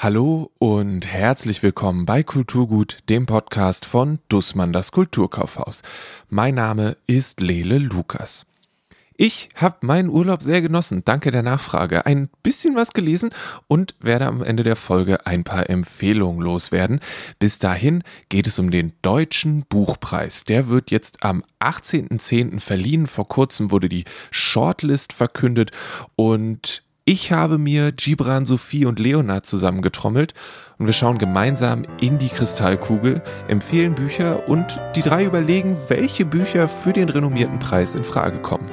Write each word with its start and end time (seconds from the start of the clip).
Hallo 0.00 0.52
und 0.58 1.08
herzlich 1.08 1.60
willkommen 1.64 2.06
bei 2.06 2.22
Kulturgut, 2.22 2.98
dem 3.08 3.26
Podcast 3.26 3.84
von 3.84 4.20
Dussmann 4.28 4.72
das 4.72 4.92
Kulturkaufhaus. 4.92 5.82
Mein 6.28 6.54
Name 6.54 6.96
ist 7.08 7.40
Lele 7.40 7.78
Lukas. 7.78 8.46
Ich 9.16 9.48
habe 9.56 9.84
meinen 9.84 10.08
Urlaub 10.08 10.44
sehr 10.44 10.62
genossen, 10.62 11.02
danke 11.04 11.32
der 11.32 11.42
Nachfrage. 11.42 12.06
Ein 12.06 12.28
bisschen 12.44 12.76
was 12.76 12.92
gelesen 12.92 13.30
und 13.66 13.96
werde 13.98 14.26
am 14.26 14.44
Ende 14.44 14.62
der 14.62 14.76
Folge 14.76 15.26
ein 15.26 15.42
paar 15.42 15.68
Empfehlungen 15.68 16.42
loswerden. 16.42 17.00
Bis 17.40 17.58
dahin 17.58 18.04
geht 18.28 18.46
es 18.46 18.60
um 18.60 18.70
den 18.70 18.92
Deutschen 19.02 19.64
Buchpreis. 19.68 20.44
Der 20.44 20.68
wird 20.68 20.92
jetzt 20.92 21.24
am 21.24 21.42
18.10. 21.58 22.60
verliehen. 22.60 23.08
Vor 23.08 23.26
kurzem 23.26 23.72
wurde 23.72 23.88
die 23.88 24.04
Shortlist 24.30 25.12
verkündet 25.12 25.72
und 26.14 26.84
ich 27.08 27.32
habe 27.32 27.56
mir 27.56 27.90
Gibran, 27.90 28.44
Sophie 28.44 28.84
und 28.84 28.98
Leonard 28.98 29.46
zusammengetrommelt 29.46 30.34
und 30.76 30.84
wir 30.84 30.92
schauen 30.92 31.16
gemeinsam 31.16 31.86
in 32.02 32.18
die 32.18 32.28
Kristallkugel, 32.28 33.22
empfehlen 33.48 33.94
Bücher 33.94 34.46
und 34.46 34.78
die 34.94 35.00
drei 35.00 35.24
überlegen, 35.24 35.78
welche 35.88 36.26
Bücher 36.26 36.68
für 36.68 36.92
den 36.92 37.08
renommierten 37.08 37.60
Preis 37.60 37.94
in 37.94 38.04
Frage 38.04 38.40
kommen. 38.40 38.68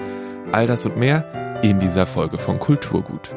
All 0.51 0.67
das 0.67 0.85
und 0.85 0.97
mehr 0.97 1.61
in 1.63 1.79
dieser 1.79 2.05
Folge 2.05 2.37
von 2.37 2.59
Kulturgut. 2.59 3.33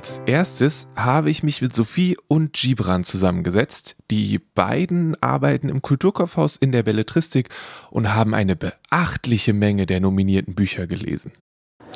Als 0.00 0.22
erstes 0.24 0.88
habe 0.96 1.28
ich 1.28 1.42
mich 1.42 1.60
mit 1.60 1.76
Sophie 1.76 2.16
und 2.26 2.54
Gibran 2.54 3.04
zusammengesetzt. 3.04 3.96
Die 4.10 4.38
beiden 4.38 5.14
arbeiten 5.22 5.68
im 5.68 5.82
Kulturkaufhaus 5.82 6.56
in 6.56 6.72
der 6.72 6.82
Belletristik 6.82 7.50
und 7.90 8.14
haben 8.14 8.32
eine 8.32 8.56
beachtliche 8.56 9.52
Menge 9.52 9.84
der 9.84 10.00
nominierten 10.00 10.54
Bücher 10.54 10.86
gelesen. 10.86 11.32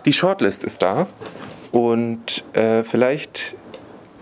Die 0.04 0.12
Shortlist 0.12 0.64
ist 0.64 0.82
da 0.82 1.06
und 1.72 2.44
äh, 2.52 2.84
vielleicht 2.84 3.56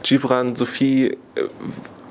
Gibran, 0.05 0.55
Sophie, 0.55 1.17
äh, 1.35 1.49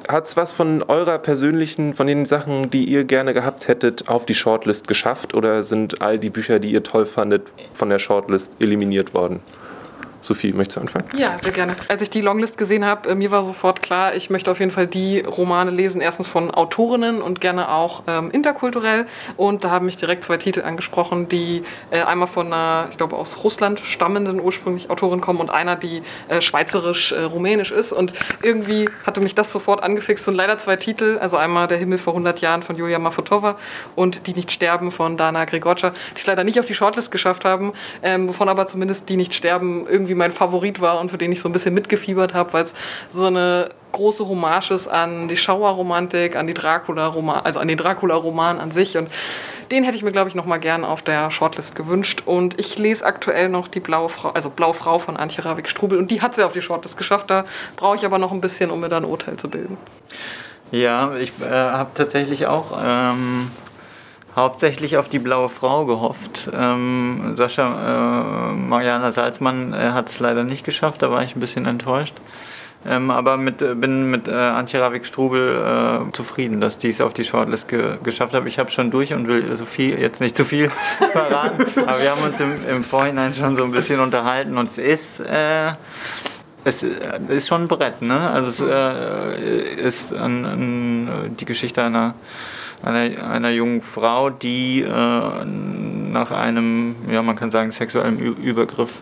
hat 0.09 0.25
es 0.25 0.35
was 0.35 0.51
von 0.51 0.83
eurer 0.83 1.19
persönlichen, 1.19 1.93
von 1.93 2.05
den 2.05 2.25
Sachen, 2.25 2.69
die 2.69 2.83
ihr 2.83 3.05
gerne 3.05 3.33
gehabt 3.33 3.69
hättet, 3.69 4.09
auf 4.09 4.25
die 4.25 4.35
Shortlist 4.35 4.89
geschafft 4.89 5.33
oder 5.35 5.63
sind 5.63 6.01
all 6.01 6.19
die 6.19 6.31
Bücher, 6.31 6.59
die 6.59 6.73
ihr 6.73 6.83
toll 6.83 7.05
fandet, 7.05 7.43
von 7.73 7.87
der 7.87 7.99
Shortlist 7.99 8.57
eliminiert 8.59 9.13
worden? 9.13 9.39
Sophie, 10.21 10.53
möchtest 10.53 10.77
du 10.77 10.81
anfangen? 10.81 11.05
Ja, 11.17 11.37
sehr 11.39 11.51
gerne. 11.51 11.75
Als 11.87 12.01
ich 12.01 12.09
die 12.09 12.21
Longlist 12.21 12.57
gesehen 12.57 12.85
habe, 12.85 13.09
äh, 13.09 13.15
mir 13.15 13.31
war 13.31 13.43
sofort 13.43 13.81
klar, 13.81 14.15
ich 14.15 14.29
möchte 14.29 14.51
auf 14.51 14.59
jeden 14.59 14.71
Fall 14.71 14.87
die 14.87 15.19
Romane 15.19 15.71
lesen, 15.71 15.99
erstens 15.99 16.27
von 16.27 16.51
Autorinnen 16.51 17.21
und 17.21 17.41
gerne 17.41 17.69
auch 17.69 18.03
ähm, 18.07 18.29
interkulturell. 18.31 19.07
Und 19.35 19.63
da 19.63 19.71
haben 19.71 19.87
mich 19.87 19.97
direkt 19.97 20.23
zwei 20.23 20.37
Titel 20.37 20.61
angesprochen, 20.61 21.27
die 21.27 21.63
äh, 21.89 22.01
einmal 22.01 22.27
von 22.27 22.47
einer, 22.47 22.87
ich 22.89 22.97
glaube, 22.97 23.15
aus 23.15 23.43
Russland 23.43 23.79
stammenden 23.79 24.39
ursprünglich 24.39 24.89
Autorin 24.89 25.21
kommen 25.21 25.39
und 25.39 25.49
einer, 25.49 25.75
die 25.75 26.03
äh, 26.27 26.39
schweizerisch-rumänisch 26.39 27.71
äh, 27.71 27.79
ist. 27.79 27.91
Und 27.91 28.13
irgendwie 28.43 28.89
hatte 29.05 29.21
mich 29.21 29.35
das 29.35 29.51
sofort 29.51 29.81
angefixt. 29.83 30.27
Und 30.27 30.35
leider 30.35 30.57
zwei 30.59 30.75
Titel, 30.75 31.17
also 31.19 31.37
einmal 31.37 31.67
Der 31.67 31.77
Himmel 31.77 31.97
vor 31.97 32.13
100 32.13 32.41
Jahren 32.41 32.63
von 32.63 32.75
Julia 32.75 32.99
Mafotova 32.99 33.57
und 33.95 34.27
Die 34.27 34.33
nicht 34.33 34.51
sterben 34.51 34.91
von 34.91 35.17
Dana 35.17 35.45
Grigorca, 35.45 35.89
die 35.89 36.19
es 36.19 36.27
leider 36.27 36.43
nicht 36.43 36.59
auf 36.59 36.65
die 36.65 36.75
Shortlist 36.75 37.11
geschafft 37.11 37.45
haben, 37.45 37.73
ähm, 38.03 38.27
wovon 38.27 38.49
aber 38.49 38.67
zumindest 38.67 39.09
Die 39.09 39.17
nicht 39.17 39.33
sterben 39.33 39.87
irgendwie 39.87 40.10
irgendwie 40.11 40.15
mein 40.15 40.31
Favorit 40.31 40.81
war 40.81 40.99
und 40.99 41.09
für 41.09 41.17
den 41.17 41.31
ich 41.31 41.41
so 41.41 41.49
ein 41.49 41.51
bisschen 41.51 41.73
mitgefiebert 41.73 42.33
habe, 42.33 42.53
weil 42.53 42.63
es 42.63 42.73
so 43.11 43.25
eine 43.25 43.69
große 43.91 44.27
Hommage 44.27 44.71
ist 44.71 44.87
an 44.87 45.27
die 45.27 45.37
Schauerromantik, 45.37 46.35
an 46.35 46.47
die 46.47 46.53
Dracula-Roman, 46.53 47.43
also 47.43 47.59
an 47.59 47.67
den 47.67 47.77
Dracula-Roman 47.77 48.59
an 48.59 48.71
sich 48.71 48.97
und 48.97 49.09
den 49.71 49.85
hätte 49.85 49.95
ich 49.95 50.03
mir, 50.03 50.11
glaube 50.11 50.27
ich, 50.27 50.35
noch 50.35 50.45
mal 50.45 50.57
gern 50.57 50.83
auf 50.83 51.01
der 51.01 51.31
Shortlist 51.31 51.75
gewünscht. 51.75 52.23
Und 52.25 52.59
ich 52.59 52.77
lese 52.77 53.05
aktuell 53.05 53.47
noch 53.47 53.69
die 53.69 53.79
Blaue 53.79 54.09
Frau, 54.09 54.31
also 54.31 54.49
Blaue 54.49 54.73
Frau 54.73 54.99
von 54.99 55.15
Antje 55.15 55.45
Ravik-Strubel. 55.45 55.97
Und 55.97 56.11
die 56.11 56.21
hat 56.21 56.35
sie 56.35 56.45
auf 56.45 56.51
die 56.51 56.61
Shortlist 56.61 56.97
geschafft. 56.97 57.29
Da 57.29 57.45
brauche 57.77 57.95
ich 57.95 58.03
aber 58.03 58.17
noch 58.17 58.33
ein 58.33 58.41
bisschen, 58.41 58.69
um 58.69 58.81
mir 58.81 58.89
da 58.89 58.97
ein 58.97 59.05
Urteil 59.05 59.37
zu 59.37 59.49
bilden. 59.49 59.77
Ja, 60.71 61.15
ich 61.15 61.31
äh, 61.41 61.49
habe 61.49 61.89
tatsächlich 61.95 62.47
auch 62.47 62.77
ähm, 62.83 63.49
hauptsächlich 64.35 64.97
auf 64.97 65.09
die 65.09 65.19
blaue 65.19 65.49
Frau 65.49 65.85
gehofft. 65.85 66.49
Ähm, 66.53 67.33
Sascha, 67.35 68.51
äh, 68.51 68.53
Mariana 68.53 69.11
Salzmann 69.11 69.73
äh, 69.73 69.91
hat 69.91 70.09
es 70.09 70.19
leider 70.19 70.43
nicht 70.43 70.63
geschafft, 70.63 71.01
da 71.01 71.11
war 71.11 71.23
ich 71.23 71.35
ein 71.35 71.39
bisschen 71.39 71.65
enttäuscht. 71.65 72.15
Ähm, 72.83 73.11
aber 73.11 73.37
mit, 73.37 73.61
äh, 73.61 73.75
bin 73.75 74.09
mit 74.09 74.27
äh, 74.27 74.31
Antje 74.31 74.81
Ravik-Strubel 74.81 76.07
äh, 76.09 76.11
zufrieden, 76.13 76.61
dass 76.61 76.79
die 76.79 76.89
es 76.89 76.99
auf 76.99 77.13
die 77.13 77.23
Shortlist 77.23 77.67
ge 77.67 77.97
geschafft 78.03 78.33
hat. 78.33 78.45
Ich 78.47 78.57
habe 78.57 78.71
schon 78.71 78.89
durch 78.89 79.13
und 79.13 79.27
will 79.27 79.55
Sophie 79.55 79.93
jetzt 79.93 80.19
nicht 80.19 80.35
zu 80.35 80.45
viel 80.45 80.71
verraten, 81.11 81.63
aber 81.75 82.01
wir 82.01 82.09
haben 82.09 82.23
uns 82.23 82.39
im, 82.39 82.67
im, 82.67 82.83
Vorhinein 82.83 83.35
schon 83.35 83.55
so 83.55 83.63
ein 83.63 83.71
bisschen 83.71 83.99
unterhalten 83.99 84.57
und 84.57 84.67
es 84.67 84.79
ist, 84.79 85.19
äh, 85.19 85.73
es 86.63 86.81
ist 86.81 87.47
schon 87.47 87.63
ein 87.63 87.67
Brett. 87.67 88.01
Ne? 88.01 88.31
Also 88.31 88.65
es 88.65 88.71
äh, 88.71 89.75
ist 89.75 90.11
an, 90.13 90.45
an 90.45 91.35
die 91.39 91.45
Geschichte 91.45 91.83
einer 91.83 92.15
einer, 92.83 93.27
einer 93.27 93.51
jungen 93.51 93.81
Frau, 93.81 94.29
die 94.29 94.81
äh, 94.81 95.45
nach 95.45 96.31
einem, 96.31 96.95
ja, 97.09 97.21
man 97.21 97.35
kann 97.35 97.51
sagen, 97.51 97.71
sexuellen 97.71 98.19
Übergriff 98.19 98.93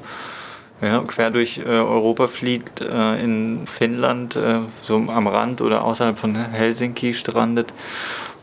ja, 0.82 1.04
quer 1.06 1.30
durch 1.30 1.58
äh, 1.58 1.64
Europa 1.64 2.28
flieht, 2.28 2.82
äh, 2.82 3.22
in 3.22 3.68
Finnland, 3.68 4.36
äh, 4.36 4.60
so 4.82 4.96
am 4.96 5.28
Rand 5.28 5.62
oder 5.62 5.84
außerhalb 5.84 6.18
von 6.18 6.36
Helsinki 6.36 7.14
strandet 7.14 7.74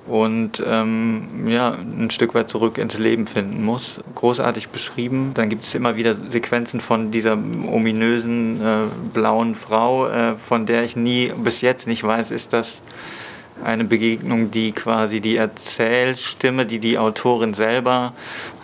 und 0.06 0.62
ähm, 0.64 1.48
ja, 1.48 1.72
ein 1.72 2.10
Stück 2.10 2.34
weit 2.34 2.48
zurück 2.48 2.78
ins 2.78 2.96
Leben 2.96 3.26
finden 3.26 3.64
muss. 3.64 4.00
Großartig 4.14 4.68
beschrieben. 4.68 5.32
Dann 5.34 5.48
gibt 5.48 5.64
es 5.64 5.74
immer 5.74 5.96
wieder 5.96 6.14
Sequenzen 6.14 6.80
von 6.80 7.10
dieser 7.10 7.32
ominösen 7.32 8.64
äh, 8.64 8.76
blauen 9.12 9.56
Frau, 9.56 10.06
äh, 10.06 10.36
von 10.36 10.66
der 10.66 10.84
ich 10.84 10.94
nie 10.94 11.32
bis 11.36 11.60
jetzt 11.60 11.88
nicht 11.88 12.04
weiß, 12.04 12.30
ist 12.30 12.52
das 12.52 12.80
eine 13.64 13.84
Begegnung, 13.84 14.50
die 14.50 14.72
quasi 14.72 15.20
die 15.20 15.36
Erzählstimme, 15.36 16.66
die 16.66 16.78
die 16.78 16.98
Autorin 16.98 17.54
selber 17.54 18.12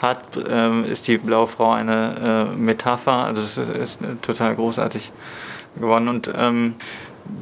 hat, 0.00 0.22
ähm, 0.48 0.84
ist 0.84 1.08
die 1.08 1.18
Blaue 1.18 1.46
Frau 1.46 1.72
eine 1.72 2.50
äh, 2.54 2.58
Metapher. 2.58 3.24
Also 3.24 3.40
es 3.40 3.58
ist, 3.58 3.70
ist, 3.70 4.00
total 4.22 4.54
großartig 4.54 5.10
geworden 5.76 6.08
und 6.08 6.30
ähm, 6.36 6.74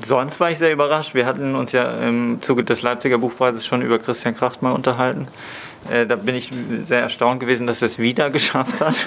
sonst 0.04 0.38
war 0.40 0.50
ich 0.50 0.58
sehr 0.58 0.72
überrascht. 0.72 1.14
Wir 1.14 1.26
hatten 1.26 1.54
uns 1.54 1.72
ja 1.72 1.90
im 2.06 2.40
Zuge 2.42 2.64
des 2.64 2.82
Leipziger 2.82 3.18
Buchpreises 3.18 3.66
schon 3.66 3.82
über 3.82 3.98
Christian 3.98 4.36
Kracht 4.36 4.62
mal 4.62 4.72
unterhalten. 4.72 5.26
Äh, 5.88 6.06
da 6.06 6.16
bin 6.16 6.34
ich 6.34 6.50
sehr 6.86 7.00
erstaunt 7.00 7.40
gewesen, 7.40 7.66
dass 7.66 7.82
er 7.82 7.86
es 7.86 7.98
wieder 7.98 8.30
geschafft 8.30 8.80
hat. 8.80 9.06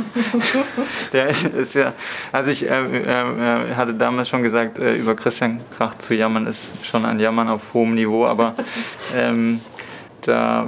Der 1.14 1.30
ist 1.30 1.76
ja, 1.76 1.94
also 2.32 2.50
ich 2.50 2.70
äh, 2.70 2.82
äh, 2.82 3.76
hatte 3.76 3.94
damals 3.94 4.30
schon 4.30 4.44
gesagt, 4.44 4.80
äh, 4.80 4.96
über 4.96 5.16
Christian 5.16 5.60
Krach 5.78 5.96
zu 6.00 6.16
jammern 6.16 6.48
ist 6.48 6.86
schon 6.86 7.06
ein 7.06 7.20
Jammern 7.20 7.50
auf 7.50 7.62
hohem 7.74 7.94
Niveau, 7.94 8.26
aber 8.26 8.56
ähm, 9.16 9.62
da 10.22 10.68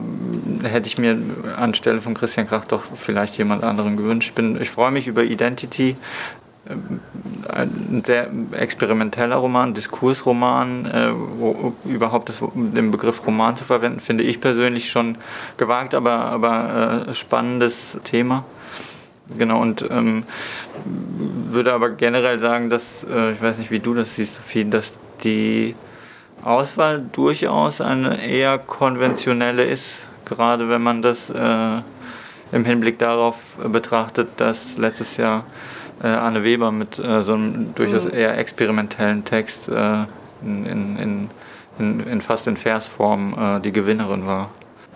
hätte 0.63 0.87
ich 0.87 0.97
mir 0.97 1.17
anstelle 1.57 2.01
von 2.01 2.13
Christian 2.13 2.47
Krach 2.47 2.65
doch 2.65 2.83
vielleicht 2.95 3.37
jemand 3.37 3.63
anderen 3.63 3.97
gewünscht. 3.97 4.29
Ich, 4.29 4.35
bin, 4.35 4.61
ich 4.61 4.69
freue 4.69 4.91
mich 4.91 5.07
über 5.07 5.23
Identity, 5.23 5.95
ein 6.67 8.03
sehr 8.05 8.29
experimenteller 8.53 9.35
Roman, 9.35 9.73
Diskursroman, 9.73 10.85
äh, 10.85 11.11
wo 11.13 11.73
überhaupt 11.85 12.29
das, 12.29 12.39
den 12.55 12.91
Begriff 12.91 13.25
Roman 13.25 13.55
zu 13.55 13.65
verwenden, 13.65 13.99
finde 13.99 14.23
ich 14.23 14.41
persönlich 14.41 14.89
schon 14.89 15.17
gewagt, 15.57 15.93
aber, 15.93 16.11
aber 16.11 17.05
äh, 17.07 17.13
spannendes 17.13 17.97
Thema. 18.03 18.45
Genau, 19.37 19.61
und 19.61 19.85
ähm, 19.89 20.23
würde 21.49 21.73
aber 21.73 21.89
generell 21.91 22.37
sagen, 22.37 22.69
dass, 22.69 23.03
äh, 23.03 23.31
ich 23.31 23.41
weiß 23.41 23.57
nicht, 23.57 23.71
wie 23.71 23.79
du 23.79 23.93
das 23.93 24.15
siehst, 24.15 24.35
Sophie, 24.35 24.65
dass 24.65 24.93
die 25.23 25.75
Auswahl 26.43 27.03
durchaus 27.11 27.81
eine 27.81 28.23
eher 28.23 28.59
konventionelle 28.59 29.65
ist, 29.65 30.01
gerade 30.25 30.69
wenn 30.69 30.81
man 30.81 31.01
das 31.01 31.29
äh, 31.29 31.81
im 32.51 32.65
Hinblick 32.65 32.99
darauf 32.99 33.37
betrachtet, 33.57 34.29
dass 34.37 34.77
letztes 34.77 35.17
Jahr 35.17 35.43
äh, 36.03 36.07
Anne 36.07 36.43
Weber 36.43 36.71
mit 36.71 36.99
äh, 36.99 37.23
so 37.23 37.33
einem 37.33 37.73
durchaus 37.75 38.05
mhm. 38.05 38.13
eher 38.13 38.37
experimentellen 38.37 39.23
Text 39.25 39.69
äh, 39.69 40.03
in, 40.41 40.65
in, 40.65 41.29
in, 41.79 41.99
in, 42.07 42.21
fast 42.21 42.47
in 42.47 42.57
Versform 42.57 43.35
äh, 43.37 43.59
die 43.61 43.71
Gewinnerin 43.71 44.25
war. 44.25 44.49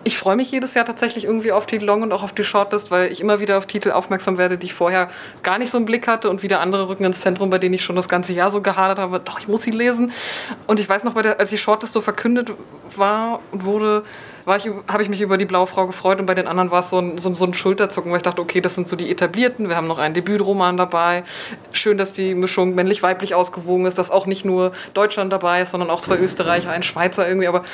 ich 0.04 0.16
freue 0.16 0.36
mich 0.36 0.50
jedes 0.50 0.74
Jahr 0.74 0.84
tatsächlich 0.84 1.24
irgendwie 1.24 1.52
auf 1.52 1.66
die 1.66 1.78
Long 1.78 2.02
und 2.02 2.12
auch 2.12 2.22
auf 2.22 2.32
die 2.32 2.44
Shortlist, 2.44 2.90
weil 2.90 3.12
ich 3.12 3.20
immer 3.20 3.40
wieder 3.40 3.58
auf 3.58 3.66
Titel 3.66 3.90
aufmerksam 3.90 4.38
werde, 4.38 4.56
die 4.56 4.66
ich 4.66 4.74
vorher 4.74 5.10
gar 5.42 5.58
nicht 5.58 5.70
so 5.70 5.78
im 5.78 5.84
Blick 5.84 6.06
hatte 6.08 6.30
und 6.30 6.42
wieder 6.42 6.60
andere 6.60 6.88
rücken 6.88 7.04
ins 7.04 7.20
Zentrum, 7.20 7.50
bei 7.50 7.58
denen 7.58 7.74
ich 7.74 7.82
schon 7.82 7.96
das 7.96 8.08
ganze 8.08 8.32
Jahr 8.32 8.50
so 8.50 8.62
gehadert 8.62 8.98
habe. 8.98 9.20
Doch, 9.20 9.40
ich 9.40 9.48
muss 9.48 9.62
sie 9.62 9.70
lesen. 9.70 10.12
Und 10.66 10.80
ich 10.80 10.88
weiß 10.88 11.04
noch, 11.04 11.14
der, 11.20 11.38
als 11.38 11.50
die 11.50 11.58
Shortlist 11.58 11.92
so 11.92 12.00
verkündet 12.00 12.52
war 12.96 13.40
und 13.52 13.64
wurde, 13.64 14.04
ich, 14.56 14.68
habe 14.88 15.02
ich 15.02 15.08
mich 15.08 15.20
über 15.20 15.36
die 15.36 15.44
Blaue 15.44 15.66
Frau 15.66 15.86
gefreut 15.86 16.20
und 16.20 16.26
bei 16.26 16.34
den 16.34 16.46
anderen 16.46 16.70
war 16.70 16.80
es 16.80 16.90
so 16.90 16.98
ein, 16.98 17.18
so, 17.18 17.32
so 17.34 17.44
ein 17.44 17.54
Schulterzucken, 17.54 18.10
weil 18.10 18.18
ich 18.18 18.22
dachte, 18.22 18.40
okay, 18.40 18.60
das 18.60 18.74
sind 18.74 18.88
so 18.88 18.96
die 18.96 19.10
etablierten, 19.10 19.68
wir 19.68 19.76
haben 19.76 19.86
noch 19.86 19.98
einen 19.98 20.14
Debütroman 20.14 20.76
dabei. 20.76 21.24
Schön, 21.72 21.98
dass 21.98 22.12
die 22.12 22.34
Mischung 22.34 22.74
männlich-weiblich 22.74 23.34
ausgewogen 23.34 23.86
ist, 23.86 23.98
dass 23.98 24.10
auch 24.10 24.26
nicht 24.26 24.44
nur 24.44 24.72
Deutschland 24.94 25.32
dabei 25.32 25.62
ist, 25.62 25.70
sondern 25.70 25.90
auch 25.90 26.00
zwei 26.00 26.16
Österreicher, 26.18 26.70
ein 26.70 26.82
Schweizer 26.82 27.26
irgendwie, 27.26 27.48
aber 27.48 27.64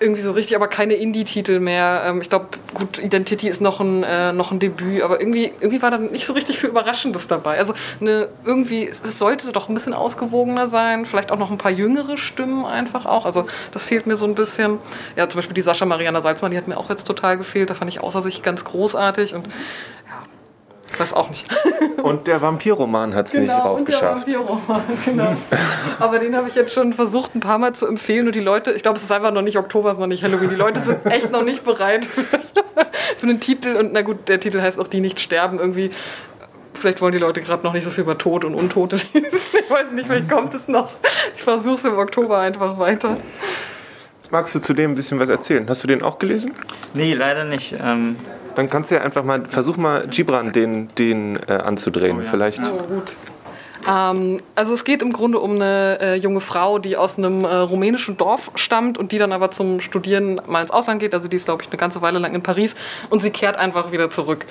irgendwie 0.00 0.20
so 0.20 0.32
richtig, 0.32 0.56
aber 0.56 0.68
keine 0.68 0.94
Indie-Titel 0.94 1.60
mehr. 1.60 2.02
Ähm, 2.06 2.20
ich 2.20 2.28
glaube, 2.28 2.48
gut, 2.74 2.98
Identity 2.98 3.48
ist 3.48 3.60
noch 3.60 3.80
ein, 3.80 4.02
äh, 4.02 4.32
noch 4.32 4.52
ein 4.52 4.58
Debüt, 4.58 5.02
aber 5.02 5.20
irgendwie, 5.20 5.52
irgendwie 5.60 5.82
war 5.82 5.90
da 5.90 5.98
nicht 5.98 6.26
so 6.26 6.32
richtig 6.32 6.58
viel 6.58 6.70
Überraschendes 6.70 7.26
dabei. 7.26 7.58
Also 7.58 7.74
eine, 8.00 8.28
irgendwie, 8.44 8.88
es 8.88 9.18
sollte 9.18 9.52
doch 9.52 9.68
ein 9.68 9.74
bisschen 9.74 9.94
ausgewogener 9.94 10.68
sein, 10.68 11.06
vielleicht 11.06 11.30
auch 11.30 11.38
noch 11.38 11.50
ein 11.50 11.58
paar 11.58 11.70
jüngere 11.70 12.16
Stimmen 12.16 12.64
einfach 12.64 13.06
auch. 13.06 13.24
Also 13.24 13.46
das 13.72 13.84
fehlt 13.84 14.06
mir 14.06 14.16
so 14.16 14.26
ein 14.26 14.34
bisschen. 14.34 14.78
Ja, 15.16 15.28
zum 15.28 15.38
Beispiel 15.38 15.54
die 15.54 15.62
Sascha 15.62 15.84
Mariana 15.84 16.20
Salzmann, 16.20 16.50
die 16.50 16.56
hat 16.56 16.68
mir 16.68 16.76
auch 16.76 16.90
jetzt 16.90 17.04
total 17.04 17.38
gefehlt. 17.38 17.70
Da 17.70 17.74
fand 17.74 17.90
ich 17.90 18.00
außer 18.00 18.20
sich 18.20 18.42
ganz 18.42 18.64
großartig 18.64 19.34
und 19.34 19.48
ich 20.94 21.00
weiß 21.00 21.12
auch 21.12 21.28
nicht. 21.28 21.46
Und 22.02 22.26
der 22.26 22.40
Vampirroman 22.40 23.14
hat 23.14 23.26
es 23.26 23.32
genau, 23.32 23.54
nicht 23.54 23.64
raufgeschafft. 23.64 24.26
Der 24.26 24.38
Vampirroman, 24.38 24.82
genau. 25.04 25.36
Aber 25.98 26.18
den 26.18 26.36
habe 26.36 26.48
ich 26.48 26.54
jetzt 26.54 26.72
schon 26.72 26.92
versucht, 26.92 27.34
ein 27.34 27.40
paar 27.40 27.58
Mal 27.58 27.74
zu 27.74 27.86
empfehlen. 27.86 28.26
Und 28.26 28.36
die 28.36 28.40
Leute, 28.40 28.70
ich 28.72 28.82
glaube, 28.82 28.96
es 28.96 29.02
ist 29.02 29.12
einfach 29.12 29.32
noch 29.32 29.42
nicht 29.42 29.58
Oktober, 29.58 29.90
es 29.90 29.96
ist 29.96 30.00
noch 30.00 30.06
nicht 30.06 30.22
Halloween. 30.22 30.50
Die 30.50 30.56
Leute 30.56 30.80
sind 30.80 31.04
echt 31.06 31.32
noch 31.32 31.42
nicht 31.42 31.64
bereit 31.64 32.06
für 33.18 33.26
einen 33.26 33.40
Titel. 33.40 33.74
Und 33.76 33.92
na 33.92 34.02
gut, 34.02 34.28
der 34.28 34.38
Titel 34.38 34.60
heißt 34.60 34.78
auch 34.78 34.86
Die 34.86 35.00
nicht 35.00 35.18
sterben. 35.18 35.58
Irgendwie 35.58 35.90
vielleicht 36.74 37.00
wollen 37.00 37.12
die 37.12 37.18
Leute 37.18 37.40
gerade 37.40 37.64
noch 37.64 37.72
nicht 37.72 37.84
so 37.84 37.90
viel 37.90 38.04
über 38.04 38.18
Tod 38.18 38.44
und 38.44 38.54
Untote 38.54 38.96
lesen. 38.96 39.28
Ich 39.52 39.70
weiß 39.70 39.90
nicht, 39.92 40.06
vielleicht 40.06 40.30
kommt 40.30 40.54
es 40.54 40.68
noch. 40.68 40.92
Ich 41.34 41.42
versuche 41.42 41.74
es 41.74 41.84
im 41.84 41.98
Oktober 41.98 42.38
einfach 42.38 42.78
weiter. 42.78 43.16
Magst 44.30 44.54
du 44.54 44.60
zu 44.60 44.74
dem 44.74 44.92
ein 44.92 44.94
bisschen 44.94 45.18
was 45.18 45.28
erzählen? 45.28 45.66
Hast 45.68 45.82
du 45.82 45.88
den 45.88 46.02
auch 46.02 46.18
gelesen? 46.18 46.52
Nee, 46.92 47.14
leider 47.14 47.44
nicht. 47.44 47.74
Ähm 47.82 48.16
dann 48.54 48.70
kannst 48.70 48.90
du 48.90 48.96
ja 48.96 49.02
einfach 49.02 49.24
mal, 49.24 49.46
versuch 49.46 49.76
mal 49.76 50.06
Gibran 50.08 50.52
den, 50.52 50.88
den 50.96 51.38
äh, 51.48 51.52
anzudrehen. 51.52 52.18
Oh, 52.18 52.22
ja. 52.22 52.30
Vielleicht. 52.30 52.60
Oh, 52.60 52.82
gut. 52.82 53.16
Ähm, 53.88 54.40
also 54.54 54.74
es 54.74 54.84
geht 54.84 55.02
im 55.02 55.12
Grunde 55.12 55.38
um 55.38 55.56
eine 55.56 55.98
äh, 56.00 56.14
junge 56.16 56.40
Frau, 56.40 56.78
die 56.78 56.96
aus 56.96 57.18
einem 57.18 57.44
äh, 57.44 57.54
rumänischen 57.54 58.16
Dorf 58.16 58.50
stammt 58.54 58.98
und 58.98 59.12
die 59.12 59.18
dann 59.18 59.32
aber 59.32 59.50
zum 59.50 59.80
Studieren 59.80 60.40
mal 60.46 60.62
ins 60.62 60.70
Ausland 60.70 61.00
geht. 61.00 61.14
Also 61.14 61.28
die 61.28 61.36
ist, 61.36 61.44
glaube 61.44 61.62
ich, 61.62 61.68
eine 61.68 61.78
ganze 61.78 62.02
Weile 62.02 62.18
lang 62.18 62.34
in 62.34 62.42
Paris 62.42 62.74
und 63.10 63.22
sie 63.22 63.30
kehrt 63.30 63.56
einfach 63.56 63.92
wieder 63.92 64.10
zurück 64.10 64.46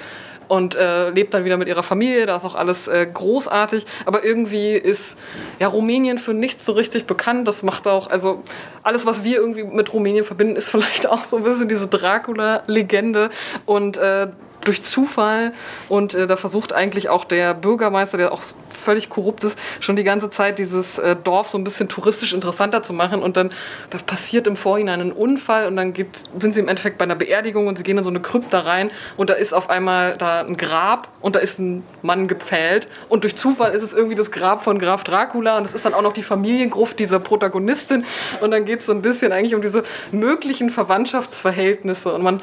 und 0.48 0.75
äh, 0.75 1.10
lebt 1.10 1.34
dann 1.34 1.45
wieder 1.45 1.57
mit 1.57 1.68
ihrer 1.68 1.84
Familie. 1.84 2.25
Da 2.25 2.36
ist 2.36 2.45
auch 2.45 2.56
alles 2.56 2.88
äh, 2.88 3.07
großartig. 3.12 3.86
Aber 4.06 4.24
irgendwie 4.24 4.72
ist 4.74 5.18
ja 5.60 5.68
Rumänien 5.68 6.18
für 6.18 6.34
nichts 6.34 6.66
so 6.66 6.74
richtig 6.74 7.06
bekannt. 7.06 7.48
Das 7.48 7.63
macht 7.63 7.88
auch, 7.88 8.10
also 8.10 8.44
alles, 8.81 9.06
was 9.06 9.24
wir 9.24 9.38
irgendwie 9.38 9.63
mit 9.63 9.94
Rumänien 9.94 10.24
verbinden, 10.24 10.56
ist 10.56 10.69
vielleicht 10.72 11.07
auch 11.07 11.24
so 11.24 11.38
ein 11.38 11.44
bisschen 11.44 11.68
diese 11.68 11.88
Dracula-Legende. 11.88 13.30
Und 13.66 13.98
äh, 13.98 14.28
durch 14.63 14.83
Zufall. 14.83 15.54
Und 15.89 16.13
äh, 16.13 16.27
da 16.27 16.36
versucht 16.36 16.74
eigentlich 16.74 17.10
auch 17.10 17.25
der 17.25 17.54
Bürgermeister, 17.54 18.18
der 18.18 18.31
auch 18.31 18.42
völlig 18.69 19.10
korrupt 19.10 19.44
ist, 19.44 19.57
schon 19.80 19.95
die 19.95 20.04
ganze 20.04 20.30
Zeit 20.30 20.60
dieses 20.60 21.00
äh, 21.00 21.15
Dorf 21.15 21.50
so 21.50 21.57
ein 21.57 21.63
bisschen 21.63 21.89
touristisch 21.89 22.33
interessanter 22.33 22.83
zu 22.83 22.94
machen. 22.94 23.21
Und 23.21 23.38
dann 23.38 23.51
da 23.89 23.98
passiert 23.98 24.48
im 24.48 24.56
Vorhinein 24.56 25.01
ein 25.01 25.12
Unfall 25.12 25.68
und 25.68 25.75
dann 25.75 25.94
sind 26.39 26.54
sie 26.54 26.60
im 26.60 26.68
Endeffekt 26.68 26.98
bei 26.98 27.06
einer 27.06 27.15
Beerdigung 27.15 27.68
und 27.68 27.77
sie 27.77 27.83
gehen 27.83 27.98
in 27.98 28.04
so 28.04 28.10
eine 28.10 28.19
Krypta 28.19 28.60
rein 28.62 28.92
und 29.18 29.30
da 29.30 29.33
ist 29.33 29.54
auf 29.54 29.69
einmal 29.69 30.18
da 30.18 30.42
ein 30.42 30.57
Grab 30.57 31.10
und 31.21 31.36
da 31.36 31.39
ist 31.39 31.60
ein 31.60 31.83
Mann 32.01 32.27
gepfählt. 32.27 32.88
Und 33.10 33.24
durch 33.24 33.36
Zufall 33.36 33.74
ist 33.74 33.83
es 33.83 33.94
irgendwie 33.94 34.15
das 34.15 34.31
Grab 34.31 34.63
von 34.63 34.80
Graf 34.80 35.04
Dracula 35.04 35.57
und 35.57 35.65
es 35.65 35.74
ist 35.74 35.86
dann 35.86 35.94
auch 35.94 36.01
noch 36.01 36.13
die 36.13 36.24
Familiengruft 36.24 37.00
dieser 37.00 37.19
Protagonistin. 37.19 38.06
Und 38.42 38.51
dann 38.51 38.65
geht 38.65 38.80
es 38.80 38.86
so 38.86 38.92
ein 38.92 39.01
bisschen 39.01 39.31
eigentlich 39.31 39.56
um 39.56 39.62
diese 39.62 39.83
möglichen 40.12 40.69
Verwandtschaftsverhältnisse. 40.69 42.13
Und 42.13 42.24
man, 42.24 42.42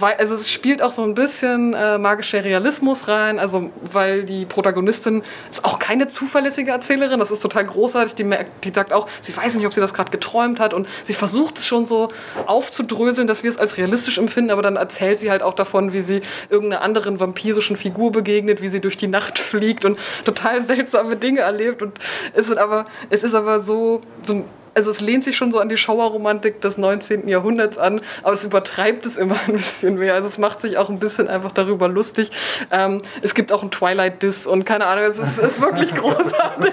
also 0.00 0.34
es 0.34 0.50
spielt 0.50 0.82
auch 0.82 0.90
so 0.90 1.02
ein 1.02 1.14
bisschen 1.14 1.74
äh, 1.74 1.98
magischer 1.98 2.44
Realismus 2.44 3.08
rein, 3.08 3.38
also 3.38 3.70
weil 3.92 4.24
die 4.24 4.44
Protagonistin 4.44 5.22
ist 5.50 5.64
auch 5.64 5.78
keine 5.78 6.08
zuverlässige 6.08 6.70
Erzählerin, 6.70 7.20
das 7.20 7.30
ist 7.30 7.40
total 7.40 7.64
großartig, 7.64 8.14
die, 8.14 8.30
die 8.64 8.70
sagt 8.70 8.92
auch, 8.92 9.08
sie 9.22 9.36
weiß 9.36 9.54
nicht, 9.54 9.66
ob 9.66 9.74
sie 9.74 9.80
das 9.80 9.94
gerade 9.94 10.10
geträumt 10.10 10.60
hat 10.60 10.74
und 10.74 10.88
sie 11.04 11.14
versucht 11.14 11.58
es 11.58 11.66
schon 11.66 11.86
so 11.86 12.08
aufzudröseln, 12.46 13.26
dass 13.26 13.42
wir 13.42 13.50
es 13.50 13.56
als 13.56 13.76
realistisch 13.76 14.18
empfinden, 14.18 14.50
aber 14.50 14.62
dann 14.62 14.76
erzählt 14.76 15.18
sie 15.20 15.30
halt 15.30 15.42
auch 15.42 15.54
davon, 15.54 15.92
wie 15.92 16.00
sie 16.00 16.22
irgendeiner 16.50 16.82
anderen 16.82 17.20
vampirischen 17.20 17.76
Figur 17.76 18.12
begegnet, 18.12 18.62
wie 18.62 18.68
sie 18.68 18.80
durch 18.80 18.96
die 18.96 19.08
Nacht 19.08 19.38
fliegt 19.38 19.84
und 19.84 19.98
total 20.24 20.62
seltsame 20.66 21.16
Dinge 21.16 21.40
erlebt 21.40 21.82
und 21.82 21.98
es 22.32 22.48
ist 22.48 22.58
aber, 22.58 22.84
es 23.10 23.22
ist 23.22 23.34
aber 23.34 23.60
so, 23.60 24.00
so 24.22 24.44
also 24.74 24.90
es 24.90 25.00
lehnt 25.00 25.24
sich 25.24 25.36
schon 25.36 25.52
so 25.52 25.58
an 25.58 25.68
die 25.68 25.76
Schauerromantik 25.76 26.60
des 26.60 26.78
19. 26.78 27.28
Jahrhunderts 27.28 27.78
an, 27.78 28.00
aber 28.22 28.32
es 28.32 28.44
übertreibt 28.44 29.06
es 29.06 29.16
immer 29.16 29.36
ein 29.46 29.52
bisschen 29.52 29.98
mehr. 29.98 30.14
Also 30.14 30.28
es 30.28 30.38
macht 30.38 30.60
sich 30.60 30.76
auch 30.76 30.90
ein 30.90 30.98
bisschen 30.98 31.28
einfach 31.28 31.52
darüber 31.52 31.88
lustig. 31.88 32.30
Ähm, 32.70 33.02
es 33.22 33.34
gibt 33.34 33.52
auch 33.52 33.62
ein 33.62 33.70
Twilight 33.70 34.22
Diss 34.22 34.46
und 34.46 34.64
keine 34.64 34.86
Ahnung, 34.86 35.04
es 35.04 35.18
ist, 35.18 35.38
ist 35.38 35.60
wirklich 35.60 35.94
großartig. 35.94 36.72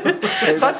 es 0.54 0.62
hat, 0.62 0.76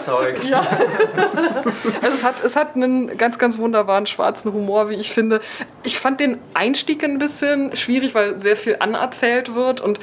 ja. 0.50 0.60
also 2.02 2.16
es 2.16 2.24
hat, 2.24 2.44
es 2.44 2.56
hat 2.56 2.76
einen 2.76 3.18
ganz, 3.18 3.38
ganz 3.38 3.58
wunderbaren 3.58 4.06
schwarzen 4.06 4.54
Humor, 4.54 4.90
wie 4.90 4.96
ich 4.96 5.12
finde. 5.12 5.42
Ich 5.84 6.00
fand 6.00 6.20
den 6.20 6.38
Einstieg 6.54 7.04
ein 7.04 7.20
bisschen 7.20 7.76
schwierig, 7.76 8.16
weil 8.16 8.40
sehr 8.40 8.56
viel 8.56 8.78
anerzählt 8.80 9.56
wird 9.56 9.82
und 9.82 10.00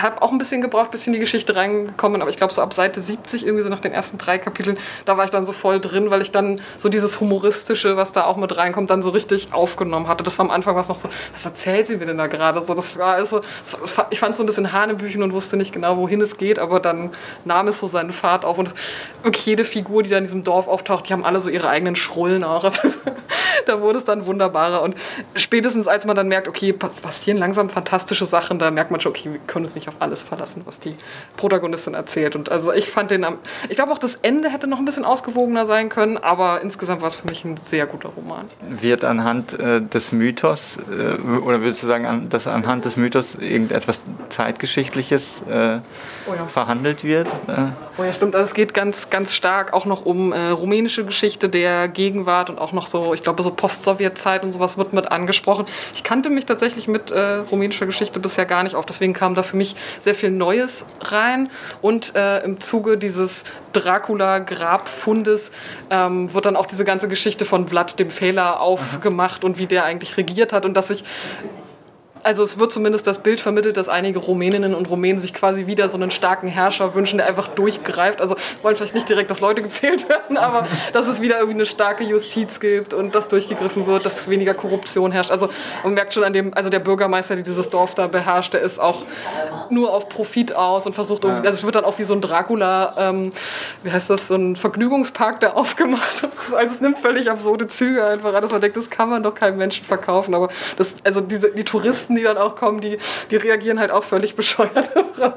habe 0.00 0.22
auch 0.22 0.32
ein 0.32 0.38
bisschen 0.38 0.60
gebraucht, 0.62 0.90
bis 0.90 1.06
in 1.06 1.12
die 1.12 1.18
Geschichte 1.18 1.54
reingekommen, 1.54 2.22
aber 2.22 2.30
ich 2.30 2.36
glaube 2.36 2.52
so 2.52 2.62
ab 2.62 2.72
Seite 2.72 3.00
70, 3.00 3.44
irgendwie 3.44 3.62
so 3.62 3.68
nach 3.68 3.80
den 3.80 3.92
ersten 3.92 4.18
drei 4.18 4.38
Kapiteln, 4.38 4.78
da 5.04 5.16
war 5.16 5.24
ich 5.24 5.30
dann 5.30 5.44
so 5.44 5.52
voll 5.52 5.80
drin, 5.80 6.10
weil 6.10 6.22
ich 6.22 6.30
dann 6.30 6.60
so 6.78 6.88
dieses 6.88 7.20
Humoristische, 7.20 7.96
was 7.96 8.12
da 8.12 8.24
auch 8.24 8.36
mit 8.36 8.56
reinkommt, 8.56 8.90
dann 8.90 9.02
so 9.02 9.10
richtig 9.10 9.52
aufgenommen 9.52 10.08
hatte. 10.08 10.24
Das 10.24 10.38
war 10.38 10.46
am 10.46 10.50
Anfang 10.50 10.76
was 10.76 10.88
noch 10.88 10.96
so, 10.96 11.08
was 11.32 11.44
erzählt 11.44 11.86
sie 11.86 11.96
mir 11.96 12.06
denn 12.06 12.18
da 12.18 12.26
gerade? 12.26 12.62
So, 12.62 12.74
das 12.74 12.96
war 12.96 13.14
also, 13.14 13.40
ich 14.10 14.18
fand 14.18 14.32
es 14.32 14.38
so 14.38 14.44
ein 14.44 14.46
bisschen 14.46 14.72
Hanebüchen 14.72 15.22
und 15.22 15.32
wusste 15.32 15.56
nicht 15.56 15.72
genau, 15.72 15.96
wohin 15.96 16.20
es 16.20 16.36
geht, 16.36 16.58
aber 16.58 16.80
dann 16.80 17.10
nahm 17.44 17.68
es 17.68 17.80
so 17.80 17.86
seine 17.86 18.12
Fahrt 18.12 18.44
auf 18.44 18.58
und 18.58 18.68
es, 18.68 18.74
wirklich 19.22 19.46
jede 19.46 19.64
Figur, 19.64 20.02
die 20.02 20.10
da 20.10 20.18
in 20.18 20.24
diesem 20.24 20.44
Dorf 20.44 20.68
auftaucht, 20.68 21.08
die 21.08 21.12
haben 21.12 21.24
alle 21.24 21.40
so 21.40 21.50
ihre 21.50 21.68
eigenen 21.68 21.96
Schrullen 21.96 22.44
auch. 22.44 22.64
Also, 22.64 22.88
da 23.66 23.80
wurde 23.80 23.98
es 23.98 24.04
dann 24.04 24.26
wunderbarer 24.26 24.82
und 24.82 24.94
spätestens 25.34 25.86
als 25.86 26.04
man 26.04 26.16
dann 26.16 26.28
merkt, 26.28 26.48
okay, 26.48 26.72
passieren 26.72 27.38
langsam 27.38 27.68
fantastische 27.68 28.24
Sachen, 28.24 28.58
da 28.58 28.70
merkt 28.70 28.90
man 28.90 29.00
schon, 29.00 29.10
okay, 29.10 29.32
wir 29.32 29.40
können 29.46 29.64
es 29.64 29.74
nicht 29.74 29.81
auf 29.88 29.96
alles 29.98 30.22
verlassen, 30.22 30.62
was 30.64 30.80
die 30.80 30.94
Protagonistin 31.36 31.94
erzählt. 31.94 32.36
Und 32.36 32.50
also 32.50 32.72
ich 32.72 32.90
fand 32.90 33.10
den, 33.10 33.26
ich 33.68 33.76
glaube 33.76 33.92
auch 33.92 33.98
das 33.98 34.16
Ende 34.16 34.50
hätte 34.50 34.66
noch 34.66 34.78
ein 34.78 34.84
bisschen 34.84 35.04
ausgewogener 35.04 35.66
sein 35.66 35.88
können, 35.88 36.18
aber 36.18 36.60
insgesamt 36.60 37.00
war 37.00 37.08
es 37.08 37.16
für 37.16 37.26
mich 37.26 37.44
ein 37.44 37.56
sehr 37.56 37.86
guter 37.86 38.10
Roman. 38.10 38.46
Wird 38.68 39.04
anhand 39.04 39.58
äh, 39.58 39.80
des 39.80 40.12
Mythos, 40.12 40.78
äh, 40.90 41.20
oder 41.22 41.60
würdest 41.60 41.82
du 41.82 41.86
sagen, 41.86 42.06
an, 42.06 42.28
dass 42.28 42.46
anhand 42.46 42.84
des 42.84 42.96
Mythos 42.96 43.36
irgendetwas 43.36 44.00
Zeitgeschichtliches 44.28 45.42
äh, 45.48 45.78
oh 46.26 46.34
ja. 46.34 46.44
verhandelt 46.46 47.04
wird? 47.04 47.28
Äh? 47.48 47.72
Oh 47.98 48.04
ja, 48.04 48.12
stimmt. 48.12 48.34
Also 48.34 48.48
es 48.48 48.54
geht 48.54 48.74
ganz, 48.74 49.10
ganz 49.10 49.34
stark 49.34 49.72
auch 49.72 49.84
noch 49.84 50.04
um 50.04 50.32
äh, 50.32 50.48
rumänische 50.48 51.04
Geschichte 51.04 51.48
der 51.48 51.88
Gegenwart 51.88 52.50
und 52.50 52.58
auch 52.58 52.72
noch 52.72 52.86
so, 52.86 53.14
ich 53.14 53.22
glaube, 53.22 53.42
so 53.42 53.50
Post-Sowjet-Zeit 53.50 54.42
und 54.42 54.52
sowas 54.52 54.76
wird 54.76 54.92
mit 54.92 55.10
angesprochen. 55.10 55.66
Ich 55.94 56.04
kannte 56.04 56.30
mich 56.30 56.46
tatsächlich 56.46 56.88
mit 56.88 57.10
äh, 57.10 57.36
rumänischer 57.50 57.86
Geschichte 57.86 58.20
bisher 58.20 58.46
gar 58.46 58.62
nicht 58.62 58.74
auf, 58.74 58.86
deswegen 58.86 59.12
kam 59.12 59.34
da 59.34 59.42
für 59.42 59.56
mich 59.56 59.71
sehr 60.00 60.14
viel 60.14 60.30
Neues 60.30 60.84
rein. 61.00 61.50
Und 61.80 62.14
äh, 62.14 62.44
im 62.44 62.60
Zuge 62.60 62.98
dieses 62.98 63.44
Dracula-Grabfundes 63.72 65.50
ähm, 65.90 66.32
wird 66.32 66.46
dann 66.46 66.56
auch 66.56 66.66
diese 66.66 66.84
ganze 66.84 67.08
Geschichte 67.08 67.44
von 67.44 67.68
Vlad 67.68 67.98
dem 67.98 68.10
Fehler 68.10 68.60
aufgemacht 68.60 69.44
und 69.44 69.58
wie 69.58 69.66
der 69.66 69.84
eigentlich 69.84 70.16
regiert 70.16 70.52
hat 70.52 70.64
und 70.64 70.74
dass 70.74 70.88
sich 70.88 71.04
also 72.22 72.42
es 72.42 72.58
wird 72.58 72.72
zumindest 72.72 73.06
das 73.06 73.18
Bild 73.18 73.40
vermittelt, 73.40 73.76
dass 73.76 73.88
einige 73.88 74.18
Rumäninnen 74.18 74.74
und 74.74 74.88
Rumänen 74.88 75.20
sich 75.20 75.34
quasi 75.34 75.66
wieder 75.66 75.88
so 75.88 75.96
einen 75.96 76.10
starken 76.10 76.48
Herrscher 76.48 76.94
wünschen, 76.94 77.18
der 77.18 77.26
einfach 77.26 77.48
durchgreift. 77.48 78.20
Also 78.20 78.36
wollen 78.62 78.76
vielleicht 78.76 78.94
nicht 78.94 79.08
direkt, 79.08 79.30
dass 79.30 79.40
Leute 79.40 79.62
gefehlt 79.62 80.08
werden, 80.08 80.36
aber 80.36 80.66
dass 80.92 81.06
es 81.06 81.20
wieder 81.20 81.36
irgendwie 81.36 81.56
eine 81.56 81.66
starke 81.66 82.04
Justiz 82.04 82.60
gibt 82.60 82.94
und 82.94 83.14
dass 83.14 83.28
durchgegriffen 83.28 83.86
wird, 83.86 84.06
dass 84.06 84.28
weniger 84.28 84.54
Korruption 84.54 85.12
herrscht. 85.12 85.30
Also 85.30 85.48
man 85.84 85.94
merkt 85.94 86.14
schon 86.14 86.24
an 86.24 86.32
dem, 86.32 86.54
also 86.54 86.70
der 86.70 86.80
Bürgermeister, 86.80 87.34
der 87.34 87.44
dieses 87.44 87.70
Dorf 87.70 87.94
da 87.94 88.06
beherrscht, 88.06 88.54
der 88.54 88.60
ist 88.60 88.80
auch 88.80 89.02
nur 89.70 89.92
auf 89.92 90.08
Profit 90.08 90.54
aus 90.54 90.86
und 90.86 90.94
versucht, 90.94 91.24
also 91.24 91.48
es 91.48 91.62
wird 91.62 91.74
dann 91.74 91.84
auch 91.84 91.98
wie 91.98 92.04
so 92.04 92.14
ein 92.14 92.20
Dracula, 92.20 92.94
ähm, 92.98 93.32
wie 93.82 93.90
heißt 93.90 94.10
das, 94.10 94.28
so 94.28 94.34
ein 94.34 94.56
Vergnügungspark 94.56 95.40
da 95.40 95.52
aufgemacht. 95.54 96.26
Also 96.54 96.74
es 96.74 96.80
nimmt 96.80 96.98
völlig 96.98 97.30
absurde 97.30 97.66
Züge 97.66 98.04
einfach 98.04 98.34
an, 98.34 98.42
dass 98.42 98.52
man 98.52 98.60
denkt, 98.60 98.76
das 98.76 98.90
kann 98.90 99.08
man 99.08 99.22
doch 99.22 99.34
keinem 99.34 99.58
Menschen 99.58 99.84
verkaufen. 99.84 100.34
Aber 100.34 100.48
das, 100.76 100.94
also 101.04 101.20
diese, 101.20 101.50
die 101.52 101.64
Touristen 101.64 102.11
Touristen, 102.12 102.16
die 102.16 102.22
dann 102.22 102.38
auch 102.38 102.56
kommen, 102.56 102.80
die, 102.80 102.98
die 103.30 103.36
reagieren 103.36 103.78
halt 103.78 103.90
auch 103.90 104.04
völlig 104.04 104.34
bescheuert 104.34 104.90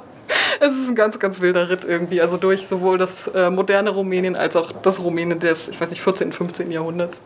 Es 0.60 0.72
ist 0.72 0.88
ein 0.88 0.96
ganz, 0.96 1.20
ganz 1.20 1.42
wilder 1.42 1.70
Ritt 1.70 1.86
irgendwie. 1.86 2.22
Also 2.22 2.38
durch 2.38 2.66
sowohl 2.66 2.98
das 2.98 3.28
äh, 3.28 3.52
moderne 3.52 3.92
Rumänien 3.92 4.36
als 4.36 4.56
auch 4.56 4.72
das 4.72 5.00
Rumänien 5.00 5.40
des, 5.40 5.68
ich 5.68 5.80
weiß 5.80 5.90
nicht, 5.90 6.02
14., 6.02 6.32
15. 6.32 6.72
Jahrhunderts. 6.72 7.22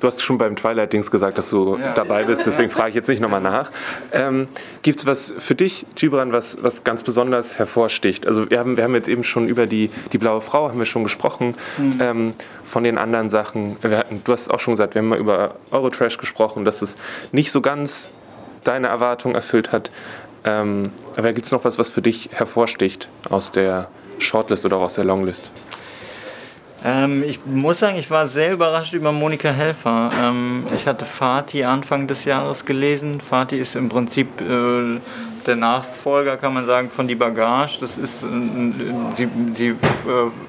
Du 0.00 0.06
hast 0.06 0.22
schon 0.22 0.36
beim 0.36 0.56
Twilight-Dings 0.56 1.10
gesagt, 1.10 1.38
dass 1.38 1.48
du 1.50 1.78
ja. 1.78 1.94
dabei 1.94 2.24
bist, 2.24 2.44
deswegen 2.44 2.70
frage 2.70 2.90
ich 2.90 2.94
jetzt 2.94 3.08
nicht 3.08 3.20
nochmal 3.20 3.40
nach. 3.40 3.70
Ähm, 4.12 4.46
Gibt 4.82 4.98
es 4.98 5.06
was 5.06 5.34
für 5.38 5.54
dich, 5.54 5.86
Gibran, 5.94 6.32
was, 6.32 6.62
was 6.62 6.84
ganz 6.84 7.02
besonders 7.02 7.58
hervorsticht? 7.58 8.26
Also 8.26 8.50
wir 8.50 8.58
haben, 8.58 8.76
wir 8.76 8.84
haben 8.84 8.94
jetzt 8.94 9.08
eben 9.08 9.24
schon 9.24 9.48
über 9.48 9.66
die, 9.66 9.90
die 10.12 10.18
blaue 10.18 10.40
Frau 10.40 10.68
haben 10.68 10.78
wir 10.78 10.86
schon 10.86 11.02
gesprochen. 11.02 11.54
Mhm. 11.78 11.98
Ähm, 12.00 12.34
von 12.64 12.84
den 12.84 12.98
anderen 12.98 13.30
Sachen, 13.30 13.76
hatten, 13.82 14.20
du 14.24 14.32
hast 14.32 14.50
auch 14.50 14.60
schon 14.60 14.72
gesagt, 14.72 14.94
wir 14.94 15.00
haben 15.00 15.08
mal 15.08 15.18
über 15.18 15.54
Eurotrash 15.70 16.18
gesprochen, 16.18 16.64
dass 16.64 16.82
es 16.82 16.96
nicht 17.32 17.50
so 17.50 17.60
ganz 17.60 18.10
deine 18.66 18.88
Erwartung 18.88 19.34
erfüllt 19.34 19.72
hat. 19.72 19.90
Ähm, 20.44 20.84
aber 21.16 21.32
gibt 21.32 21.46
es 21.46 21.52
noch 21.52 21.64
was, 21.64 21.78
was 21.78 21.88
für 21.88 22.02
dich 22.02 22.30
hervorsticht 22.32 23.08
aus 23.30 23.52
der 23.52 23.88
Shortlist 24.18 24.64
oder 24.64 24.76
aus 24.76 24.94
der 24.94 25.04
Longlist? 25.04 25.50
Ähm, 26.84 27.24
ich 27.26 27.40
muss 27.44 27.80
sagen, 27.80 27.96
ich 27.96 28.10
war 28.10 28.28
sehr 28.28 28.52
überrascht 28.52 28.94
über 28.94 29.10
Monika 29.10 29.50
Helfer. 29.50 30.10
Ähm, 30.20 30.66
ich 30.74 30.86
hatte 30.86 31.04
Fatih 31.04 31.64
Anfang 31.64 32.06
des 32.06 32.24
Jahres 32.24 32.64
gelesen. 32.64 33.20
Fatih 33.20 33.58
ist 33.58 33.74
im 33.74 33.88
Prinzip 33.88 34.40
äh, 34.40 35.00
der 35.46 35.56
Nachfolger, 35.56 36.36
kann 36.36 36.54
man 36.54 36.66
sagen, 36.66 36.90
von 36.90 37.08
Die 37.08 37.14
Bagage. 37.14 37.78
Das 37.80 37.96
ist, 37.96 38.22
äh, 38.22 38.26
sie, 39.14 39.28
sie 39.54 39.68
äh, 39.68 39.74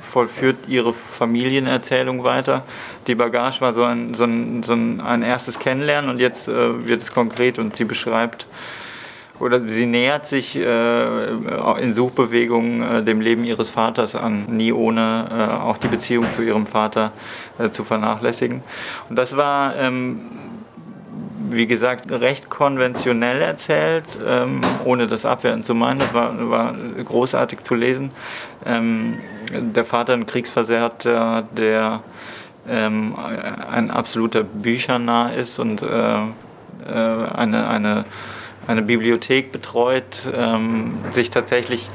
vollführt 0.01 0.58
ihre 0.68 0.94
Familienerzählung 0.94 2.24
weiter. 2.24 2.63
Die 3.08 3.16
Bagage 3.16 3.62
war 3.62 3.74
so 3.74 3.84
ein, 3.84 4.13
so 4.13 4.24
ein, 4.24 4.63
so 4.63 4.74
ein, 4.74 5.01
ein 5.01 5.22
erstes 5.22 5.60
Kennenlernen 5.60 6.10
und 6.10 6.20
jetzt 6.20 6.48
äh, 6.48 6.88
wird 6.88 7.01
es 7.01 7.12
konkret 7.12 7.60
und 7.60 7.75
sie 7.75 7.86
beschreibt 7.86 8.48
oder 9.39 9.62
sie 9.62 9.86
nähert 9.86 10.27
sich 10.27 10.56
äh, 10.56 11.30
in 11.82 11.94
Suchbewegungen 11.94 12.82
äh, 12.82 13.04
dem 13.04 13.22
Leben 13.22 13.44
ihres 13.44 13.70
Vaters 13.70 14.16
an, 14.16 14.46
nie 14.50 14.72
ohne 14.72 15.27
äh, 15.32 15.63
auch 15.63 15.77
die 15.77 15.88
Beziehung 15.88 16.32
zu 16.32 16.42
ihrem 16.42 16.66
Vater 16.66 17.12
äh, 17.60 17.70
zu 17.70 17.84
vernachlässigen. 17.84 18.62
Und 19.10 19.16
das 19.16 19.38
war, 19.38 19.75
ähm, 19.75 20.22
wie 21.50 21.68
gesagt, 21.68 22.12
recht 22.12 22.50
konventionell 22.50 23.42
erzählt, 23.42 24.06
ähm, 24.25 24.62
ohne 24.86 25.08
das 25.08 25.25
abwerten 25.25 25.63
zu 25.63 25.75
meinen. 25.75 26.00
Das 26.00 26.13
war, 26.13 26.50
war 26.50 26.75
großartig 27.04 27.63
zu 27.63 27.75
lesen. 27.75 28.12
Ähm, 28.66 29.20
der 29.51 29.86
Vater 29.86 30.13
ein 30.13 30.25
Kriegsversehrter, 30.25 31.44
der 31.56 32.01
ähm, 32.70 33.16
ein 33.72 33.92
absoluter 33.92 34.44
Büchernah 34.44 35.30
ist 35.30 35.60
und 35.60 35.82
äh, 35.82 35.88
äh, 35.88 36.25
eine, 36.86 37.68
eine 37.70 38.06
eine 38.68 38.82
Bibliothek 38.82 39.51
betreut, 39.51 40.30
ähm, 40.36 40.98
sich 41.13 41.30
tatsächlich 41.30 41.89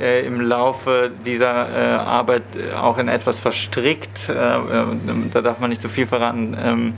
äh, 0.00 0.26
im 0.26 0.40
Laufe 0.40 1.10
dieser 1.26 1.68
äh, 1.68 1.96
Arbeit 1.96 2.42
auch 2.74 2.98
in 2.98 3.08
etwas 3.08 3.38
verstrickt. 3.40 4.28
Äh, 4.28 4.32
äh 4.32 4.84
da 5.32 5.42
darf 5.42 5.60
man 5.60 5.70
nicht 5.70 5.82
zu 5.82 5.88
so 5.88 5.94
viel 5.94 6.06
verraten. 6.06 6.94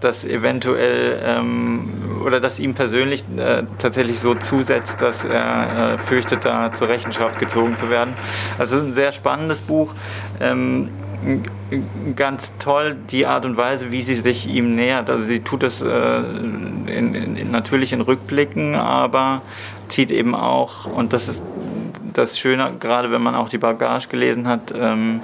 Dass 0.00 0.24
eventuell 0.24 1.20
ähm, 1.24 1.88
oder 2.24 2.40
dass 2.40 2.58
ihm 2.58 2.74
persönlich 2.74 3.24
äh, 3.36 3.64
tatsächlich 3.78 4.20
so 4.20 4.34
zusetzt, 4.34 5.00
dass 5.00 5.24
er 5.24 5.94
äh, 5.94 5.98
fürchtet, 5.98 6.44
da 6.44 6.72
zur 6.72 6.88
Rechenschaft 6.88 7.38
gezogen 7.38 7.76
zu 7.76 7.90
werden. 7.90 8.14
Also 8.58 8.78
ein 8.78 8.94
sehr 8.94 9.12
spannendes 9.12 9.60
Buch. 9.60 9.94
Ähm, 10.40 10.90
ganz 12.16 12.52
toll 12.58 12.96
die 13.10 13.26
Art 13.26 13.44
und 13.44 13.56
Weise, 13.56 13.90
wie 13.90 14.02
sie 14.02 14.14
sich 14.14 14.46
ihm 14.46 14.74
nähert. 14.74 15.10
Also 15.10 15.26
sie 15.26 15.40
tut 15.40 15.62
es 15.62 15.80
äh, 15.80 15.86
in, 15.86 17.14
in, 17.14 17.50
natürlich 17.50 17.92
in 17.92 18.00
Rückblicken, 18.00 18.74
aber 18.74 19.42
zieht 19.88 20.10
eben 20.10 20.34
auch, 20.34 20.86
und 20.86 21.12
das 21.12 21.28
ist 21.28 21.42
das 22.18 22.38
Schöne, 22.38 22.72
gerade 22.78 23.10
wenn 23.10 23.22
man 23.22 23.34
auch 23.34 23.48
die 23.48 23.58
Bagage 23.58 24.08
gelesen 24.08 24.48
hat, 24.48 24.72
ähm, 24.76 25.20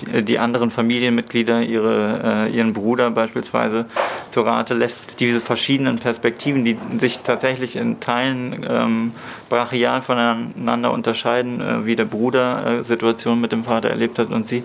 die, 0.00 0.24
die, 0.24 0.38
anderen 0.38 0.70
Familienmitglieder, 0.70 1.62
ihre, 1.62 2.48
äh, 2.48 2.50
ihren 2.50 2.72
Bruder 2.72 3.10
beispielsweise 3.10 3.86
zu 4.30 4.40
Rate 4.40 4.74
lässt, 4.74 5.20
diese 5.20 5.40
verschiedenen 5.40 5.98
Perspektiven, 5.98 6.64
die 6.64 6.78
sich 6.98 7.20
tatsächlich 7.20 7.76
in 7.76 8.00
Teilen 8.00 8.66
ähm, 8.68 9.12
brachial 9.48 10.02
voneinander 10.02 10.92
unterscheiden, 10.92 11.60
äh, 11.60 11.86
wie 11.86 11.96
der 11.96 12.06
Bruder 12.06 12.80
äh, 12.80 12.84
Situation 12.84 13.40
mit 13.40 13.52
dem 13.52 13.64
Vater 13.64 13.90
erlebt 13.90 14.18
hat 14.18 14.30
und 14.30 14.48
sie 14.48 14.64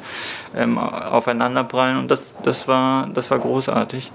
ähm, 0.56 0.78
aufeinanderprallen. 0.78 1.98
Und 1.98 2.10
das, 2.10 2.34
das, 2.44 2.68
war, 2.68 3.10
das 3.14 3.30
war 3.30 3.40
großartig. 3.40 4.12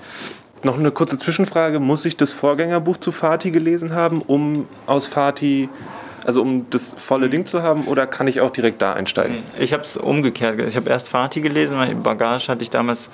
Noch 0.64 0.78
eine 0.78 0.90
kurze 0.90 1.18
Zwischenfrage. 1.18 1.78
Muss 1.78 2.04
ich 2.04 2.16
das 2.16 2.32
Vorgängerbuch 2.32 2.96
zu 2.96 3.12
Fatih 3.12 3.52
gelesen 3.52 3.94
haben, 3.94 4.22
um 4.22 4.66
aus 4.86 5.06
Fatih 5.06 5.68
also 6.24 6.42
um 6.42 6.68
das 6.70 6.94
volle 6.94 7.28
Ding 7.28 7.46
zu 7.46 7.62
haben 7.62 7.84
oder 7.84 8.06
kann 8.06 8.28
ich 8.28 8.40
auch 8.40 8.50
direkt 8.50 8.82
da 8.82 8.92
einsteigen? 8.92 9.38
Ich 9.58 9.72
habe 9.72 9.84
es 9.84 9.96
umgekehrt. 9.96 10.60
Ich 10.60 10.76
habe 10.76 10.90
erst 10.90 11.08
Fatih 11.08 11.40
gelesen, 11.40 11.78
weil 11.78 11.94
Bagage 11.94 12.48
hatte 12.48 12.62
ich 12.62 12.70
damals 12.70 13.08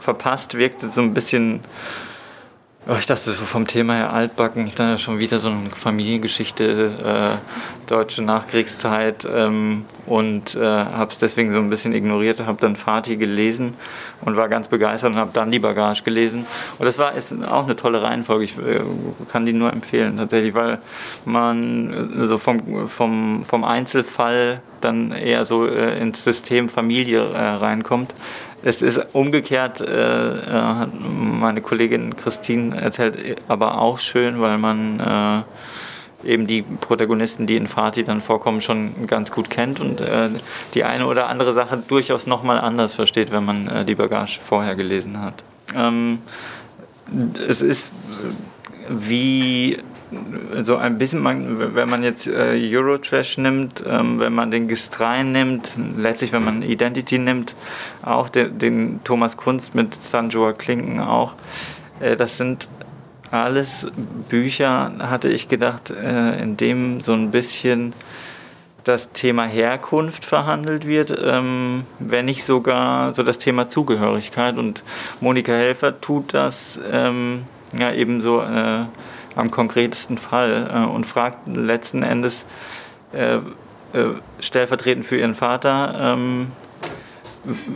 verpasst, 0.00 0.54
wirkte 0.54 0.88
so 0.88 1.00
ein 1.00 1.14
bisschen 1.14 1.60
Oh, 2.90 2.96
ich 2.98 3.04
dachte 3.04 3.32
so 3.32 3.44
vom 3.44 3.66
Thema 3.66 3.96
her 3.96 4.14
altbacken, 4.14 4.66
ich 4.66 4.74
dachte 4.74 4.98
schon 4.98 5.18
wieder 5.18 5.40
so 5.40 5.50
eine 5.50 5.68
Familiengeschichte, 5.68 6.94
äh, 7.04 7.86
deutsche 7.86 8.22
Nachkriegszeit 8.22 9.28
ähm, 9.30 9.84
und 10.06 10.54
äh, 10.54 10.64
habe 10.64 11.12
es 11.12 11.18
deswegen 11.18 11.52
so 11.52 11.58
ein 11.58 11.68
bisschen 11.68 11.92
ignoriert, 11.92 12.40
habe 12.46 12.56
dann 12.58 12.76
Fatih 12.76 13.18
gelesen 13.18 13.74
und 14.22 14.36
war 14.36 14.48
ganz 14.48 14.68
begeistert 14.68 15.12
und 15.12 15.18
habe 15.18 15.32
dann 15.34 15.50
die 15.50 15.58
Bagage 15.58 16.02
gelesen. 16.02 16.46
Und 16.78 16.86
das 16.86 16.96
war 16.96 17.12
ist 17.12 17.34
auch 17.50 17.64
eine 17.64 17.76
tolle 17.76 18.00
Reihenfolge, 18.00 18.44
ich 18.44 18.56
äh, 18.56 18.80
kann 19.30 19.44
die 19.44 19.52
nur 19.52 19.70
empfehlen 19.70 20.16
tatsächlich, 20.16 20.54
weil 20.54 20.78
man 21.26 22.26
so 22.26 22.38
vom, 22.38 22.88
vom, 22.88 23.44
vom 23.44 23.64
Einzelfall 23.64 24.62
dann 24.80 25.12
eher 25.12 25.44
so 25.44 25.66
äh, 25.66 25.98
ins 26.00 26.24
System 26.24 26.68
Familie 26.68 27.20
äh, 27.20 27.38
reinkommt. 27.38 28.14
Es 28.62 28.82
ist 28.82 29.00
umgekehrt, 29.12 29.80
äh, 29.80 29.84
äh, 29.84 30.86
meine 30.86 31.60
Kollegin 31.60 32.16
Christine 32.16 32.76
erzählt 32.80 33.40
aber 33.46 33.80
auch 33.80 33.98
schön, 33.98 34.40
weil 34.40 34.58
man 34.58 35.00
äh, 36.24 36.28
eben 36.28 36.46
die 36.46 36.62
Protagonisten, 36.62 37.46
die 37.46 37.56
in 37.56 37.68
Fatih 37.68 38.02
dann 38.02 38.20
vorkommen, 38.20 38.60
schon 38.60 39.06
ganz 39.06 39.30
gut 39.30 39.48
kennt 39.50 39.78
und 39.80 40.00
äh, 40.00 40.30
die 40.74 40.84
eine 40.84 41.06
oder 41.06 41.28
andere 41.28 41.54
Sache 41.54 41.82
durchaus 41.86 42.26
nochmal 42.26 42.58
anders 42.58 42.94
versteht, 42.94 43.30
wenn 43.30 43.44
man 43.44 43.68
äh, 43.68 43.84
die 43.84 43.94
Bagage 43.94 44.40
vorher 44.44 44.74
gelesen 44.74 45.22
hat. 45.22 45.44
Ähm, 45.76 46.18
es 47.48 47.62
ist 47.62 47.92
wie 48.88 49.78
so 50.62 50.76
ein 50.76 50.98
bisschen, 50.98 51.24
wenn 51.24 51.90
man 51.90 52.02
jetzt 52.02 52.26
äh, 52.26 52.56
Eurotrash 52.56 53.38
nimmt, 53.38 53.82
ähm, 53.86 54.18
wenn 54.18 54.34
man 54.34 54.50
den 54.50 54.68
Gestrein 54.68 55.32
nimmt, 55.32 55.72
letztlich 55.96 56.32
wenn 56.32 56.44
man 56.44 56.62
Identity 56.62 57.18
nimmt, 57.18 57.54
auch 58.02 58.28
den, 58.28 58.58
den 58.58 59.00
Thomas 59.04 59.36
Kunst 59.36 59.74
mit 59.74 59.94
Sanjoa 59.94 60.52
Klinken 60.52 61.00
auch, 61.00 61.34
äh, 62.00 62.16
das 62.16 62.36
sind 62.36 62.68
alles 63.30 63.86
Bücher, 64.28 64.92
hatte 64.98 65.28
ich 65.28 65.48
gedacht, 65.48 65.90
äh, 65.90 66.40
in 66.42 66.56
dem 66.56 67.00
so 67.00 67.12
ein 67.12 67.30
bisschen 67.30 67.92
das 68.84 69.12
Thema 69.12 69.44
Herkunft 69.44 70.24
verhandelt 70.24 70.86
wird, 70.86 71.14
ähm, 71.22 71.84
wenn 71.98 72.24
nicht 72.24 72.44
sogar 72.44 73.14
so 73.14 73.22
das 73.22 73.36
Thema 73.36 73.68
Zugehörigkeit. 73.68 74.56
Und 74.56 74.82
Monika 75.20 75.52
Helfer 75.52 76.00
tut 76.00 76.32
das 76.32 76.80
ähm, 76.90 77.44
ja 77.78 77.92
eben 77.92 78.22
so 78.22 78.40
äh, 78.40 78.84
am 79.38 79.50
konkretesten 79.50 80.18
Fall 80.18 80.70
äh, 80.72 80.86
und 80.86 81.06
fragt 81.06 81.48
letzten 81.48 82.02
Endes 82.02 82.44
äh, 83.12 83.36
äh, 83.36 83.40
stellvertretend 84.40 85.06
für 85.06 85.16
ihren 85.16 85.34
Vater, 85.34 85.94
ähm, 85.98 86.48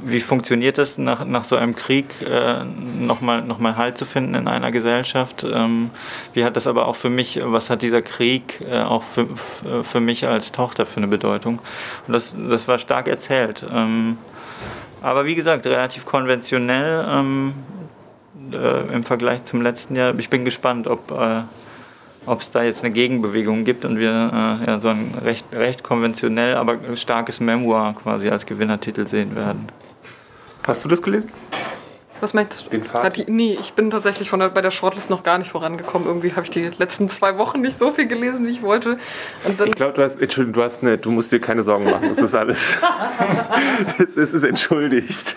wie 0.05 0.21
funktioniert 0.21 0.77
es 0.77 0.99
nach, 0.99 1.25
nach 1.25 1.45
so 1.45 1.57
einem 1.57 1.75
Krieg, 1.75 2.15
äh, 2.29 2.65
nochmal 2.65 3.43
noch 3.43 3.59
mal 3.59 3.77
Halt 3.77 3.97
zu 3.97 4.05
finden 4.05 4.35
in 4.35 4.49
einer 4.49 4.71
Gesellschaft? 4.71 5.45
Ähm, 5.45 5.91
wie 6.35 6.45
hat 6.45 6.57
das 6.57 6.67
aber 6.67 6.87
auch 6.87 6.97
für 6.97 7.09
mich, 7.09 7.41
was 7.43 7.71
hat 7.71 7.81
dieser 7.81 8.03
Krieg 8.03 8.61
äh, 8.69 8.83
auch 8.83 9.03
für, 9.03 9.27
für 9.85 10.01
mich 10.01 10.27
als 10.27 10.53
Tochter 10.53 10.85
für 10.85 10.99
eine 10.99 11.09
Bedeutung? 11.09 11.61
Und 12.07 12.13
das, 12.13 12.35
das 12.37 12.69
war 12.69 12.79
stark 12.79 13.09
erzählt. 13.09 13.65
Ähm, 13.73 14.19
aber 15.01 15.25
wie 15.25 15.35
gesagt, 15.35 15.65
relativ 15.67 16.05
konventionell. 16.05 17.07
Ähm, 17.09 17.55
äh, 18.55 18.93
im 18.93 19.05
Vergleich 19.05 19.45
zum 19.45 19.63
letzten 19.63 19.97
Jahr. 19.97 20.19
Ich 20.19 20.31
bin 20.31 20.45
gespannt, 20.45 20.87
ob 20.87 21.11
äh, 21.11 21.43
es 22.39 22.51
da 22.51 22.63
jetzt 22.63 22.85
eine 22.85 22.93
Gegenbewegung 22.93 23.65
gibt 23.65 23.85
und 23.85 23.99
wir 23.99 24.11
äh, 24.11 24.67
ja, 24.67 24.79
so 24.79 24.89
ein 24.89 25.15
recht, 25.25 25.47
recht 25.53 25.83
konventionell, 25.83 26.55
aber 26.57 26.79
starkes 26.97 27.41
Memoir 27.41 27.95
quasi 28.01 28.29
als 28.29 28.47
Gewinnertitel 28.47 29.07
sehen 29.07 29.35
werden. 29.37 29.69
Hast 30.65 30.85
du 30.85 30.89
das 30.89 31.03
gelesen? 31.03 31.31
Was 32.23 32.35
meinst 32.35 32.67
du? 32.67 32.71
Den 32.71 32.85
Pfad? 32.85 33.29
Nee, 33.29 33.59
ich 33.61 33.73
bin 33.73 33.91
tatsächlich 33.91 34.31
von 34.31 34.39
der, 34.39 34.49
bei 34.49 34.61
der 34.61 34.71
Shortlist 34.71 35.11
noch 35.11 35.25
gar 35.25 35.39
nicht 35.39 35.51
vorangekommen. 35.51 36.07
Irgendwie 36.07 36.33
habe 36.35 36.43
ich 36.43 36.51
die 36.51 36.71
letzten 36.79 37.11
zwei 37.11 37.37
Wochen 37.37 37.61
nicht 37.61 37.81
so 37.81 37.91
viel 37.91 38.07
gelesen, 38.07 38.47
wie 38.47 38.51
ich 38.51 38.63
wollte. 38.63 38.97
ich 39.45 39.73
glaube, 39.73 39.95
du 39.95 40.03
hast, 40.05 40.23
Entschuldigung, 40.23 40.53
du 40.53 40.63
hast 40.63 40.83
eine, 40.83 40.99
du 40.99 41.11
musst 41.11 41.33
dir 41.33 41.41
keine 41.41 41.65
Sorgen 41.65 41.91
machen. 41.91 42.09
Das 42.09 42.19
ist 42.19 42.33
alles. 42.33 42.79
es 43.99 44.17
ist 44.17 44.45
entschuldigt. 44.45 45.35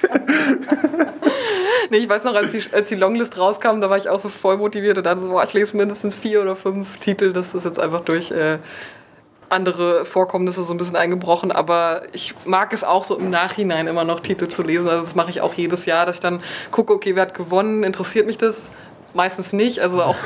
Nee, 1.90 1.98
ich 1.98 2.10
weiß 2.10 2.24
noch, 2.24 2.36
als 2.36 2.52
die, 2.52 2.64
als 2.72 2.90
die 2.90 2.96
Longlist 2.96 3.38
rauskam, 3.38 3.82
da 3.82 3.90
war 3.90 3.98
ich 3.98 4.10
auch 4.10 4.20
so 4.20 4.30
voll 4.30 4.58
motiviert 4.58 4.98
und 4.98 5.06
dann 5.06 5.18
so, 5.18 5.30
boah, 5.30 5.44
ich 5.44 5.54
lese 5.54 5.76
mindestens 5.78 6.16
vier 6.16 6.42
oder 6.42 6.56
fünf 6.56 6.98
Titel, 6.98 7.34
das 7.34 7.54
jetzt 7.54 7.80
einfach 7.80 8.02
durch. 8.02 8.32
Äh, 8.32 8.60
andere 9.50 10.06
Vorkommnisse 10.06 10.64
so 10.64 10.74
ein 10.74 10.78
bisschen 10.78 10.96
eingebrochen, 10.96 11.52
aber 11.52 12.04
ich 12.14 12.34
mag 12.46 12.74
es 12.74 12.84
auch 12.84 13.04
so 13.04 13.18
im 13.18 13.30
Nachhinein 13.30 13.88
immer 13.88 14.04
noch 14.04 14.20
Titel 14.20 14.48
zu 14.48 14.64
lesen. 14.64 14.90
Also 14.90 15.06
das 15.06 15.16
mache 15.16 15.30
ich 15.30 15.42
auch 15.42 15.54
jedes 15.54 15.86
Jahr, 15.86 16.06
dass 16.06 16.18
ich 16.18 16.22
dann 16.22 16.42
gucke, 16.72 16.94
okay, 16.94 17.16
wer 17.16 17.24
hat 17.24 17.34
gewonnen, 17.34 17.84
interessiert 17.84 18.26
mich 18.26 18.38
das? 18.38 18.70
Meistens 19.16 19.54
nicht, 19.54 19.80
also 19.80 20.02
auch. 20.02 20.18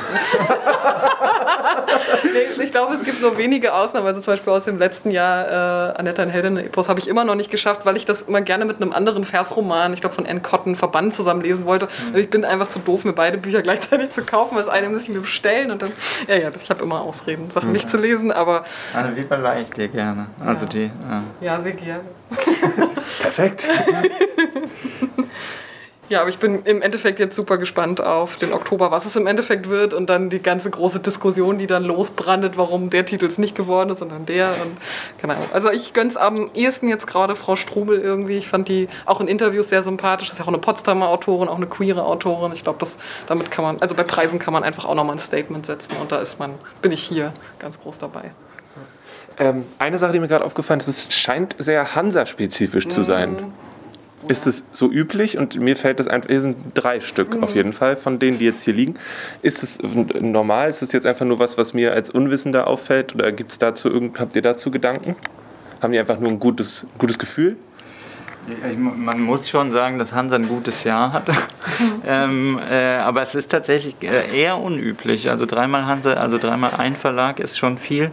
ich 2.60 2.72
glaube, 2.72 2.94
es 2.94 3.04
gibt 3.04 3.20
nur 3.22 3.38
wenige 3.38 3.72
Ausnahmen. 3.72 4.04
Also 4.04 4.20
zum 4.20 4.32
Beispiel 4.32 4.52
aus 4.52 4.64
dem 4.64 4.78
letzten 4.78 5.12
Jahr, 5.12 5.92
äh, 5.92 5.98
Annette 5.98 6.22
ein 6.22 6.28
Heldin 6.28 6.56
Epos, 6.56 6.88
habe 6.88 6.98
ich 6.98 7.06
immer 7.06 7.24
noch 7.24 7.36
nicht 7.36 7.52
geschafft, 7.52 7.86
weil 7.86 7.96
ich 7.96 8.04
das 8.04 8.22
immer 8.22 8.40
gerne 8.40 8.64
mit 8.64 8.82
einem 8.82 8.92
anderen 8.92 9.24
Versroman, 9.24 9.94
ich 9.94 10.00
glaube 10.00 10.16
von 10.16 10.26
Anne 10.26 10.40
Cotton, 10.40 10.74
Verband 10.74 11.14
zusammen 11.14 11.42
lesen 11.42 11.66
wollte. 11.66 11.86
Und 12.12 12.18
ich 12.18 12.30
bin 12.30 12.44
einfach 12.44 12.68
zu 12.68 12.80
doof, 12.80 13.04
mir 13.04 13.12
beide 13.12 13.38
Bücher 13.38 13.62
gleichzeitig 13.62 14.10
zu 14.10 14.22
kaufen. 14.22 14.56
Das 14.56 14.68
eine 14.68 14.88
muss 14.88 15.02
ich 15.04 15.10
mir 15.10 15.20
bestellen 15.20 15.70
und 15.70 15.82
dann, 15.82 15.92
ja, 16.26 16.34
ja, 16.34 16.50
ich 16.60 16.68
habe 16.68 16.82
immer 16.82 17.02
Ausreden, 17.02 17.48
Sachen 17.48 17.70
nicht 17.70 17.88
zu 17.88 17.96
lesen, 17.96 18.32
aber. 18.32 18.64
Anne, 18.92 19.14
wie 19.14 19.22
verleihe 19.22 19.62
ich 19.62 19.70
dir 19.70 19.86
gerne? 19.86 20.26
Also 20.44 20.64
ja. 20.64 20.70
die. 20.70 20.90
Ja. 21.08 21.22
ja, 21.40 21.60
sehr 21.60 21.72
gerne. 21.72 22.04
Perfekt. 23.20 23.68
Ja, 26.10 26.22
aber 26.22 26.28
ich 26.28 26.38
bin 26.38 26.64
im 26.64 26.82
Endeffekt 26.82 27.20
jetzt 27.20 27.36
super 27.36 27.56
gespannt 27.56 28.00
auf 28.00 28.36
den 28.36 28.52
Oktober, 28.52 28.90
was 28.90 29.04
es 29.04 29.14
im 29.14 29.28
Endeffekt 29.28 29.68
wird 29.70 29.94
und 29.94 30.10
dann 30.10 30.28
die 30.28 30.42
ganze 30.42 30.68
große 30.68 30.98
Diskussion, 30.98 31.56
die 31.56 31.68
dann 31.68 31.84
losbrandet, 31.84 32.56
warum 32.56 32.90
der 32.90 33.06
Titel 33.06 33.26
es 33.26 33.38
nicht 33.38 33.54
geworden 33.54 33.90
ist, 33.90 34.00
sondern 34.00 34.26
der. 34.26 34.48
Und, 34.48 34.76
genau. 35.22 35.36
Also 35.52 35.70
ich 35.70 35.92
gönn's 35.92 36.16
am 36.16 36.50
ehesten 36.52 36.88
jetzt 36.88 37.06
gerade 37.06 37.36
Frau 37.36 37.54
Strubel 37.54 38.00
irgendwie. 38.00 38.38
Ich 38.38 38.48
fand 38.48 38.66
die 38.66 38.88
auch 39.06 39.20
in 39.20 39.28
Interviews 39.28 39.68
sehr 39.68 39.82
sympathisch. 39.82 40.26
Das 40.26 40.32
ist 40.32 40.38
ja 40.40 40.46
auch 40.46 40.48
eine 40.48 40.58
Potsdamer 40.58 41.06
Autorin, 41.06 41.48
auch 41.48 41.58
eine 41.58 41.68
queere 41.68 42.04
Autorin. 42.04 42.50
Ich 42.54 42.64
glaube, 42.64 42.84
damit 43.28 43.52
kann 43.52 43.64
man, 43.64 43.80
also 43.80 43.94
bei 43.94 44.02
Preisen 44.02 44.40
kann 44.40 44.52
man 44.52 44.64
einfach 44.64 44.86
auch 44.86 44.96
nochmal 44.96 45.14
ein 45.14 45.20
Statement 45.20 45.64
setzen 45.64 45.94
und 46.00 46.10
da 46.10 46.18
ist 46.18 46.40
man, 46.40 46.54
bin 46.82 46.90
ich 46.90 47.04
hier 47.04 47.32
ganz 47.60 47.80
groß 47.80 47.98
dabei. 47.98 48.32
Ähm, 49.38 49.64
eine 49.78 49.96
Sache, 49.96 50.12
die 50.12 50.18
mir 50.18 50.26
gerade 50.26 50.44
aufgefallen 50.44 50.80
ist, 50.80 50.88
es 50.88 51.14
scheint 51.14 51.54
sehr 51.58 51.94
Hansa-spezifisch 51.94 52.88
zu 52.88 53.02
sein. 53.02 53.34
Mhm 53.34 53.69
ist 54.28 54.46
es 54.46 54.64
so 54.70 54.90
üblich 54.90 55.38
und 55.38 55.58
mir 55.58 55.76
fällt 55.76 56.00
das 56.00 56.06
einfach, 56.06 56.28
hier 56.30 56.40
sind 56.40 56.56
drei 56.74 57.00
Stück 57.00 57.36
mhm. 57.36 57.44
auf 57.44 57.54
jeden 57.54 57.72
Fall 57.72 57.96
von 57.96 58.18
denen, 58.18 58.38
die 58.38 58.44
jetzt 58.44 58.62
hier 58.62 58.74
liegen. 58.74 58.94
Ist 59.42 59.62
es 59.62 59.78
normal? 59.82 60.68
Ist 60.68 60.82
es 60.82 60.92
jetzt 60.92 61.06
einfach 61.06 61.26
nur 61.26 61.38
was, 61.38 61.58
was 61.58 61.74
mir 61.74 61.92
als 61.92 62.10
Unwissender 62.10 62.66
auffällt 62.66 63.14
oder 63.14 63.32
gibt's 63.32 63.58
dazu 63.58 63.90
habt 64.18 64.36
ihr 64.36 64.42
dazu 64.42 64.70
Gedanken? 64.70 65.16
Haben 65.80 65.92
die 65.92 65.98
einfach 65.98 66.20
nur 66.20 66.30
ein 66.30 66.38
gutes, 66.38 66.86
gutes 66.98 67.18
Gefühl? 67.18 67.56
Man 68.76 69.20
muss 69.20 69.48
schon 69.48 69.70
sagen, 69.70 69.98
dass 69.98 70.12
Hansa 70.12 70.36
ein 70.36 70.48
gutes 70.48 70.84
Jahr 70.84 71.12
hat. 71.12 71.28
ähm, 72.06 72.58
äh, 72.70 72.94
aber 72.96 73.22
es 73.22 73.34
ist 73.34 73.50
tatsächlich 73.50 73.94
äh, 74.00 74.36
eher 74.36 74.58
unüblich. 74.58 75.30
Also 75.30 75.46
dreimal 75.46 75.86
Hansa, 75.86 76.14
also 76.14 76.38
dreimal 76.38 76.72
ein 76.76 76.96
Verlag 76.96 77.38
ist 77.38 77.58
schon 77.58 77.78
viel. 77.78 78.10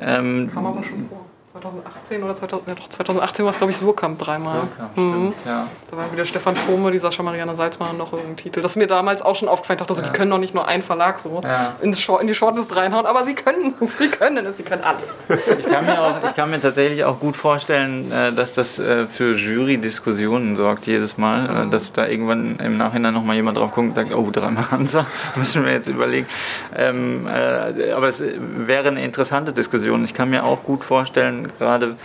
Ähm, 0.00 0.50
Kam 0.52 0.66
aber 0.66 0.82
schon 0.82 1.02
vor. 1.02 1.25
2018 1.70 2.22
oder 2.22 2.34
2000, 2.34 2.68
ja 2.68 2.74
doch, 2.74 2.88
2018 2.88 3.44
war 3.44 3.52
es, 3.52 3.58
glaube 3.58 3.70
ich, 3.70 3.76
Surkamp 3.76 4.18
dreimal. 4.18 4.60
Surkamp, 4.60 4.96
mhm. 4.96 5.32
stimmt, 5.32 5.46
ja. 5.46 5.66
Da 5.90 5.96
war 5.96 6.12
wieder 6.12 6.24
Stefan 6.24 6.54
Thome, 6.66 6.90
die 6.90 6.98
Sascha 6.98 7.22
Marianne 7.22 7.54
Salzmann 7.54 7.90
und 7.90 7.98
noch 7.98 8.12
irgendein 8.12 8.36
Titel. 8.36 8.62
Das 8.62 8.72
ist 8.72 8.76
mir 8.76 8.86
damals 8.86 9.22
auch 9.22 9.36
schon 9.36 9.48
aufgefallen. 9.48 9.78
Ich 9.80 9.86
dachte, 9.86 10.00
ja. 10.00 10.06
die 10.08 10.16
können 10.16 10.30
doch 10.30 10.38
nicht 10.38 10.54
nur 10.54 10.66
einen 10.66 10.82
Verlag 10.82 11.18
so 11.18 11.40
ja. 11.42 11.74
in, 11.80 11.92
die 11.92 12.34
Shortlist 12.34 12.74
reinhauen, 12.74 13.06
aber 13.06 13.24
sie 13.24 13.34
können, 13.34 13.74
sie 13.98 14.08
können 14.08 14.46
es, 14.46 14.56
sie 14.56 14.62
können 14.62 14.82
alles. 14.84 15.04
Ich 15.58 15.66
kann 15.66 15.84
mir, 15.86 16.00
auch, 16.00 16.14
ich 16.24 16.34
kann 16.34 16.50
mir 16.50 16.60
tatsächlich 16.60 17.04
auch 17.04 17.18
gut 17.18 17.36
vorstellen, 17.36 18.10
äh, 18.10 18.32
dass 18.32 18.54
das 18.54 18.78
äh, 18.78 19.06
für 19.06 19.36
Jury-Diskussionen 19.36 20.56
sorgt 20.56 20.86
jedes 20.86 21.18
Mal, 21.18 21.46
äh, 21.46 21.64
mhm. 21.64 21.70
dass 21.70 21.92
da 21.92 22.06
irgendwann 22.06 22.56
im 22.58 22.76
Nachhinein 22.76 23.14
nochmal 23.14 23.36
jemand 23.36 23.58
drauf 23.58 23.72
guckt 23.72 23.88
und 23.88 23.94
sagt, 23.94 24.14
oh, 24.14 24.30
dreimal 24.30 24.70
Hansa, 24.70 25.06
müssen 25.36 25.64
wir 25.64 25.72
jetzt 25.72 25.88
überlegen. 25.88 26.26
Ähm, 26.74 27.26
aber 27.26 28.08
es 28.08 28.22
wäre 28.22 28.88
eine 28.88 29.04
interessante 29.04 29.52
Diskussion. 29.52 30.04
Ich 30.04 30.14
kann 30.14 30.30
mir 30.30 30.44
auch 30.44 30.62
gut 30.62 30.84
vorstellen, 30.84 31.52
gerade 31.58 31.96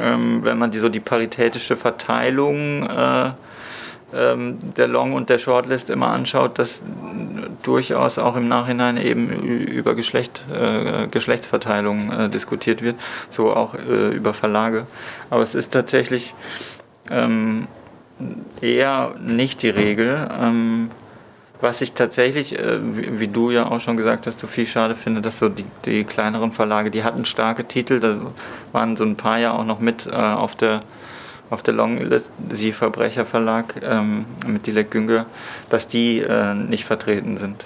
ähm, 0.00 0.44
wenn 0.44 0.58
man 0.58 0.70
die, 0.70 0.78
so 0.78 0.88
die 0.88 1.00
paritätische 1.00 1.76
Verteilung 1.76 2.88
äh, 2.88 3.30
ähm, 4.12 4.58
der 4.76 4.88
Long- 4.88 5.12
und 5.12 5.28
der 5.28 5.38
Shortlist 5.38 5.90
immer 5.90 6.08
anschaut, 6.08 6.58
dass 6.58 6.82
durchaus 7.62 8.18
auch 8.18 8.36
im 8.36 8.48
Nachhinein 8.48 8.96
eben 8.96 9.28
über 9.30 9.94
Geschlecht, 9.94 10.44
äh, 10.52 11.06
Geschlechtsverteilung 11.08 12.12
äh, 12.12 12.28
diskutiert 12.28 12.82
wird, 12.82 12.96
so 13.30 13.52
auch 13.54 13.74
äh, 13.74 14.08
über 14.08 14.34
Verlage. 14.34 14.86
Aber 15.30 15.42
es 15.42 15.54
ist 15.54 15.72
tatsächlich 15.72 16.34
ähm, 17.10 17.66
eher 18.60 19.14
nicht 19.20 19.62
die 19.62 19.70
Regel. 19.70 20.28
Was 21.60 21.80
ich 21.80 21.92
tatsächlich, 21.92 22.56
äh, 22.56 22.78
wie, 22.96 23.18
wie, 23.18 23.28
du 23.28 23.50
ja 23.50 23.66
auch 23.66 23.80
schon 23.80 23.96
gesagt 23.96 24.26
hast, 24.26 24.38
so 24.38 24.46
viel 24.46 24.66
schade 24.66 24.94
finde, 24.94 25.20
dass 25.20 25.40
so 25.40 25.48
die, 25.48 25.64
die, 25.84 26.04
kleineren 26.04 26.52
Verlage, 26.52 26.90
die 26.90 27.02
hatten 27.02 27.24
starke 27.24 27.64
Titel, 27.64 27.98
da 27.98 28.16
waren 28.72 28.96
so 28.96 29.04
ein 29.04 29.16
paar 29.16 29.38
ja 29.38 29.52
auch 29.52 29.64
noch 29.64 29.80
mit 29.80 30.06
äh, 30.06 30.10
auf 30.12 30.54
der 30.54 30.80
auf 31.50 31.62
der 31.62 31.72
Longlist, 31.72 32.30
Sie 32.50 32.72
Verbrecherverlag 32.72 33.76
ähm, 33.82 34.26
mit 34.46 34.66
Dilek 34.66 34.90
Günger, 34.90 35.24
dass 35.70 35.88
die 35.88 36.18
äh, 36.18 36.52
nicht 36.52 36.84
vertreten 36.84 37.38
sind. 37.38 37.64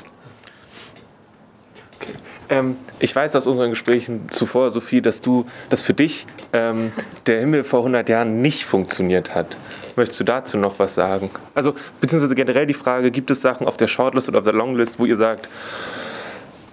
Ähm, 2.49 2.77
ich 2.99 3.15
weiß 3.17 3.35
aus 3.35 3.47
unseren 3.47 3.71
Gesprächen 3.71 4.29
zuvor, 4.31 4.71
Sophie, 4.71 5.01
dass 5.01 5.21
du, 5.21 5.47
dass 5.71 5.83
für 5.83 5.95
dich 5.95 6.27
ähm, 6.53 6.93
der 7.27 7.41
Himmel 7.41 7.65
vor 7.65 7.81
100 7.81 8.09
Jahren 8.09 8.43
nicht 8.43 8.65
funktioniert 8.65 9.35
hat. 9.35 9.57
Möchtest 9.97 10.21
du 10.21 10.25
dazu 10.25 10.59
noch 10.59 10.79
was 10.79 10.95
sagen? 10.95 11.31
Also, 11.55 11.75
beziehungsweise 12.01 12.35
generell 12.35 12.67
die 12.67 12.75
Frage, 12.75 13.11
gibt 13.11 13.31
es 13.31 13.41
Sachen 13.41 13.67
auf 13.67 13.77
der 13.77 13.89
Shortlist 13.89 14.29
oder 14.29 14.39
auf 14.39 14.45
der 14.45 14.55
Longlist, 14.55 14.99
wo 14.99 15.05
ihr 15.05 15.17
sagt, 15.17 15.49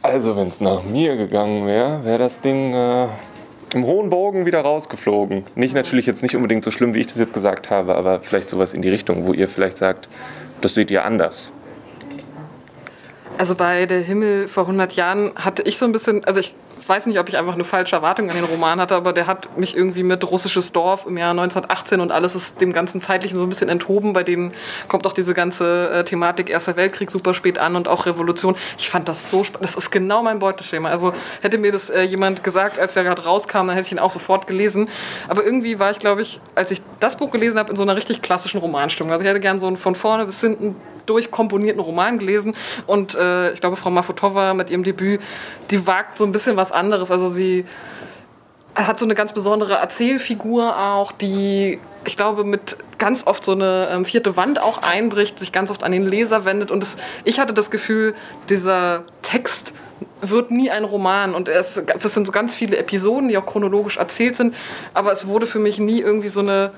also 0.02 0.36
wenn 0.36 0.48
es 0.48 0.62
nach 0.62 0.84
mir 0.84 1.18
gegangen 1.18 1.68
wäre, 1.68 2.06
wäre 2.06 2.20
das 2.20 2.40
Ding 2.40 2.74
äh, 2.74 3.08
im 3.74 3.86
hohen 3.86 4.10
Bogen 4.10 4.46
wieder 4.46 4.62
rausgeflogen. 4.62 5.44
Nicht 5.56 5.74
natürlich 5.74 6.06
jetzt 6.06 6.24
nicht 6.24 6.36
unbedingt 6.36 6.64
so 6.64 6.72
schlimm, 6.72 6.94
wie 6.94 7.00
ich 7.00 7.08
das 7.08 7.18
jetzt 7.18 7.34
gesagt 7.34 7.70
habe, 7.70 7.96
aber 7.96 8.22
vielleicht 8.22 8.50
sowas 8.50 8.74
in 8.74 8.82
die 8.82 8.90
Richtung, 8.90 9.26
wo 9.26 9.34
ihr 9.34 9.50
vielleicht 9.50 9.78
sagt, 9.78 10.08
das 10.62 10.74
seht 10.74 10.90
ihr 10.92 11.06
anders. 11.06 11.52
Also 13.40 13.56
bei 13.56 13.86
Der 13.86 14.02
Himmel 14.02 14.50
vor 14.50 14.64
100 14.64 14.98
Jahren 14.98 15.32
hatte 15.34 15.62
ich 15.62 15.78
so 15.78 15.86
ein 15.86 15.94
bisschen, 15.94 16.26
also 16.26 16.42
ich 16.42 16.54
weiß 16.88 17.06
nicht, 17.06 17.20
ob 17.20 17.30
ich 17.30 17.38
einfach 17.38 17.54
eine 17.54 17.64
falsche 17.64 17.96
Erwartung 17.96 18.30
an 18.30 18.36
den 18.36 18.44
Roman 18.44 18.82
hatte, 18.82 18.96
aber 18.96 19.14
der 19.14 19.28
hat 19.28 19.58
mich 19.58 19.78
irgendwie 19.78 20.04
mit 20.04 20.30
russisches 20.30 20.74
Dorf 20.74 21.06
im 21.06 21.18
Jahr 21.18 21.32
1918 21.32 22.02
und 22.02 22.12
alles 22.12 22.36
ist 22.36 22.60
dem 22.60 22.74
ganzen 22.74 23.00
Zeitlichen 23.00 23.38
so 23.38 23.44
ein 23.44 23.50
bisschen 23.50 23.70
enthoben. 23.70 24.12
Bei 24.12 24.24
denen 24.24 24.52
kommt 24.90 25.08
auch 25.08 25.14
diese 25.14 25.34
ganze 25.34 25.90
äh, 25.90 26.04
Thematik 26.04 26.50
Erster 26.50 26.76
Weltkrieg 26.76 27.10
super 27.10 27.34
spät 27.34 27.60
an 27.60 27.78
und 27.78 27.88
auch 27.88 28.08
Revolution. 28.08 28.58
Ich 28.78 28.90
fand 28.90 29.08
das 29.08 29.32
so 29.32 29.46
spannend. 29.46 29.64
Das 29.64 29.78
ist 29.78 29.90
genau 29.90 30.22
mein 30.22 30.40
Beuteschema. 30.40 30.90
Also 30.90 31.14
hätte 31.42 31.60
mir 31.60 31.72
das 31.72 31.90
äh, 31.90 32.02
jemand 32.02 32.44
gesagt, 32.44 32.78
als 32.78 32.96
der 32.96 33.06
gerade 33.06 33.24
rauskam, 33.24 33.68
dann 33.68 33.70
hätte 33.70 33.86
ich 33.86 33.92
ihn 33.94 34.00
auch 34.00 34.12
sofort 34.12 34.48
gelesen. 34.48 34.90
Aber 35.30 35.46
irgendwie 35.46 35.80
war 35.80 35.92
ich, 35.92 36.00
glaube 36.00 36.24
ich, 36.24 36.42
als 36.56 36.72
ich 36.72 36.82
das 37.00 37.16
Buch 37.16 37.32
gelesen 37.32 37.58
habe, 37.58 37.70
in 37.70 37.78
so 37.78 37.84
einer 37.84 37.96
richtig 37.96 38.22
klassischen 38.22 38.60
Romanstimmung. 38.60 39.14
Also 39.14 39.24
ich 39.24 39.30
hätte 39.30 39.40
gern 39.40 39.60
so 39.60 39.68
einen 39.68 39.78
von 39.78 39.96
vorne 39.96 40.26
bis 40.26 40.42
hinten 40.42 40.76
durchkomponierten 41.10 41.82
Roman 41.82 42.20
gelesen. 42.20 42.56
Und 42.86 43.16
äh, 43.16 43.20
ich 43.54 43.62
glaube, 43.62 43.76
Frau 43.76 43.90
Mafotova 43.90 44.54
mit 44.54 44.70
ihrem 44.70 44.84
Debüt, 44.84 45.22
die 45.72 45.86
wagt 45.86 46.18
so 46.18 46.26
ein 46.26 46.32
bisschen 46.32 46.58
was 46.58 46.72
anderes. 46.72 47.12
Also 47.12 47.30
sie 47.30 47.66
hat 48.76 49.00
so 49.00 49.06
eine 49.06 49.16
ganz 49.16 49.34
besondere 49.34 49.76
Erzählfigur 49.76 50.78
auch, 50.78 51.12
die, 51.12 51.80
ich 52.06 52.16
glaube, 52.16 52.44
mit 52.44 52.78
ganz 52.98 53.26
oft 53.28 53.44
so 53.44 53.52
eine 53.54 53.90
ähm, 53.92 54.06
vierte 54.06 54.38
Wand 54.38 54.62
auch 54.62 54.80
einbricht, 54.80 55.40
sich 55.40 55.52
ganz 55.52 55.72
oft 55.72 55.84
an 55.84 55.92
den 55.92 56.08
Leser 56.08 56.46
wendet. 56.46 56.72
Und 56.72 56.82
das, 56.82 56.98
ich 57.24 57.40
hatte 57.40 57.54
das 57.54 57.72
Gefühl, 57.72 58.16
dieser 58.50 59.04
Text 59.22 59.74
wird 60.22 60.52
nie 60.52 60.70
ein 60.70 60.84
Roman 60.84 61.36
und 61.36 61.50
es, 61.50 61.78
es 61.78 62.14
sind 62.14 62.26
so 62.26 62.32
ganz 62.32 62.56
viele 62.56 62.78
Episoden, 62.78 63.30
die 63.30 63.38
auch 63.38 63.46
chronologisch 63.46 63.98
erzählt 63.98 64.36
sind, 64.36 64.56
aber 64.94 65.12
es 65.12 65.28
wurde 65.28 65.46
für 65.46 65.60
mich 65.60 65.80
nie 65.80 66.00
irgendwie 66.00 66.30
so 66.30 66.40
eine 66.40 66.72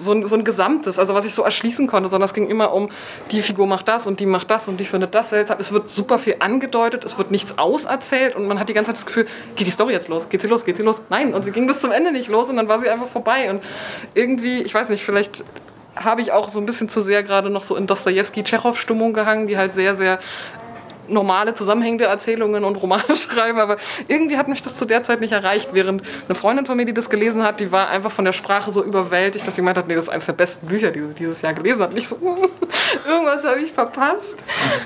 so 0.00 0.12
ein, 0.12 0.26
so 0.26 0.34
ein 0.34 0.44
Gesamtes, 0.44 0.98
also 0.98 1.14
was 1.14 1.24
ich 1.24 1.34
so 1.34 1.42
erschließen 1.42 1.86
konnte, 1.86 2.08
sondern 2.08 2.26
es 2.26 2.34
ging 2.34 2.48
immer 2.48 2.72
um, 2.72 2.90
die 3.30 3.42
Figur 3.42 3.66
macht 3.66 3.88
das 3.88 4.06
und 4.06 4.20
die 4.20 4.26
macht 4.26 4.50
das 4.50 4.68
und 4.68 4.78
die 4.78 4.84
findet 4.84 5.14
das 5.14 5.30
seltsam. 5.30 5.58
Es 5.60 5.72
wird 5.72 5.88
super 5.88 6.18
viel 6.18 6.36
angedeutet, 6.38 7.04
es 7.04 7.18
wird 7.18 7.30
nichts 7.30 7.58
auserzählt 7.58 8.34
und 8.34 8.48
man 8.48 8.58
hat 8.58 8.68
die 8.68 8.74
ganze 8.74 8.90
Zeit 8.90 8.96
das 8.96 9.06
Gefühl, 9.06 9.26
geht 9.56 9.66
die 9.66 9.70
Story 9.70 9.92
jetzt 9.92 10.08
los? 10.08 10.28
Geht 10.28 10.42
sie 10.42 10.48
los? 10.48 10.64
Geht 10.64 10.76
sie 10.76 10.82
los? 10.82 11.02
Nein, 11.10 11.34
und 11.34 11.44
sie 11.44 11.52
ging 11.52 11.66
bis 11.66 11.80
zum 11.80 11.92
Ende 11.92 12.12
nicht 12.12 12.28
los 12.28 12.48
und 12.48 12.56
dann 12.56 12.68
war 12.68 12.80
sie 12.80 12.88
einfach 12.88 13.08
vorbei. 13.08 13.50
Und 13.50 13.62
irgendwie, 14.14 14.60
ich 14.62 14.74
weiß 14.74 14.88
nicht, 14.88 15.04
vielleicht 15.04 15.44
habe 15.96 16.20
ich 16.22 16.32
auch 16.32 16.48
so 16.48 16.60
ein 16.60 16.66
bisschen 16.66 16.88
zu 16.88 17.00
sehr 17.00 17.22
gerade 17.22 17.50
noch 17.50 17.62
so 17.62 17.76
in 17.76 17.86
Dostoevsky-Tschechow-Stimmung 17.86 19.12
gehangen, 19.12 19.46
die 19.46 19.58
halt 19.58 19.74
sehr, 19.74 19.96
sehr 19.96 20.18
normale 21.10 21.54
zusammenhängende 21.54 22.04
Erzählungen 22.04 22.64
und 22.64 22.76
Romane 22.76 23.02
schreiben, 23.16 23.58
aber 23.58 23.76
irgendwie 24.08 24.38
hat 24.38 24.48
mich 24.48 24.62
das 24.62 24.76
zu 24.76 24.84
der 24.84 25.02
Zeit 25.02 25.20
nicht 25.20 25.32
erreicht, 25.32 25.70
während 25.72 26.02
eine 26.26 26.34
Freundin 26.34 26.66
von 26.66 26.76
mir, 26.76 26.84
die 26.84 26.94
das 26.94 27.10
gelesen 27.10 27.42
hat, 27.42 27.60
die 27.60 27.72
war 27.72 27.88
einfach 27.88 28.12
von 28.12 28.24
der 28.24 28.32
Sprache 28.32 28.72
so 28.72 28.82
überwältigt, 28.82 29.46
dass 29.46 29.56
sie 29.56 29.62
meint 29.62 29.78
hat, 29.78 29.88
nee, 29.88 29.94
das 29.94 30.04
ist 30.04 30.10
eines 30.10 30.26
der 30.26 30.32
besten 30.32 30.66
Bücher, 30.66 30.90
die 30.90 31.06
sie 31.06 31.14
dieses 31.14 31.42
Jahr 31.42 31.52
gelesen 31.52 31.82
hat. 31.82 31.94
Nicht 31.94 32.08
so, 32.08 32.16
irgendwas 33.08 33.44
habe 33.44 33.60
ich 33.60 33.72
verpasst. 33.72 34.36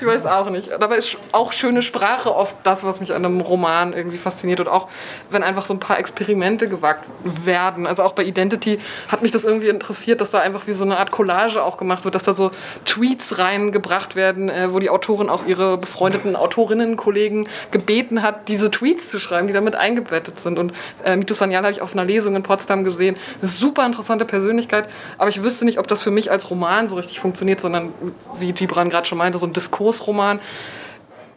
Ich 0.00 0.06
weiß 0.06 0.26
auch 0.26 0.50
nicht. 0.50 0.70
Dabei 0.70 0.96
ist 0.96 1.16
auch 1.32 1.52
schöne 1.52 1.82
Sprache 1.82 2.34
oft 2.34 2.54
das, 2.64 2.84
was 2.84 3.00
mich 3.00 3.14
an 3.14 3.24
einem 3.24 3.40
Roman 3.40 3.92
irgendwie 3.92 4.18
fasziniert 4.18 4.60
und 4.60 4.68
auch, 4.68 4.88
wenn 5.30 5.42
einfach 5.42 5.64
so 5.64 5.74
ein 5.74 5.80
paar 5.80 5.98
Experimente 5.98 6.68
gewagt 6.68 7.04
werden. 7.22 7.87
Also 7.87 8.02
auch 8.02 8.12
bei 8.12 8.24
Identity 8.24 8.78
hat 9.08 9.22
mich 9.22 9.32
das 9.32 9.44
irgendwie 9.44 9.68
interessiert, 9.68 10.20
dass 10.20 10.30
da 10.30 10.40
einfach 10.40 10.66
wie 10.66 10.72
so 10.72 10.84
eine 10.84 10.98
Art 10.98 11.10
Collage 11.10 11.62
auch 11.62 11.76
gemacht 11.76 12.04
wird, 12.04 12.14
dass 12.14 12.22
da 12.22 12.32
so 12.32 12.50
Tweets 12.84 13.38
reingebracht 13.38 14.16
werden, 14.16 14.48
äh, 14.48 14.72
wo 14.72 14.78
die 14.78 14.90
Autorin 14.90 15.28
auch 15.28 15.46
ihre 15.46 15.78
befreundeten 15.78 16.13
befreundeten 16.14 16.37
Autorinnenkollegen 16.37 17.48
gebeten 17.70 18.22
hat, 18.22 18.48
diese 18.48 18.70
Tweets 18.70 19.09
zu 19.09 19.18
schreiben, 19.18 19.46
die 19.46 19.53
damit 19.53 19.74
eingebettet 19.74 20.40
sind. 20.40 20.59
Und 20.59 20.72
äh, 21.05 21.16
Mito 21.16 21.35
Sanyal 21.35 21.62
habe 21.62 21.72
ich 21.72 21.83
auf 21.83 21.92
einer 21.92 22.05
Lesung 22.05 22.37
in 22.37 22.42
Potsdam 22.42 22.85
gesehen. 22.85 23.16
Eine 23.40 23.50
super 23.50 23.85
interessante 23.87 24.24
Persönlichkeit, 24.24 24.88
aber 25.18 25.29
ich 25.29 25.42
wüsste 25.42 25.64
nicht, 25.64 25.79
ob 25.79 25.88
das 25.88 26.03
für 26.03 26.11
mich 26.11 26.31
als 26.31 26.50
Roman 26.50 26.88
so 26.88 26.96
richtig 26.96 27.20
funktioniert, 27.20 27.61
sondern 27.61 27.92
wie 28.38 28.53
Gibran 28.53 28.90
gerade 28.90 29.07
schon 29.07 29.18
meinte, 29.18 29.38
so 29.38 29.46
ein 29.46 29.53
Diskursroman 29.53 30.40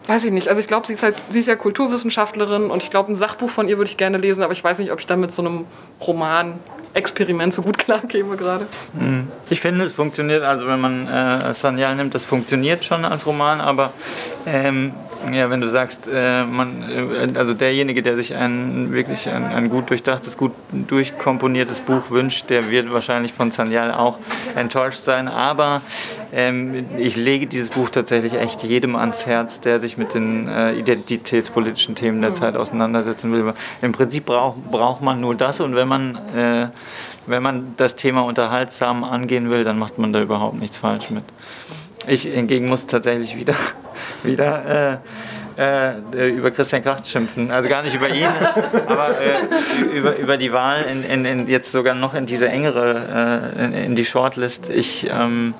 weiß 0.07 0.23
ich 0.23 0.31
nicht. 0.31 0.47
Also 0.47 0.61
ich 0.61 0.67
glaube, 0.67 0.87
sie 0.87 0.93
ist 0.93 1.03
halt, 1.03 1.15
sie 1.29 1.39
ist 1.39 1.47
ja 1.47 1.57
Kulturwissenschaftlerin 1.57 2.69
und 2.69 2.81
ich 2.81 2.89
glaube, 2.89 3.11
ein 3.11 3.15
Sachbuch 3.15 3.49
von 3.49 3.67
ihr 3.67 3.77
würde 3.77 3.89
ich 3.89 3.97
gerne 3.97 4.17
lesen, 4.17 4.41
aber 4.41 4.53
ich 4.53 4.63
weiß 4.63 4.79
nicht, 4.79 4.93
ob 4.93 5.01
ich 5.01 5.05
dann 5.05 5.19
mit 5.19 5.33
so 5.33 5.41
einem 5.41 5.65
Roman 6.05 6.59
Experiment 6.97 7.53
so 7.53 7.61
gut 7.61 7.77
klarkäme 7.85 8.35
gerade. 8.35 8.65
Hm. 8.99 9.27
Ich 9.49 9.61
finde, 9.61 9.85
es 9.85 9.93
funktioniert, 9.93 10.43
also 10.43 10.67
wenn 10.67 10.81
man 10.81 11.07
äh, 11.07 11.53
Sanyal 11.53 11.95
nimmt, 11.95 12.15
das 12.15 12.25
funktioniert 12.25 12.83
schon 12.83 13.05
als 13.05 13.25
Roman, 13.25 13.61
aber 13.61 13.93
ähm, 14.45 14.93
ja, 15.31 15.49
wenn 15.49 15.61
du 15.61 15.69
sagst, 15.69 16.01
äh, 16.11 16.43
man, 16.43 16.83
äh, 16.83 17.37
also 17.37 17.53
derjenige, 17.53 18.03
der 18.03 18.15
sich 18.15 18.35
ein 18.35 18.91
wirklich 18.93 19.27
ein, 19.29 19.45
ein, 19.45 19.69
gut 19.69 19.89
durchdachtes, 19.89 20.37
gut 20.37 20.53
durchkomponiertes 20.71 21.81
Buch 21.81 22.09
wünscht, 22.09 22.49
der 22.49 22.69
wird 22.69 22.91
wahrscheinlich 22.91 23.33
von 23.33 23.51
Sanyal 23.51 23.91
auch 23.91 24.19
enttäuscht 24.55 25.03
sein. 25.03 25.27
Aber 25.27 25.81
ähm, 26.31 26.85
ich 26.97 27.15
lege 27.15 27.47
dieses 27.47 27.69
Buch 27.69 27.89
tatsächlich 27.89 28.33
echt 28.33 28.63
jedem 28.63 28.95
ans 28.95 29.25
Herz, 29.25 29.59
der 29.59 29.79
sich 29.79 29.97
mit 29.97 30.13
den 30.13 30.47
äh, 30.47 30.73
identitätspolitischen 30.73 31.95
Themen 31.95 32.21
der 32.21 32.31
mhm. 32.31 32.35
Zeit 32.35 32.55
auseinandersetzen 32.55 33.31
will. 33.31 33.53
Im 33.81 33.91
Prinzip 33.91 34.25
braucht 34.25 34.69
braucht 34.71 35.01
man 35.01 35.19
nur 35.19 35.35
das 35.35 35.59
und 35.59 35.75
wenn 35.75 35.87
man 35.87 36.15
äh, 36.35 36.67
wenn 37.25 37.43
man 37.43 37.73
das 37.77 37.95
Thema 37.95 38.23
unterhaltsam 38.23 39.03
angehen 39.03 39.49
will, 39.49 39.63
dann 39.63 39.79
macht 39.79 39.97
man 39.97 40.13
da 40.13 40.21
überhaupt 40.21 40.59
nichts 40.59 40.77
falsch 40.77 41.09
mit. 41.09 41.23
Ich 42.07 42.23
hingegen 42.23 42.67
muss 42.67 42.87
tatsächlich 42.87 43.35
wieder, 43.35 43.55
wieder 44.23 44.93
äh, 44.93 44.97
äh, 45.57 46.29
über 46.29 46.51
Christian 46.51 46.83
Kracht 46.83 47.07
schimpfen. 47.07 47.51
Also 47.51 47.67
gar 47.67 47.81
nicht 47.81 47.95
über 47.95 48.09
ihn, 48.09 48.27
aber 48.87 49.19
äh, 49.19 49.97
über, 49.97 50.15
über 50.17 50.37
die 50.37 50.51
Wahl 50.51 50.83
in, 50.83 51.03
in, 51.03 51.25
in, 51.25 51.47
jetzt 51.47 51.71
sogar 51.71 51.95
noch 51.95 52.13
in 52.13 52.27
diese 52.27 52.47
engere, 52.47 53.51
äh, 53.57 53.65
in, 53.65 53.73
in, 53.73 53.95
die 53.95 54.05
Shortlist. 54.05 54.69
Ich, 54.69 55.09
ähm, 55.09 55.55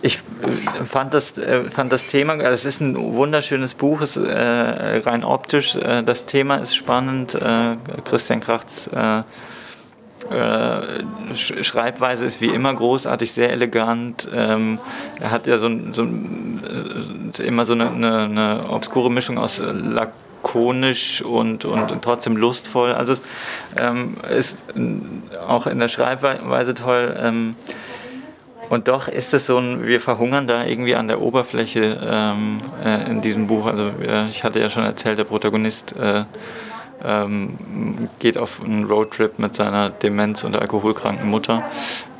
ich 0.00 0.18
äh, 0.18 0.84
fand 0.84 1.12
das, 1.12 1.36
äh, 1.36 1.70
fand 1.70 1.92
das 1.92 2.06
Thema, 2.06 2.34
es 2.36 2.64
ist 2.64 2.80
ein 2.80 2.96
wunderschönes 2.96 3.74
Buch, 3.74 4.00
es, 4.00 4.16
rein 4.16 5.24
optisch, 5.24 5.74
das 5.74 6.26
Thema 6.26 6.56
ist 6.56 6.74
spannend. 6.74 7.36
Christian 8.04 8.40
Krachts 8.40 8.88
äh, 10.30 11.34
Schreibweise 11.34 12.26
ist 12.26 12.40
wie 12.40 12.48
immer 12.48 12.72
großartig, 12.74 13.32
sehr 13.32 13.50
elegant. 13.50 14.28
Ähm, 14.34 14.78
er 15.20 15.30
hat 15.30 15.46
ja 15.46 15.58
so, 15.58 15.68
so 15.92 16.04
äh, 16.04 17.42
immer 17.42 17.66
so 17.66 17.72
eine, 17.72 17.90
eine, 17.90 18.18
eine, 18.24 18.66
obskure 18.70 19.10
Mischung 19.10 19.38
aus 19.38 19.60
lakonisch 19.60 21.22
und, 21.22 21.64
und 21.64 22.02
trotzdem 22.02 22.36
lustvoll. 22.36 22.92
Also 22.92 23.14
es 23.14 23.22
ähm, 23.78 24.16
ist 24.36 24.58
auch 25.46 25.66
in 25.66 25.78
der 25.78 25.88
Schreibweise 25.88 26.74
toll. 26.74 27.16
Ähm, 27.18 27.56
und 28.68 28.88
doch 28.88 29.08
ist 29.08 29.34
es 29.34 29.46
so 29.46 29.58
ein, 29.58 29.86
wir 29.86 30.00
verhungern 30.00 30.46
da 30.46 30.64
irgendwie 30.64 30.94
an 30.94 31.06
der 31.06 31.20
Oberfläche 31.20 31.98
ähm, 32.02 32.60
äh, 32.82 33.10
in 33.10 33.20
diesem 33.20 33.46
Buch. 33.46 33.66
Also 33.66 33.90
äh, 34.02 34.30
ich 34.30 34.44
hatte 34.44 34.60
ja 34.60 34.70
schon 34.70 34.84
erzählt, 34.84 35.18
der 35.18 35.24
Protagonist 35.24 35.94
äh, 36.00 36.24
ähm, 37.04 38.08
geht 38.18 38.38
auf 38.38 38.62
einen 38.64 38.84
Roadtrip 38.84 39.38
mit 39.38 39.54
seiner 39.54 39.90
demenz- 39.90 40.44
und 40.44 40.56
alkoholkranken 40.56 41.28
Mutter 41.28 41.62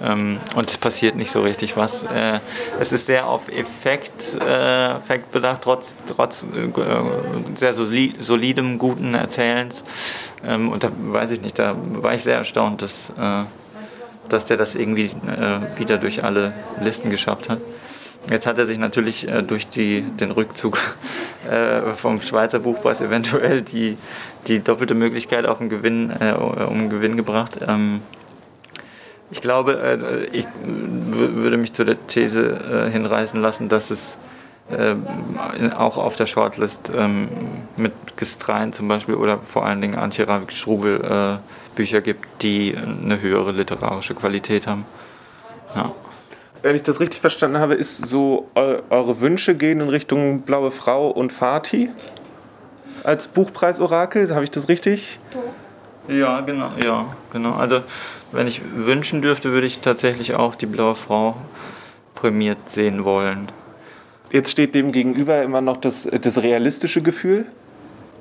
ähm, 0.03 0.39
und 0.55 0.69
es 0.69 0.77
passiert 0.77 1.17
nicht 1.17 1.31
so 1.31 1.43
richtig 1.43 1.77
was. 1.77 2.03
Äh, 2.05 2.41
es 2.81 2.93
ist 2.93 3.07
sehr 3.07 3.27
auf 3.27 3.49
Effekt, 3.49 4.35
äh, 4.41 4.97
Effekt 4.97 5.33
bedacht, 5.33 5.63
trotz, 5.63 5.95
trotz 6.09 6.43
äh, 6.43 7.57
sehr 7.57 7.75
solidem, 7.75 8.79
guten 8.79 9.15
Erzählens. 9.15 9.83
Ähm, 10.45 10.71
und 10.71 10.83
da 10.83 10.91
weiß 10.91 11.31
ich 11.31 11.41
nicht, 11.41 11.59
da 11.59 11.75
war 11.77 12.15
ich 12.15 12.23
sehr 12.23 12.37
erstaunt, 12.37 12.83
dass, 12.83 13.11
äh, 13.11 13.45
dass 14.29 14.45
der 14.45 14.57
das 14.57 14.75
irgendwie 14.75 15.11
äh, 15.27 15.79
wieder 15.79 15.99
durch 15.99 16.25
alle 16.25 16.53
Listen 16.81 17.11
geschafft 17.11 17.49
hat. 17.49 17.59
Jetzt 18.31 18.47
hat 18.47 18.59
er 18.59 18.67
sich 18.67 18.79
natürlich 18.79 19.29
äh, 19.29 19.43
durch 19.43 19.69
die, 19.69 20.03
den 20.03 20.31
Rückzug 20.31 20.79
äh, 21.51 21.93
vom 21.93 22.21
Schweizer 22.21 22.61
Buchpreis 22.61 23.01
eventuell 23.01 23.63
die, 23.63 23.99
die 24.47 24.61
doppelte 24.61 24.95
Möglichkeit 24.95 25.47
auf 25.47 25.59
den 25.59 25.69
Gewinn, 25.69 26.11
äh, 26.11 26.33
um 26.33 26.89
Gewinn 26.89 27.17
gebracht. 27.17 27.59
Ähm, 27.67 28.01
ich 29.31 29.41
glaube, 29.41 29.81
äh, 29.81 30.37
ich 30.37 30.47
würde 30.65 31.57
mich 31.57 31.73
zu 31.73 31.85
der 31.85 32.07
These 32.07 32.87
äh, 32.89 32.91
hinreißen 32.91 33.41
lassen, 33.41 33.69
dass 33.69 33.91
es 33.91 34.19
äh, 34.71 34.95
auch 35.75 35.97
auf 35.97 36.15
der 36.15 36.27
Shortlist 36.27 36.93
ähm, 36.95 37.29
mit 37.77 37.93
Gestrein 38.17 38.73
zum 38.73 38.87
Beispiel 38.87 39.17
oder 39.17 39.39
vor 39.39 39.67
allen 39.67 39.81
Dingen 39.81 39.97
Antje 39.97 40.29
Ravik-Strubel 40.29 41.41
Bücher 41.75 42.03
gibt, 42.03 42.43
die 42.43 42.77
eine 42.77 43.21
höhere 43.21 43.53
literarische 43.53 44.15
Qualität 44.15 44.67
haben. 44.67 44.85
Ja 45.75 45.93
wenn 46.63 46.77
ich 46.77 46.83
das 46.83 47.01
richtig 47.01 47.21
verstanden 47.21 47.59
habe, 47.59 47.75
ist 47.75 48.07
so, 48.07 48.49
eure 48.55 49.21
Wünsche 49.21 49.55
gehen 49.55 49.81
in 49.81 49.89
Richtung 49.89 50.43
Blaue 50.43 50.71
Frau 50.71 51.11
und 51.11 51.33
Fatih 51.33 51.91
als 53.05 53.29
Buchpreisorakel. 53.29 54.33
Habe 54.35 54.45
ich 54.45 54.51
das 54.51 54.69
richtig? 54.69 55.19
Ja, 56.09 56.41
genau, 56.41 56.71
ja, 56.83 57.07
genau. 57.33 57.55
Also, 57.55 57.83
wenn 58.33 58.47
ich 58.47 58.61
wünschen 58.75 59.23
dürfte, 59.23 59.53
würde 59.53 59.67
ich 59.67 59.81
tatsächlich 59.81 60.35
auch 60.35 60.55
die 60.55 60.67
Blaue 60.67 60.95
Frau 60.95 61.37
prämiert 62.15 62.59
sehen 62.71 63.05
wollen. 63.05 63.51
Jetzt 64.31 64.51
steht 64.51 64.75
dem 64.75 64.93
gegenüber 64.93 65.43
immer 65.43 65.61
noch 65.61 65.77
das, 65.77 66.09
das 66.11 66.43
realistische 66.43 67.03
Gefühl. 67.03 67.45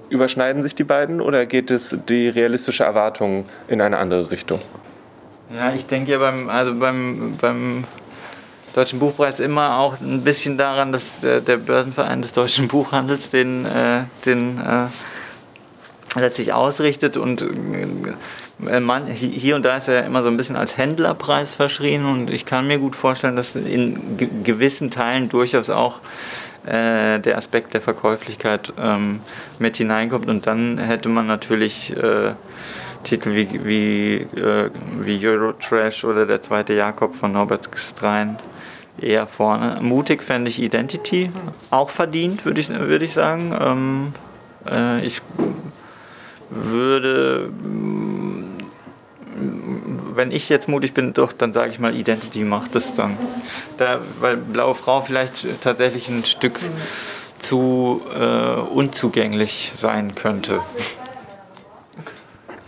Überschneiden 0.10 0.62
sich 0.62 0.76
die 0.76 0.84
beiden 0.84 1.22
oder 1.22 1.46
geht 1.46 1.72
es 1.72 1.98
die 2.10 2.28
realistische 2.28 2.84
Erwartung 2.84 3.46
in 3.70 3.80
eine 3.80 3.98
andere 3.98 4.30
Richtung? 4.30 4.60
Ja, 5.56 5.74
ich 5.74 5.86
denke 5.86 6.12
ja 6.12 6.18
beim, 6.18 6.50
also 6.50 6.74
beim, 6.76 7.34
beim 7.40 7.86
Deutschen 8.74 9.00
Buchpreis 9.00 9.40
immer 9.40 9.78
auch 9.78 10.00
ein 10.00 10.24
bisschen 10.24 10.58
daran, 10.58 10.92
dass 10.92 11.20
der, 11.22 11.42
der 11.42 11.58
Börsenverein 11.58 12.22
des 12.22 12.34
deutschen 12.34 12.68
Buchhandels 12.68 13.30
den, 13.30 13.66
äh, 13.66 14.04
den 14.26 14.58
äh, 14.60 14.88
letztlich 16.20 16.54
ausrichtet 16.54 17.18
und 17.18 17.42
äh, 17.42 18.80
man, 18.80 19.08
hier 19.08 19.56
und 19.56 19.64
da 19.64 19.78
ist 19.78 19.88
er 19.88 20.06
immer 20.06 20.22
so 20.22 20.30
ein 20.30 20.38
bisschen 20.38 20.56
als 20.56 20.78
Händlerpreis 20.78 21.54
verschrien 21.54 22.06
und 22.06 22.30
ich 22.30 22.46
kann 22.46 22.68
mir 22.68 22.78
gut 22.78 22.96
vorstellen, 22.96 23.36
dass 23.36 23.56
in 23.56 24.18
gewissen 24.44 24.92
Teilen 24.92 25.30
durchaus 25.30 25.70
auch 25.70 26.00
äh, 26.66 27.20
der 27.20 27.38
Aspekt 27.38 27.74
der 27.74 27.82
Verkäuflichkeit 27.82 28.72
ähm, 28.78 29.22
mit 29.58 29.78
hineinkommt 29.78 30.28
und 30.28 30.46
dann 30.46 30.78
hätte 30.78 31.10
man 31.10 31.26
natürlich 31.26 31.96
äh, 31.98 32.34
Titel 33.04 33.34
wie, 33.34 33.66
wie, 33.66 34.40
äh, 34.40 34.70
wie 35.00 35.28
Eurotrash 35.28 36.04
oder 36.04 36.26
Der 36.26 36.42
zweite 36.42 36.74
Jakob 36.74 37.16
von 37.16 37.32
Norbert 37.32 37.70
Strein 37.76 38.38
eher 39.00 39.28
vorne. 39.28 39.80
Mutig 39.82 40.24
fände 40.24 40.50
ich 40.50 40.62
Identity, 40.62 41.32
auch 41.70 41.90
verdient, 41.90 42.46
würde 42.46 42.62
ich, 42.62 42.70
würd 42.70 43.02
ich 43.02 43.14
sagen. 43.14 43.56
Ähm, 43.60 44.14
äh, 44.70 45.06
ich 45.06 45.22
würde, 46.50 47.50
wenn 50.14 50.32
ich 50.32 50.50
jetzt 50.50 50.68
mutig 50.68 50.94
bin, 50.94 51.14
doch, 51.14 51.32
dann 51.32 51.54
sage 51.54 51.72
ich 51.72 51.80
mal, 51.80 51.96
Identity 51.96 52.44
macht 52.44 52.76
es 52.76 52.94
dann. 52.96 53.18
Da, 53.78 54.00
weil 54.20 54.38
Blaue 54.38 54.76
Frau 54.76 55.02
vielleicht 55.02 55.62
tatsächlich 55.62 56.10
ein 56.10 56.26
Stück 56.26 56.60
zu 57.40 58.02
äh, 58.14 58.54
unzugänglich 58.56 59.74
sein 59.76 60.14
könnte. 60.16 60.60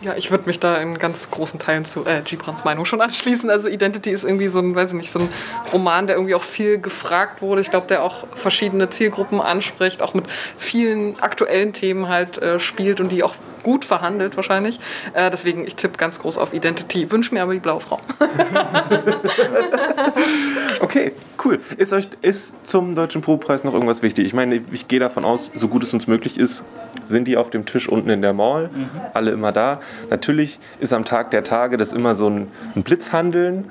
Ja, 0.04 0.16
ich 0.18 0.32
würde 0.32 0.48
mich 0.48 0.60
da 0.60 0.78
in 0.78 1.00
ganz 1.00 1.32
großen 1.32 1.60
Teilen 1.60 1.86
zu 1.86 2.06
äh, 2.06 2.22
Gibrans 2.26 2.66
Meinung 2.66 2.86
schon 2.86 3.00
anschließen. 3.00 3.50
Also 3.50 3.70
Identity 3.70 4.12
ist 4.12 4.26
irgendwie 4.26 4.50
so 4.50 4.60
ein, 4.60 4.76
weiß 4.76 4.90
ich 4.90 4.98
nicht, 4.98 5.14
so 5.14 5.20
ein 5.20 5.30
Roman, 5.72 6.08
der 6.08 6.18
irgendwie 6.18 6.36
auch 6.36 6.44
viel 6.44 6.78
gefragt 6.78 7.42
wurde. 7.42 7.62
Ich 7.62 7.70
glaube, 7.70 7.88
der 7.88 8.04
auch 8.04 8.28
verschiedene 8.36 8.90
Zielgruppen 8.90 9.40
anspricht, 9.40 10.02
auch 10.02 10.14
mit 10.14 10.26
vielen 10.58 11.18
aktuellen 11.22 11.72
Themen 11.72 12.10
halt 12.10 12.38
äh, 12.40 12.60
spielt 12.60 13.00
und 13.00 13.14
die 13.14 13.24
auch 13.24 13.36
gut 13.64 13.86
verhandelt 13.86 14.36
wahrscheinlich. 14.36 14.80
Äh, 15.14 15.32
deswegen, 15.32 15.66
ich 15.66 15.76
tippe 15.76 15.98
ganz 15.98 16.20
groß 16.20 16.38
auf 16.38 16.54
Identity. 16.54 17.10
Wünsche 17.12 17.34
mir 17.34 17.42
aber 17.42 17.54
die 17.54 17.60
blaue 17.60 17.80
Frau. 17.80 18.00
okay, 20.82 21.14
cool. 21.44 21.60
Ist 21.78 21.94
euch 21.94 22.10
ist 22.22 22.70
zum 22.70 22.96
Deutschen 22.96 23.22
Probepreis 23.22 23.64
noch 23.64 23.74
irgendwas 23.74 24.02
wichtig? 24.02 24.26
Ich 24.26 24.34
meine, 24.34 24.62
ich 24.72 24.88
gehe 24.88 25.00
davon 25.00 25.26
aus, 25.26 25.52
so 25.56 25.68
gut 25.68 25.84
es 25.84 25.94
uns 25.94 26.08
möglich 26.08 26.38
ist, 26.38 26.66
sind 27.04 27.28
die 27.28 27.38
auf 27.38 27.50
dem 27.50 27.66
Tisch 27.66 27.90
unten 27.90 28.10
in 28.10 28.22
der 28.22 28.34
Mall, 28.34 28.70
mhm. 28.74 28.90
alle 29.14 29.32
immer 29.32 29.52
da. 29.52 29.80
Natürlich 30.10 30.60
ist 30.80 30.94
am 30.94 31.06
Tag 31.06 31.32
der 31.32 31.44
Tage 31.44 31.78
das 31.78 31.94
immer 31.94 32.16
so 32.16 32.30
ein, 32.30 32.48
ein 32.76 32.84
Blitzhandeln 32.84 33.70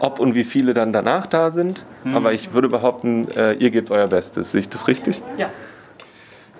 ob 0.00 0.20
und 0.20 0.34
wie 0.34 0.44
viele 0.44 0.74
dann 0.74 0.92
danach 0.92 1.26
da 1.26 1.50
sind. 1.50 1.84
Mhm. 2.04 2.16
Aber 2.16 2.32
ich 2.32 2.52
würde 2.52 2.68
behaupten, 2.68 3.26
äh, 3.36 3.54
ihr 3.54 3.70
gebt 3.70 3.90
euer 3.90 4.08
Bestes. 4.08 4.52
Sehe 4.52 4.60
ich 4.60 4.68
das 4.68 4.88
richtig? 4.88 5.22
Ja. 5.38 5.48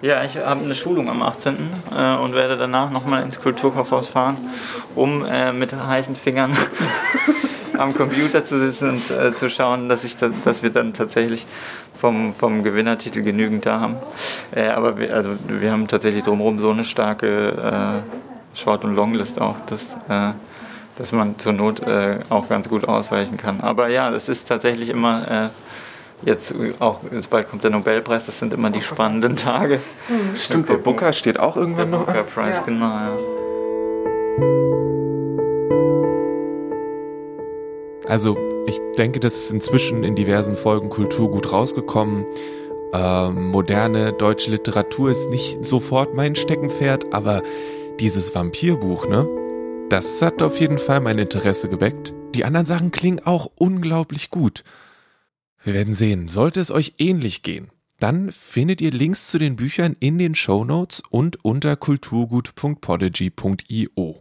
Ja, 0.05 0.23
ich 0.23 0.37
habe 0.37 0.63
eine 0.63 0.75
Schulung 0.75 1.09
am 1.09 1.23
18. 1.23 1.57
Äh, 1.97 2.17
und 2.19 2.35
werde 2.35 2.59
danach 2.59 2.91
nochmal 2.91 3.23
ins 3.23 3.41
Kulturkaufhaus 3.41 4.07
fahren, 4.07 4.37
um 4.95 5.25
äh, 5.25 5.51
mit 5.51 5.73
heißen 5.75 6.15
Fingern 6.15 6.55
am 7.79 7.95
Computer 7.95 8.45
zu 8.45 8.61
sitzen 8.61 8.91
und 8.91 9.11
äh, 9.11 9.35
zu 9.35 9.49
schauen, 9.49 9.89
dass, 9.89 10.05
ich 10.05 10.19
da, 10.19 10.29
dass 10.45 10.63
wir 10.63 10.69
dann 10.69 10.93
tatsächlich 10.93 11.47
vom, 11.99 12.35
vom 12.35 12.63
Gewinnertitel 12.63 13.23
genügend 13.23 13.65
da 13.65 13.81
haben. 13.81 13.97
Aber 14.55 14.99
wir, 14.99 15.15
also, 15.15 15.31
wir 15.49 15.73
haben 15.73 15.89
tatsächlich 15.89 16.23
drumherum 16.23 16.59
so 16.59 16.71
eine 16.71 16.85
starke 16.85 18.03
Short- 18.55 18.85
und 18.85 18.95
Longlist 18.95 19.41
auch, 19.41 19.57
dass, 19.61 19.87
dass 20.99 21.13
man 21.13 21.39
zur 21.39 21.55
Not 21.55 21.81
auch 22.29 22.49
ganz 22.51 22.69
gut 22.69 22.87
ausweichen 22.87 23.39
kann. 23.39 23.63
Aber 23.63 23.89
ja, 23.89 24.11
es 24.11 24.29
ist 24.29 24.49
tatsächlich 24.49 24.91
immer 24.91 25.51
jetzt 26.25 26.55
auch, 26.81 27.01
jetzt 27.13 27.31
bald 27.31 27.49
kommt 27.49 27.65
der 27.65 27.71
Nobelpreis, 27.71 28.27
das 28.27 28.39
sind 28.39 28.53
immer 28.53 28.71
die 28.71 28.83
spannenden 28.83 29.37
Tage. 29.37 29.79
Stimmt, 30.35 30.69
der 30.69 30.77
Booker 30.77 31.13
steht 31.13 31.39
auch 31.39 31.57
irgendwann 31.57 31.91
der 31.91 32.01
noch 32.01 32.07
Booker. 32.07 32.23
Prize, 32.23 32.53
Ja. 32.59 32.63
genau, 32.65 32.87
ja. 32.87 33.17
Also, 38.07 38.37
ich 38.67 38.79
denke, 38.99 39.21
das 39.21 39.35
ist 39.35 39.51
inzwischen 39.51 40.05
in 40.05 40.15
diversen 40.15 40.57
Folgen 40.57 40.91
Kulturgut 40.91 41.53
rausgekommen. 41.53 42.27
Ähm, 42.93 43.49
moderne 43.49 44.13
deutsche 44.13 44.51
Literatur 44.51 45.11
ist 45.11 45.31
nicht 45.31 45.65
sofort 45.65 46.15
mein 46.15 46.35
Steckenpferd, 46.35 47.13
aber 47.13 47.43
dieses 47.99 48.35
Vampirbuch, 48.35 49.09
ne? 49.09 49.27
Das 49.89 50.23
hat 50.23 50.43
auf 50.43 50.61
jeden 50.61 50.79
Fall 50.79 51.01
mein 51.01 51.19
Interesse 51.19 51.69
geweckt. 51.69 52.13
Die 52.35 52.45
anderen 52.45 52.67
Sachen 52.67 52.91
klingen 52.91 53.21
auch 53.25 53.51
unglaublich 53.57 54.31
gut. 54.31 54.65
Wir 55.65 55.75
werden 55.75 55.95
sehen. 55.95 56.29
Sollte 56.29 56.61
es 56.61 56.71
euch 56.71 56.95
ähnlich 56.99 57.43
gehen, 57.43 57.71
dann 57.99 58.31
findet 58.33 58.83
ihr 58.83 58.91
Links 58.91 59.29
zu 59.29 59.39
den 59.39 59.57
Büchern 59.57 59.97
in 59.99 60.19
den 60.19 60.35
Shownotes 60.35 61.03
und 61.09 61.43
unter 61.43 61.75
kulturgut.podigy.io. 61.77 64.21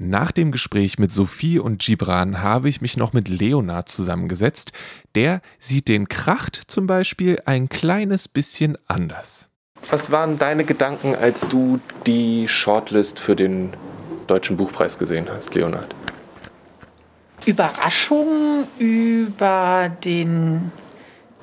Nach 0.00 0.30
dem 0.32 0.52
Gespräch 0.52 0.98
mit 0.98 1.12
Sophie 1.12 1.60
und 1.60 1.80
Gibran 1.80 2.42
habe 2.42 2.68
ich 2.68 2.80
mich 2.80 2.96
noch 2.96 3.12
mit 3.12 3.28
Leonard 3.28 3.88
zusammengesetzt. 3.88 4.72
Der 5.14 5.40
sieht 5.60 5.86
den 5.88 6.08
Kracht 6.08 6.60
zum 6.66 6.88
Beispiel 6.88 7.40
ein 7.46 7.68
kleines 7.68 8.26
bisschen 8.26 8.76
anders. 8.86 9.48
Was 9.90 10.10
waren 10.10 10.38
deine 10.38 10.64
Gedanken, 10.64 11.14
als 11.14 11.46
du 11.46 11.78
die 12.06 12.48
Shortlist 12.48 13.20
für 13.20 13.36
den 13.36 13.76
Deutschen 14.26 14.56
Buchpreis 14.56 14.98
gesehen 14.98 15.28
hast, 15.28 15.54
Leonard? 15.54 15.94
Überraschung 17.46 18.66
über 18.78 19.90
den 20.04 20.72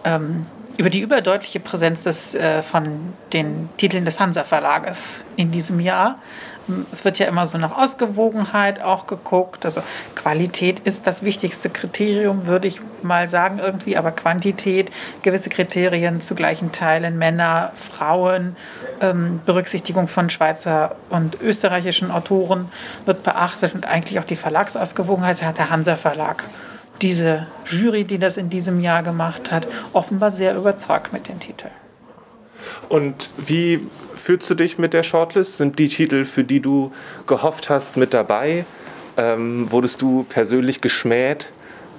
ähm, 0.04 0.46
über 0.78 0.90
die 0.90 1.00
überdeutliche 1.00 1.60
Präsenz 1.60 2.04
des, 2.04 2.36
äh, 2.36 2.62
von 2.62 3.14
den 3.34 3.70
Titeln 3.78 4.06
des 4.06 4.20
Hansa 4.20 4.44
Verlages 4.44 5.24
in 5.38 5.52
diesem 5.52 5.80
Jahr. 5.80 6.20
Es 6.92 7.06
wird 7.06 7.20
ja 7.20 7.28
immer 7.28 7.46
so 7.46 7.58
nach 7.58 7.78
Ausgewogenheit 7.78 8.82
auch 8.82 9.08
geguckt. 9.08 9.66
Also 9.66 9.82
Qualität 10.16 10.80
ist 10.80 11.08
das 11.08 11.24
wichtigste 11.24 11.70
Kriterium, 11.70 12.48
würde 12.48 12.68
ich 12.68 12.82
mal 13.04 13.30
sagen 13.30 13.60
irgendwie, 13.60 13.98
aber 13.98 14.12
Quantität, 14.12 14.92
gewisse 15.22 15.50
Kriterien 15.50 16.22
zu 16.22 16.36
gleichen 16.36 16.72
Teilen, 16.72 17.18
Männer, 17.18 17.72
Frauen, 17.76 18.56
ähm, 19.02 19.42
Berücksichtigung 19.46 20.08
von 20.08 20.30
Schweizer 20.30 20.96
und 21.10 21.42
österreichischen 21.42 22.12
Autoren 22.12 22.72
wird 23.06 23.24
beachtet 23.24 23.76
und 23.76 23.86
eigentlich 23.86 24.20
auch 24.20 24.26
die 24.26 24.36
Verlagsausgewogenheit 24.36 25.44
hat 25.44 25.58
der 25.58 25.70
Hansa 25.70 25.96
Verlag 25.96 26.44
diese 27.02 27.48
Jury, 27.66 28.06
die 28.06 28.20
das 28.20 28.38
in 28.38 28.50
diesem 28.50 28.80
Jahr 28.80 29.04
gemacht 29.04 29.52
hat, 29.52 29.68
offenbar 29.94 30.32
sehr 30.32 30.56
überzeugt 30.56 31.14
mit 31.14 31.28
den 31.28 31.40
Titeln. 31.40 31.72
Und 32.90 33.30
wie 33.38 33.82
fühlst 34.16 34.50
du 34.50 34.56
dich 34.56 34.78
mit 34.78 34.94
der 34.94 35.04
Shortlist? 35.04 35.58
Sind 35.58 35.80
die 35.80 35.88
Titel, 35.88 36.26
für 36.26 36.44
die 36.44 36.60
du 36.60 36.92
gehofft 37.28 37.70
hast, 37.70 37.98
mit 37.98 38.14
dabei? 38.14 38.66
Ähm, 39.18 39.72
wurdest 39.72 40.02
du 40.02 40.26
persönlich 40.28 40.82
geschmäht? 40.82 41.52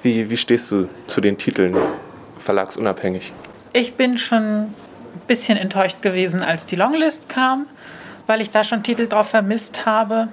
Wie, 0.02 0.28
wie 0.30 0.36
stehst 0.36 0.70
du 0.70 0.88
zu 1.06 1.20
den 1.20 1.38
Titeln 1.38 1.76
verlagsunabhängig? 2.36 3.32
Ich 3.72 3.94
bin 3.94 4.18
schon 4.18 4.42
ein 4.42 4.74
bisschen 5.26 5.58
enttäuscht 5.58 6.02
gewesen, 6.02 6.42
als 6.42 6.66
die 6.66 6.76
Longlist 6.76 7.28
kam, 7.28 7.66
weil 8.26 8.40
ich 8.40 8.50
da 8.50 8.64
schon 8.64 8.82
Titel 8.82 9.06
drauf 9.06 9.30
vermisst 9.30 9.86
habe, 9.86 10.28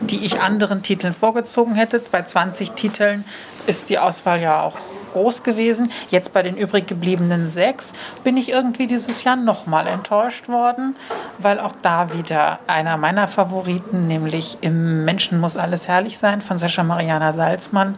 die 0.00 0.24
ich 0.24 0.40
anderen 0.40 0.82
Titeln 0.82 1.12
vorgezogen 1.12 1.74
hätte. 1.74 2.00
Bei 2.10 2.22
20 2.22 2.72
Titeln 2.72 3.24
ist 3.66 3.90
die 3.90 3.98
Auswahl 3.98 4.40
ja 4.40 4.62
auch 4.62 4.78
groß 5.12 5.42
gewesen. 5.42 5.90
Jetzt 6.10 6.32
bei 6.32 6.42
den 6.42 6.56
übrig 6.56 6.86
gebliebenen 6.86 7.48
sechs 7.48 7.92
bin 8.24 8.36
ich 8.36 8.50
irgendwie 8.50 8.86
dieses 8.86 9.24
Jahr 9.24 9.36
nochmal 9.36 9.86
enttäuscht 9.86 10.48
worden, 10.48 10.96
weil 11.38 11.60
auch 11.60 11.74
da 11.82 12.12
wieder 12.12 12.58
einer 12.66 12.96
meiner 12.96 13.28
Favoriten, 13.28 14.06
nämlich 14.06 14.58
Im 14.60 15.04
Menschen 15.04 15.40
muss 15.40 15.56
alles 15.56 15.88
herrlich 15.88 16.18
sein 16.18 16.40
von 16.40 16.58
Sascha 16.58 16.82
Mariana 16.82 17.32
Salzmann, 17.32 17.96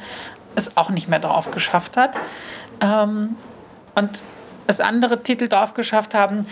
es 0.55 0.77
auch 0.77 0.91
nicht 0.91 1.09
mehr 1.09 1.21
drauf 1.21 1.51
geschafft 1.51 1.97
hat. 1.97 2.15
Ähm, 2.81 3.37
und 3.95 4.23
es 4.67 4.81
andere 4.81 5.23
Titel 5.23 5.49
drauf 5.49 5.75
geschafft 5.75 6.15
haben, 6.15 6.47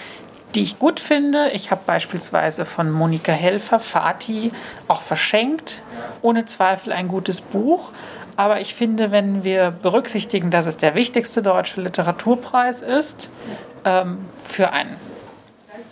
die 0.54 0.62
ich 0.62 0.78
gut 0.78 0.98
finde. 0.98 1.50
Ich 1.50 1.70
habe 1.70 1.82
beispielsweise 1.86 2.64
von 2.64 2.90
Monika 2.90 3.32
Helfer 3.32 3.80
Fati 3.80 4.50
auch 4.88 5.02
verschenkt. 5.02 5.82
Ohne 6.22 6.46
Zweifel 6.46 6.92
ein 6.92 7.08
gutes 7.08 7.40
Buch. 7.40 7.90
Aber 8.38 8.60
ich 8.60 8.72
finde, 8.72 9.10
wenn 9.10 9.42
wir 9.42 9.72
berücksichtigen, 9.72 10.52
dass 10.52 10.64
es 10.64 10.76
der 10.76 10.94
wichtigste 10.94 11.42
deutsche 11.42 11.80
Literaturpreis 11.80 12.82
ist, 12.82 13.30
ähm, 13.84 14.18
für 14.44 14.72
ein 14.72 14.86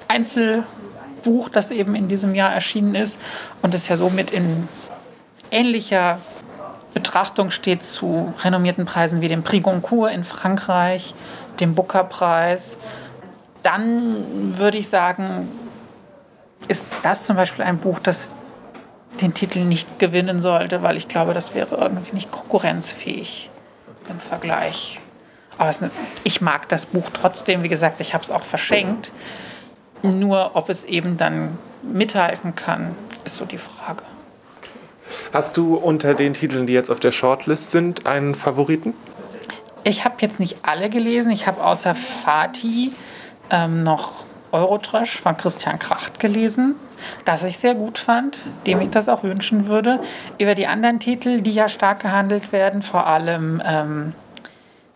Einzelbuch, 0.07 1.49
das 1.49 1.73
eben 1.73 1.97
in 1.97 2.07
diesem 2.07 2.37
Jahr 2.37 2.55
erschienen 2.55 2.95
ist 2.95 3.19
und 3.63 3.75
es 3.75 3.89
ja 3.89 3.97
somit 3.97 4.31
in 4.31 4.69
ähnlicher 5.51 6.21
Betrachtung 6.95 7.51
steht 7.51 7.83
zu 7.83 8.33
renommierten 8.45 8.85
Preisen 8.85 9.21
wie 9.21 9.29
dem 9.29 9.43
Prix 9.43 9.65
Goncourt 9.65 10.13
in 10.13 10.23
Frankreich, 10.23 11.17
dem 11.59 11.75
Booker-Preis, 11.75 12.79
dann 13.65 14.57
würde 14.57 14.79
ich 14.79 14.89
sagen, 14.89 15.49
ist 16.69 16.91
das 17.03 17.27
zum 17.27 17.35
Beispiel 17.35 17.65
ein 17.65 17.79
Buch, 17.79 17.99
das 17.99 18.37
den 19.23 19.35
Titel 19.35 19.61
nicht 19.61 19.99
gewinnen 19.99 20.41
sollte, 20.41 20.83
weil 20.83 20.97
ich 20.97 21.09
glaube, 21.09 21.35
das 21.35 21.55
wäre 21.55 21.77
irgendwie 21.77 22.15
nicht 22.15 22.31
konkurrenzfähig 22.31 23.51
im 24.09 24.21
Vergleich. 24.21 25.01
Aber 25.59 25.71
es, 25.71 25.81
ich 26.25 26.41
mag 26.41 26.69
das 26.69 26.87
Buch 26.87 27.09
trotzdem. 27.13 27.63
Wie 27.63 27.69
gesagt, 27.69 28.01
ich 28.01 28.15
habe 28.15 28.23
es 28.23 28.31
auch 28.31 28.45
verschenkt. 28.45 29.11
Nur 30.03 30.51
ob 30.55 30.69
es 30.69 30.85
eben 30.85 31.17
dann 31.17 31.59
mithalten 31.83 32.55
kann, 32.55 32.95
ist 33.25 33.37
so 33.37 33.45
die 33.45 33.59
Frage. 33.59 34.03
Hast 35.33 35.57
du 35.57 35.77
unter 35.77 36.15
den 36.15 36.35
Titeln, 36.35 36.67
die 36.67 36.73
jetzt 36.73 36.91
auf 36.91 37.01
der 37.01 37.13
Shortlist 37.13 37.71
sind, 37.71 38.07
einen 38.07 38.35
Favoriten? 38.35 38.95
Ich 39.85 40.05
habe 40.05 40.17
jetzt 40.21 40.41
nicht 40.41 40.59
alle 40.63 40.91
gelesen. 40.91 41.31
Ich 41.31 41.47
habe 41.47 41.65
außer 41.65 41.95
Fatih 41.95 42.93
ähm, 43.51 43.83
noch 43.83 44.26
Eurotrash 44.53 45.21
von 45.21 45.37
Christian 45.37 45.79
Kracht 45.79 46.21
gelesen, 46.21 46.77
das 47.25 47.43
ich 47.43 47.59
sehr 47.59 47.75
gut 47.75 47.99
fand, 47.99 48.39
dem 48.67 48.81
ich 48.81 48.91
das 48.91 49.09
auch 49.09 49.23
wünschen 49.23 49.67
würde. 49.67 50.01
Über 50.39 50.55
die 50.55 50.67
anderen 50.67 51.01
Titel, 51.01 51.41
die 51.41 51.53
ja 51.53 51.69
stark 51.69 52.01
gehandelt 52.01 52.53
werden, 52.53 52.83
vor 52.83 53.07
allem 53.07 53.63
ähm, 53.65 54.13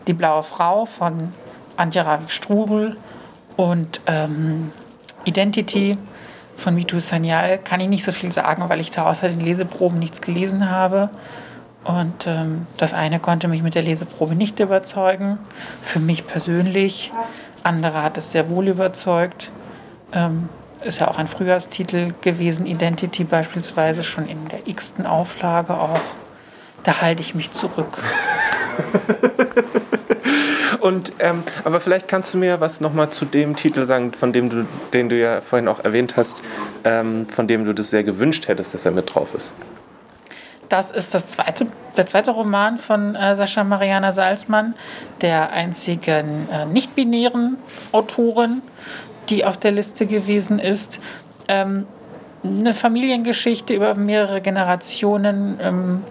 Die 0.07 0.15
blaue 0.15 0.43
Frau 0.43 0.87
von 0.87 1.33
Antje 1.77 2.05
Ravik-Strubel 2.05 2.97
und 3.57 4.01
ähm, 4.07 4.73
Identity 5.25 5.99
von 6.57 6.75
Mitu 6.75 6.99
Sanyal, 7.01 7.59
kann 7.59 7.81
ich 7.81 7.89
nicht 7.89 8.05
so 8.05 8.13
viel 8.13 8.31
sagen, 8.31 8.65
weil 8.69 8.81
ich 8.81 8.91
da 8.91 9.07
außer 9.07 9.29
den 9.29 9.41
Leseproben 9.41 9.99
nichts 9.99 10.21
gelesen 10.21 10.71
habe. 10.71 11.11
Und 11.85 12.27
ähm, 12.27 12.67
das 12.77 12.93
eine 12.93 13.19
konnte 13.21 13.49
mich 13.49 13.63
mit 13.63 13.75
der 13.75 13.83
Leseprobe 13.83 14.35
nicht 14.35 14.61
überzeugen. 14.61 15.39
Für 15.83 15.99
mich 15.99 16.27
persönlich 16.27 17.11
andere 17.65 18.03
hat 18.03 18.17
es 18.19 18.33
sehr 18.33 18.49
wohl 18.51 18.69
überzeugt. 18.69 19.51
Ähm, 20.13 20.49
ist 20.85 21.01
ja 21.01 21.09
auch 21.09 21.19
ein 21.19 21.27
Frühjahrstitel 21.27 22.13
gewesen, 22.23 22.67
Identity 22.67 23.25
beispielsweise, 23.25 24.03
schon 24.03 24.27
in 24.29 24.49
der 24.49 24.67
x-ten 24.67 25.07
Auflage 25.07 25.75
auch. 25.75 26.01
Da 26.85 27.03
halte 27.03 27.21
ich 27.21 27.35
mich 27.35 27.53
zurück. 27.53 27.99
Und, 30.81 31.13
ähm, 31.19 31.43
aber 31.65 31.81
vielleicht 31.81 32.09
kannst 32.09 32.33
du 32.33 32.39
mir 32.39 32.61
was 32.61 32.81
nochmal 32.81 33.11
zu 33.11 33.27
dem 33.27 33.55
Titel 33.55 33.85
sagen, 33.85 34.13
von 34.13 34.33
dem 34.33 34.49
du, 34.49 34.67
den 34.95 35.11
du 35.11 35.19
ja 35.19 35.43
vorhin 35.43 35.69
auch 35.69 35.85
erwähnt 35.85 36.17
hast, 36.17 36.43
ähm, 36.85 37.27
von 37.29 37.47
dem 37.47 37.65
du 37.65 37.75
das 37.75 37.91
sehr 37.91 38.03
gewünscht 38.03 38.49
hättest, 38.49 38.73
dass 38.73 38.87
er 38.87 38.93
mit 38.93 39.15
drauf 39.15 39.35
ist. 39.35 39.53
Das 40.71 40.93
ist 40.93 41.15
das 41.15 41.27
zweite, 41.27 41.67
der 41.97 42.07
zweite 42.07 42.31
Roman 42.31 42.79
von 42.79 43.17
äh, 43.17 43.35
Sascha 43.35 43.65
Mariana 43.65 44.13
Salzmann, 44.13 44.75
der 45.21 45.53
einzigen 45.53 46.49
äh, 46.49 46.65
nicht-binären 46.65 47.59
Autorin, 47.91 48.63
die 49.29 49.45
auf 49.45 49.57
der 49.57 49.73
Liste 49.73 50.07
gewesen 50.07 50.61
ist. 50.61 51.01
Ähm, 51.49 51.87
eine 52.45 52.73
Familiengeschichte 52.73 53.75
über 53.75 53.95
mehrere 53.97 54.41
Generationen, 54.41 55.59
ähm, 55.61 56.05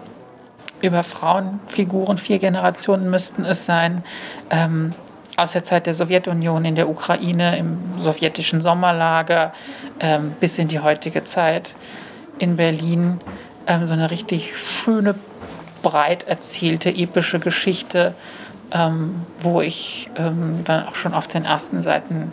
über 0.82 1.04
Frauenfiguren, 1.04 2.18
vier 2.18 2.38
Generationen 2.38 3.10
müssten 3.10 3.46
es 3.46 3.64
sein, 3.64 4.04
ähm, 4.50 4.92
aus 5.38 5.52
der 5.52 5.64
Zeit 5.64 5.86
der 5.86 5.94
Sowjetunion 5.94 6.66
in 6.66 6.74
der 6.74 6.90
Ukraine, 6.90 7.56
im 7.56 7.78
sowjetischen 7.98 8.60
Sommerlager 8.60 9.54
ähm, 10.00 10.34
bis 10.38 10.58
in 10.58 10.68
die 10.68 10.80
heutige 10.80 11.24
Zeit 11.24 11.74
in 12.38 12.56
Berlin. 12.56 13.18
Ähm, 13.70 13.86
so 13.86 13.92
eine 13.92 14.10
richtig 14.10 14.52
schöne 14.56 15.14
breit 15.82 16.24
erzählte 16.26 16.90
epische 16.90 17.38
Geschichte, 17.38 18.14
ähm, 18.72 19.24
wo 19.38 19.60
ich 19.60 20.10
ähm, 20.16 20.64
dann 20.64 20.86
auch 20.88 20.96
schon 20.96 21.14
auf 21.14 21.28
den 21.28 21.44
ersten 21.44 21.80
Seiten 21.80 22.32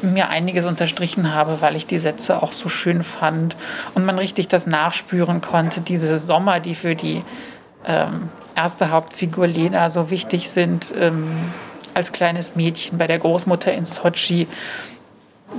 mir 0.00 0.28
einiges 0.28 0.66
unterstrichen 0.66 1.34
habe, 1.34 1.60
weil 1.60 1.74
ich 1.74 1.84
die 1.84 1.98
Sätze 1.98 2.40
auch 2.40 2.52
so 2.52 2.68
schön 2.68 3.02
fand 3.02 3.56
und 3.94 4.04
man 4.04 4.16
richtig 4.20 4.46
das 4.46 4.68
nachspüren 4.68 5.40
konnte, 5.40 5.80
diese 5.80 6.16
Sommer, 6.20 6.60
die 6.60 6.76
für 6.76 6.94
die 6.94 7.24
ähm, 7.84 8.28
erste 8.54 8.92
Hauptfigur 8.92 9.48
Lena 9.48 9.90
so 9.90 10.10
wichtig 10.10 10.48
sind, 10.50 10.94
ähm, 10.96 11.28
als 11.94 12.12
kleines 12.12 12.54
Mädchen 12.54 12.98
bei 12.98 13.08
der 13.08 13.18
Großmutter 13.18 13.72
in 13.72 13.84
Sochi 13.84 14.46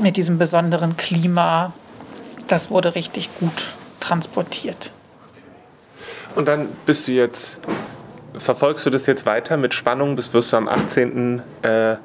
mit 0.02 0.16
diesem 0.16 0.38
besonderen 0.38 0.96
Klima, 0.96 1.74
das 2.48 2.72
wurde 2.72 2.96
richtig 2.96 3.30
gut 3.42 3.74
transportiert. 4.00 4.92
Und 6.36 6.48
dann 6.48 6.70
bist 6.86 7.08
du 7.08 7.12
jetzt, 7.12 7.60
verfolgst 8.38 8.86
du 8.86 8.90
das 8.90 9.06
jetzt 9.06 9.26
weiter 9.26 9.58
mit 9.58 9.74
Spannung, 9.74 10.16
bis 10.16 10.34
wirst 10.34 10.54
du 10.54 10.58
am 10.58 10.68
18. 10.68 11.42
Äh, 11.62 11.96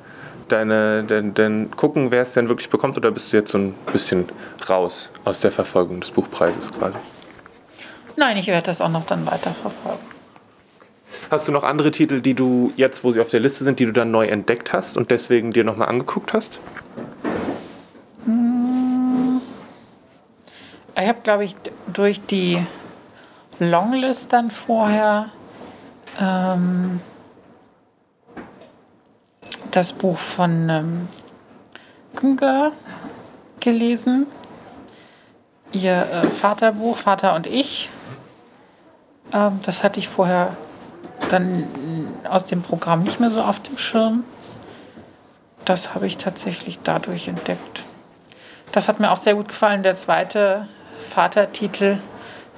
deine, 0.48 1.04
dein, 1.04 1.34
dein 1.34 1.70
gucken, 1.70 2.10
wer 2.10 2.22
es 2.22 2.32
denn 2.32 2.48
wirklich 2.48 2.70
bekommt, 2.70 2.96
oder 2.96 3.10
bist 3.10 3.32
du 3.32 3.36
jetzt 3.36 3.52
so 3.52 3.58
ein 3.58 3.74
bisschen 3.92 4.28
raus 4.68 5.10
aus 5.24 5.40
der 5.40 5.52
Verfolgung 5.52 6.00
des 6.00 6.10
Buchpreises 6.10 6.72
quasi? 6.72 6.98
Nein, 8.16 8.36
ich 8.36 8.46
werde 8.46 8.66
das 8.66 8.80
auch 8.80 8.88
noch 8.88 9.06
dann 9.06 9.26
weiter 9.26 9.50
verfolgen. 9.50 9.98
Hast 11.30 11.48
du 11.48 11.52
noch 11.52 11.64
andere 11.64 11.90
Titel, 11.90 12.20
die 12.20 12.34
du 12.34 12.72
jetzt, 12.76 13.04
wo 13.04 13.10
sie 13.10 13.20
auf 13.20 13.28
der 13.28 13.40
Liste 13.40 13.64
sind, 13.64 13.78
die 13.78 13.86
du 13.86 13.92
dann 13.92 14.10
neu 14.10 14.26
entdeckt 14.26 14.72
hast 14.72 14.96
und 14.96 15.10
deswegen 15.10 15.50
dir 15.50 15.64
nochmal 15.64 15.88
angeguckt 15.88 16.32
hast? 16.32 16.58
Ich 20.96 21.08
habe, 21.08 21.20
glaube 21.22 21.44
ich, 21.44 21.56
durch 21.88 22.24
die 22.24 22.64
Longlist 23.58 24.32
dann 24.32 24.50
vorher 24.50 25.30
ähm, 26.20 27.00
das 29.72 29.92
Buch 29.92 30.18
von 30.18 30.68
ähm, 30.68 31.08
Künger 32.14 32.70
gelesen. 33.58 34.28
Ihr 35.72 36.06
äh, 36.12 36.26
Vaterbuch, 36.28 36.96
Vater 36.96 37.34
und 37.34 37.48
ich. 37.48 37.88
Ähm, 39.32 39.58
das 39.64 39.82
hatte 39.82 39.98
ich 39.98 40.08
vorher 40.08 40.56
dann 41.30 41.66
aus 42.28 42.44
dem 42.44 42.62
Programm 42.62 43.02
nicht 43.02 43.18
mehr 43.18 43.30
so 43.30 43.42
auf 43.42 43.60
dem 43.60 43.78
Schirm. 43.78 44.22
Das 45.64 45.94
habe 45.94 46.06
ich 46.06 46.18
tatsächlich 46.18 46.78
dadurch 46.84 47.26
entdeckt. 47.26 47.82
Das 48.70 48.86
hat 48.86 49.00
mir 49.00 49.10
auch 49.10 49.16
sehr 49.16 49.34
gut 49.34 49.48
gefallen. 49.48 49.82
Der 49.82 49.96
zweite 49.96 50.68
Vatertitel, 50.98 51.98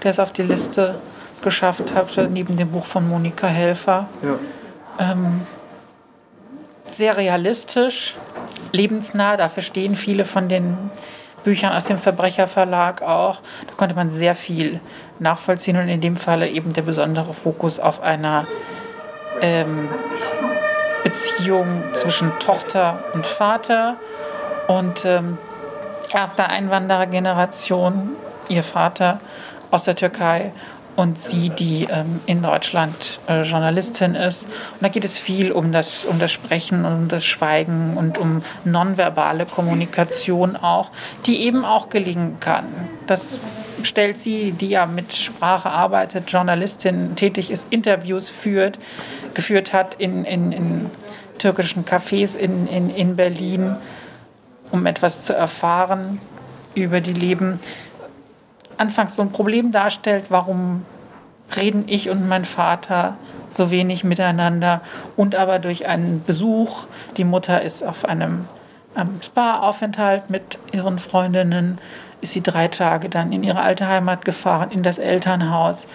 der 0.03 0.11
es 0.11 0.19
auf 0.19 0.33
die 0.33 0.43
Liste 0.43 0.97
geschafft 1.43 1.95
hat, 1.95 2.31
neben 2.31 2.57
dem 2.57 2.71
Buch 2.71 2.87
von 2.87 3.09
Monika 3.09 3.47
Helfer. 3.47 4.09
Ja. 4.23 5.11
Ähm, 5.11 5.43
sehr 6.91 7.17
realistisch, 7.17 8.17
lebensnah. 8.73 9.37
Dafür 9.37 9.63
stehen 9.63 9.97
viele 9.97 10.25
von 10.25 10.49
den 10.49 10.77
Büchern 11.45 11.73
aus 11.73 11.85
dem 11.85 11.99
Verbrecherverlag 11.99 13.03
auch. 13.03 13.41
Da 13.67 13.73
konnte 13.77 13.95
man 13.95 14.11
sehr 14.11 14.35
viel 14.35 14.81
nachvollziehen 15.19 15.77
und 15.77 15.89
in 15.89 16.01
dem 16.01 16.17
Falle 16.17 16.49
eben 16.49 16.73
der 16.73 16.83
besondere 16.83 17.35
Fokus 17.35 17.79
auf 17.79 18.03
einer 18.03 18.47
ähm, 19.41 19.89
Beziehung 21.05 21.85
zwischen 21.93 22.37
Tochter 22.41 23.05
und 23.15 23.27
Vater 23.27 23.97
und 24.67 25.05
ähm, 25.05 25.39
erster 26.13 26.49
Einwanderergeneration, 26.49 28.11
ihr 28.49 28.63
Vater 28.63 29.21
aus 29.71 29.85
der 29.85 29.97
Türkei 29.97 30.53
und 30.97 31.19
sie, 31.19 31.51
die 31.51 31.87
ähm, 31.91 32.21
in 32.25 32.43
Deutschland 32.43 33.21
äh, 33.29 33.43
Journalistin 33.43 34.15
ist. 34.15 34.45
Und 34.45 34.83
da 34.83 34.89
geht 34.89 35.05
es 35.05 35.19
viel 35.19 35.53
um 35.53 35.71
das, 35.71 36.05
um 36.07 36.19
das 36.19 36.33
Sprechen 36.33 36.85
und 36.85 36.93
um 36.93 37.09
das 37.09 37.25
Schweigen 37.25 37.97
und 37.97 38.19
um 38.19 38.43
nonverbale 38.65 39.45
Kommunikation 39.45 40.57
auch, 40.57 40.91
die 41.27 41.43
eben 41.43 41.65
auch 41.65 41.91
gelingen 41.91 42.41
kann. 42.41 42.65
Das 43.07 43.39
stellt 43.83 44.17
sie, 44.17 44.53
die 44.53 44.71
ja 44.71 44.87
mit 44.87 45.13
Sprache 45.13 45.69
arbeitet, 45.69 46.31
Journalistin 46.31 47.15
tätig 47.15 47.51
ist, 47.51 47.67
Interviews 47.71 48.31
führt, 48.31 48.79
geführt 49.35 49.75
hat 49.75 49.95
in, 49.99 50.25
in, 50.25 50.51
in 50.53 50.91
türkischen 51.39 51.85
Cafés 51.85 52.35
in, 52.35 52.67
in, 52.67 52.89
in 52.89 53.17
Berlin, 53.17 53.77
um 54.71 54.87
etwas 54.87 55.21
zu 55.21 55.35
erfahren 55.35 56.21
über 56.75 57.01
die 57.01 57.13
Leben 57.13 57.61
anfangs 58.79 59.17
so 59.17 59.23
ein 59.23 59.33
Problem 59.33 59.73
darstellt, 59.73 60.27
warum 60.29 60.85
reden 61.57 61.85
ich 61.87 62.11
und 62.11 62.29
mein 62.29 62.45
Vater 62.45 63.17
so 63.51 63.71
wenig 63.71 64.05
miteinander 64.05 64.81
und 65.17 65.35
aber 65.35 65.59
durch 65.59 65.87
einen 65.87 66.23
Besuch, 66.25 66.87
die 67.17 67.25
Mutter 67.25 67.63
ist 67.63 67.83
auf 67.83 68.05
einem 68.05 68.47
Spa-Aufenthalt 69.23 70.31
mit 70.31 70.59
ihren 70.73 70.99
Freundinnen, 70.99 71.79
ist 72.21 72.33
sie 72.33 72.43
drei 72.43 72.69
Tage 72.69 73.09
dann 73.09 73.33
in 73.33 73.43
ihre 73.43 73.61
alte 73.61 73.87
Heimat 73.87 74.25
gefahren, 74.25 74.71
in 74.71 74.83
das 74.83 74.99
Elternhaus, 74.99 75.87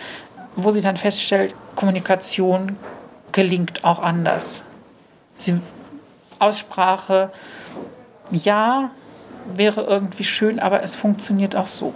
wo 0.55 0.71
sie 0.71 0.81
dann 0.81 0.97
feststellt, 0.97 1.53
Kommunikation 1.75 2.77
gelingt 3.31 3.83
auch 3.83 4.01
anders. 4.01 4.63
Sie, 5.35 5.59
Aussprache, 6.39 7.31
ja, 8.31 8.91
wäre 9.45 9.81
irgendwie 9.81 10.23
schön, 10.23 10.59
aber 10.59 10.83
es 10.83 10.95
funktioniert 10.95 11.55
auch 11.55 11.67
so. 11.67 11.93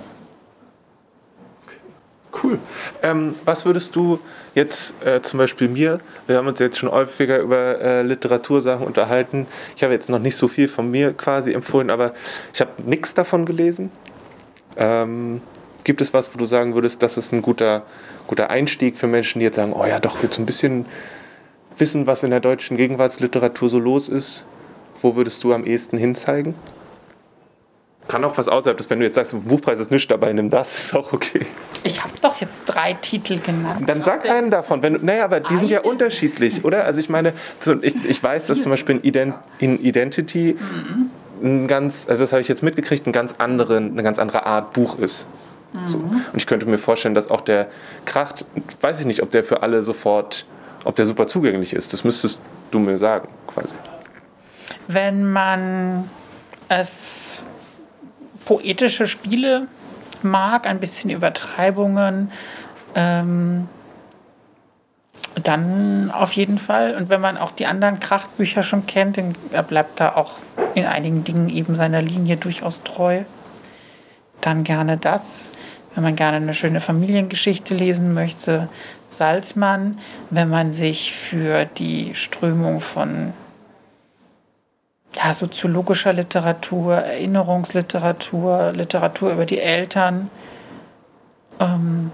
Cool. 2.43 2.60
Ähm, 3.02 3.36
was 3.45 3.65
würdest 3.65 3.95
du 3.95 4.19
jetzt 4.56 4.95
äh, 5.06 5.21
zum 5.21 5.38
Beispiel 5.38 5.69
mir, 5.69 6.00
wir 6.28 6.38
haben 6.38 6.48
uns 6.48 6.60
jetzt 6.60 6.78
schon 6.78 6.91
häufiger 6.91 7.39
über 7.39 7.80
äh, 7.80 8.02
Literatursachen 8.02 8.86
unterhalten, 8.86 9.48
ich 9.76 9.84
habe 9.84 9.93
jetzt 9.93 10.10
noch 10.10 10.19
nicht 10.19 10.36
so 10.36 10.48
viel 10.48 10.67
von 10.67 10.89
mir 10.91 11.13
quasi 11.13 11.54
empfohlen, 11.54 11.89
aber 11.89 12.13
ich 12.54 12.62
habe 12.62 12.71
nichts 12.86 13.13
davon 13.13 13.45
gelesen. 13.45 13.89
Ähm, 14.76 15.41
gibt 15.86 16.02
es 16.02 16.13
was, 16.13 16.34
wo 16.34 16.38
du 16.38 16.45
sagen 16.45 16.76
würdest, 16.76 17.02
das 17.02 17.17
ist 17.17 17.32
ein 17.32 17.41
guter, 17.41 17.84
guter 18.28 18.50
Einstieg 18.50 18.98
für 18.98 19.08
Menschen, 19.08 19.39
die 19.39 19.45
jetzt 19.45 19.56
sagen, 19.56 19.74
oh 19.74 19.86
ja, 19.86 20.00
doch, 20.00 20.21
jetzt 20.21 20.38
ein 20.38 20.45
bisschen 20.45 20.86
wissen, 21.78 22.08
was 22.08 22.24
in 22.24 22.32
der 22.32 22.39
deutschen 22.41 22.76
Gegenwartsliteratur 22.76 23.69
so 23.69 23.80
los 23.80 24.10
ist? 24.10 24.45
Wo 25.02 25.15
würdest 25.15 25.43
du 25.43 25.54
am 25.54 25.65
ehesten 25.65 25.98
hinzeigen? 25.98 26.56
Kann 28.07 28.23
auch 28.23 28.37
was 28.37 28.47
außerhalb 28.47 28.77
des, 28.77 28.89
wenn 28.89 28.99
du 28.99 29.05
jetzt 29.05 29.15
sagst, 29.15 29.35
Buchpreis 29.47 29.79
ist 29.79 29.89
nichts 29.89 30.07
dabei, 30.07 30.31
nimm 30.31 30.49
das, 30.49 30.75
ist 30.77 30.93
auch 30.93 31.11
okay. 31.13 31.45
Ich 31.83 32.03
habe 32.03 32.13
doch 32.21 32.39
jetzt 32.39 32.63
drei 32.65 32.93
Titel 32.93 33.39
genannt. 33.39 33.87
Dann 33.87 34.03
sag 34.03 34.29
einen 34.29 34.51
davon. 34.51 34.81
Wenn, 34.81 34.93
naja, 35.01 35.25
aber 35.25 35.39
die 35.39 35.55
sind 35.55 35.71
ja 35.71 35.81
unterschiedlich, 35.81 36.63
oder? 36.63 36.85
Also 36.85 36.99
ich 36.99 37.09
meine, 37.09 37.33
ich, 37.81 37.95
ich 38.05 38.21
weiß, 38.21 38.47
dass 38.47 38.61
zum 38.61 38.71
Beispiel 38.71 38.97
in, 38.97 39.03
Ident 39.03 39.35
in 39.59 39.83
Identity 39.83 40.57
ein 41.43 41.67
ganz, 41.67 42.07
also 42.07 42.23
das 42.23 42.31
habe 42.31 42.41
ich 42.41 42.47
jetzt 42.47 42.63
mitgekriegt, 42.63 43.07
ein 43.07 43.11
ganz 43.11 43.35
andere, 43.37 43.77
eine 43.77 44.03
ganz 44.03 44.19
andere 44.19 44.45
Art 44.45 44.73
Buch 44.73 44.97
ist. 44.99 45.27
So. 45.85 45.97
Und 45.97 46.23
ich 46.35 46.47
könnte 46.47 46.65
mir 46.65 46.77
vorstellen, 46.77 47.15
dass 47.15 47.29
auch 47.29 47.41
der 47.41 47.67
Kracht, 48.05 48.45
weiß 48.79 49.01
ich 49.01 49.05
nicht, 49.05 49.21
ob 49.21 49.31
der 49.31 49.43
für 49.43 49.61
alle 49.61 49.81
sofort, 49.81 50.45
ob 50.85 50.95
der 50.95 51.05
super 51.05 51.27
zugänglich 51.27 51.73
ist. 51.73 51.91
Das 51.91 52.03
müsstest 52.03 52.39
du 52.71 52.79
mir 52.79 52.97
sagen, 52.97 53.27
quasi. 53.47 53.75
Wenn 54.87 55.31
man 55.31 56.09
es 56.69 57.43
poetische 58.45 59.08
Spiele 59.08 59.67
mag, 60.21 60.67
ein 60.67 60.79
bisschen 60.79 61.10
Übertreibungen, 61.10 62.31
ähm, 62.95 63.67
dann 65.43 66.12
auf 66.12 66.31
jeden 66.34 66.58
Fall. 66.58 66.95
Und 66.95 67.10
wenn 67.10 67.21
man 67.21 67.38
auch 67.38 67.51
die 67.51 67.65
anderen 67.65 67.99
Krachtbücher 67.99 68.63
schon 68.63 68.86
kennt, 68.86 69.17
dann 69.17 69.36
bleibt 69.67 69.99
da 69.99 70.15
auch 70.15 70.34
in 70.75 70.86
einigen 70.86 71.23
Dingen 71.23 71.49
eben 71.49 71.75
seiner 71.75 72.01
Linie 72.01 72.38
durchaus 72.38 72.84
treu. 72.84 73.23
Dann 74.41 74.63
gerne 74.63 74.97
das. 74.97 75.51
Wenn 75.93 76.03
man 76.03 76.15
gerne 76.15 76.38
eine 76.38 76.53
schöne 76.53 76.81
Familiengeschichte 76.81 77.73
lesen 77.73 78.13
möchte, 78.13 78.69
Salzmann. 79.10 79.99
Wenn 80.29 80.49
man 80.49 80.71
sich 80.71 81.13
für 81.13 81.65
die 81.65 82.15
Strömung 82.15 82.79
von 82.81 83.34
ja, 85.15 85.34
soziologischer 85.34 86.13
Literatur, 86.13 86.95
Erinnerungsliteratur, 86.95 88.71
Literatur 88.73 89.32
über 89.32 89.45
die 89.45 89.60
Eltern. 89.60 90.30
Ähm, 91.60 92.12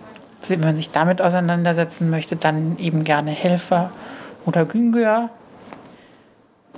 wenn 0.48 0.60
man 0.60 0.76
sich 0.76 0.92
damit 0.92 1.22
auseinandersetzen 1.22 2.10
möchte, 2.10 2.36
dann 2.36 2.78
eben 2.78 3.04
gerne 3.04 3.32
Helfer 3.32 3.92
oder 4.46 4.66
Güngör. 4.66 5.30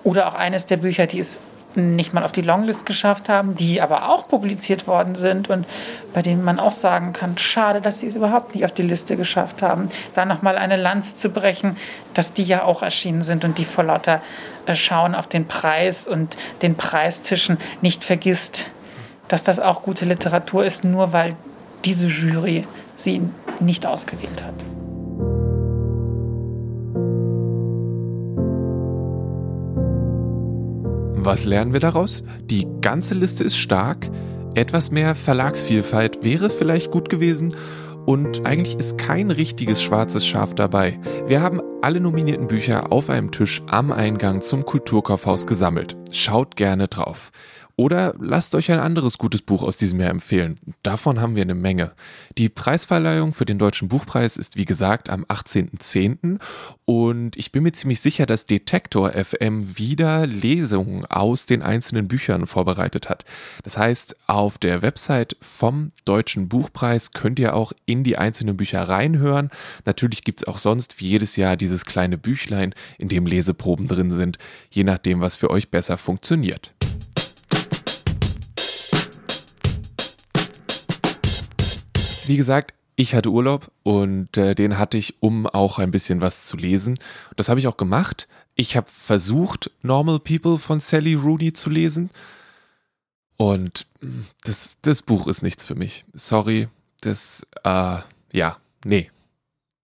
Oder 0.04 0.28
auch 0.28 0.36
eines 0.36 0.66
der 0.66 0.78
Bücher, 0.78 1.08
die 1.08 1.20
es 1.20 1.42
nicht 1.76 2.14
mal 2.14 2.24
auf 2.24 2.32
die 2.32 2.42
Longlist 2.42 2.86
geschafft 2.86 3.30
haben, 3.30 3.56
die 3.56 3.82
aber 3.82 4.10
auch 4.10 4.28
publiziert 4.28 4.88
worden 4.88 5.16
sind 5.16 5.50
und 5.50 5.66
bei 6.14 6.22
denen 6.22 6.44
man 6.44 6.60
auch 6.60 6.72
sagen 6.72 7.14
kann, 7.14 7.38
schade, 7.38 7.82
dass 7.82 8.00
sie 8.00 8.08
es 8.08 8.16
überhaupt 8.16 8.54
nicht 8.54 8.66
auf 8.66 8.72
die 8.72 8.82
Liste 8.84 9.16
geschafft 9.16 9.62
haben. 9.62 9.88
Da 10.14 10.26
nochmal 10.26 10.58
eine 10.58 10.76
Lanze 10.76 11.16
zu 11.16 11.30
brechen, 11.30 11.78
dass 12.14 12.34
die 12.34 12.44
ja 12.44 12.64
auch 12.64 12.84
erschienen 12.84 13.24
sind 13.24 13.46
und 13.46 13.58
die 13.58 13.66
vor 13.66 13.84
lauter 13.84 14.22
äh, 14.66 14.76
Schauen 14.76 15.16
auf 15.16 15.28
den 15.28 15.47
Preis 15.47 16.08
und 16.08 16.38
den 16.62 16.76
Preistischen 16.76 17.58
nicht 17.82 18.04
vergisst, 18.04 18.72
dass 19.28 19.43
das 19.43 19.60
auch 19.60 19.84
gute 19.84 20.06
Literatur 20.06 20.66
ist, 20.66 20.84
nur 20.84 21.14
weil 21.14 21.36
diese 21.86 22.08
Jury 22.08 22.66
sie 22.95 23.22
nicht 23.60 23.86
ausgewählt 23.86 24.43
hat. 24.43 24.83
Was 31.26 31.45
lernen 31.45 31.71
wir 31.71 31.80
daraus? 31.80 32.26
Die 32.41 32.67
ganze 32.82 33.15
Liste 33.15 33.45
ist 33.45 33.55
stark. 33.55 34.09
Etwas 34.55 34.91
mehr 34.91 35.15
Verlagsvielfalt 35.15 36.21
wäre 36.21 36.49
vielleicht 36.49 36.91
gut 36.91 37.07
gewesen. 37.07 37.55
Und 38.05 38.45
eigentlich 38.45 38.76
ist 38.76 38.97
kein 38.97 39.32
richtiges 39.32 39.82
schwarzes 39.82 40.28
Schaf 40.28 40.53
dabei. 40.53 40.99
Wir 41.26 41.41
haben 41.41 41.61
alle 41.82 42.01
nominierten 42.01 42.47
Bücher 42.47 42.91
auf 42.91 43.09
einem 43.09 43.32
Tisch 43.32 43.61
am 43.67 43.93
Eingang 43.93 44.41
zum 44.41 44.65
Kulturkaufhaus 44.65 45.47
gesammelt. 45.47 45.95
Schaut 46.11 46.57
gerne 46.57 46.89
drauf. 46.89 47.32
Oder 47.76 48.13
lasst 48.19 48.53
euch 48.53 48.71
ein 48.71 48.80
anderes 48.80 49.17
gutes 49.17 49.41
Buch 49.41 49.63
aus 49.63 49.78
diesem 49.78 49.99
Jahr 49.99 50.11
empfehlen. 50.11 50.59
Davon 50.84 51.19
haben 51.19 51.36
wir 51.36 51.41
eine 51.41 51.55
Menge. 51.55 51.93
Die 52.38 52.47
Preisverleihung 52.47 53.34
für 53.34 53.45
den 53.45 53.57
Deutschen 53.57 53.88
Buchpreis 53.88 54.38
ist 54.38 54.55
wie 54.55 54.65
gesagt 54.65 55.09
am 55.09 55.24
18.10. 55.26 56.39
Und 56.86 57.36
ich 57.36 57.51
bin 57.51 57.63
mir 57.63 57.71
ziemlich 57.71 57.99
sicher, 57.99 58.28
dass 58.28 58.45
Detektor 58.45 59.13
FM 59.13 59.78
wieder 59.78 60.28
Lesungen 60.28 61.05
aus 61.05 61.47
den 61.47 61.63
einzelnen 61.63 62.07
Büchern 62.07 62.45
vorbereitet 62.45 63.09
hat. 63.09 63.26
Das 63.63 63.76
heißt, 63.78 64.17
auf 64.28 64.59
der 64.59 64.84
Website 64.84 65.36
vom 65.41 65.93
Deutschen 66.05 66.49
Buchpreis 66.49 67.11
könnt 67.11 67.39
ihr 67.39 67.55
auch 67.55 67.74
in 67.88 68.03
die 68.03 68.17
einzelnen 68.17 68.55
Bücher 68.55 68.88
reinhören. 68.88 69.49
Natürlich 69.86 70.24
gibt 70.24 70.41
es 70.41 70.47
auch 70.47 70.59
sonst 70.59 70.99
wie 70.99 71.07
jedes 71.07 71.38
Jahr 71.38 71.57
dieses 71.57 71.86
kleine 71.86 72.19
Büchlein, 72.19 72.76
in 72.99 73.09
dem 73.09 73.26
Leseproben 73.26 73.88
drin 73.88 74.11
sind, 74.11 74.38
je 74.69 74.84
nachdem, 74.84 75.21
was 75.21 75.36
für 75.36 75.49
euch 75.49 75.71
besser 75.71 75.97
funktioniert. 75.97 76.71
Wie 82.28 82.38
gesagt, 82.38 82.74
ich 82.95 83.15
hatte 83.15 83.30
Urlaub 83.30 83.71
und 83.84 84.38
äh, 84.38 84.55
den 84.55 84.78
hatte 84.78 84.97
ich, 84.97 85.21
um 85.21 85.47
auch 85.47 85.80
ein 85.80 85.91
bisschen 85.91 86.21
was 86.21 86.45
zu 86.45 86.57
lesen. 86.57 86.99
Das 87.36 87.49
habe 87.49 87.59
ich 87.59 87.67
auch 87.67 87.78
gemacht. 87.78 88.28
Ich 88.55 88.78
habe 88.78 88.89
versucht, 88.89 89.71
Normal 89.82 90.19
People 90.19 90.57
von 90.57 90.80
Sally 90.80 91.15
Rooney 91.15 91.53
zu 91.53 91.69
lesen. 91.69 92.11
Und 93.38 93.88
hm, 94.01 94.26
das, 94.43 94.78
das 94.82 95.01
Buch 95.01 95.28
ist 95.28 95.41
nichts 95.41 95.65
für 95.65 95.76
mich. 95.76 96.05
Sorry. 96.13 96.67
Das, 97.01 97.45
äh, 97.63 97.97
ja, 98.32 98.57
nee. 98.86 99.09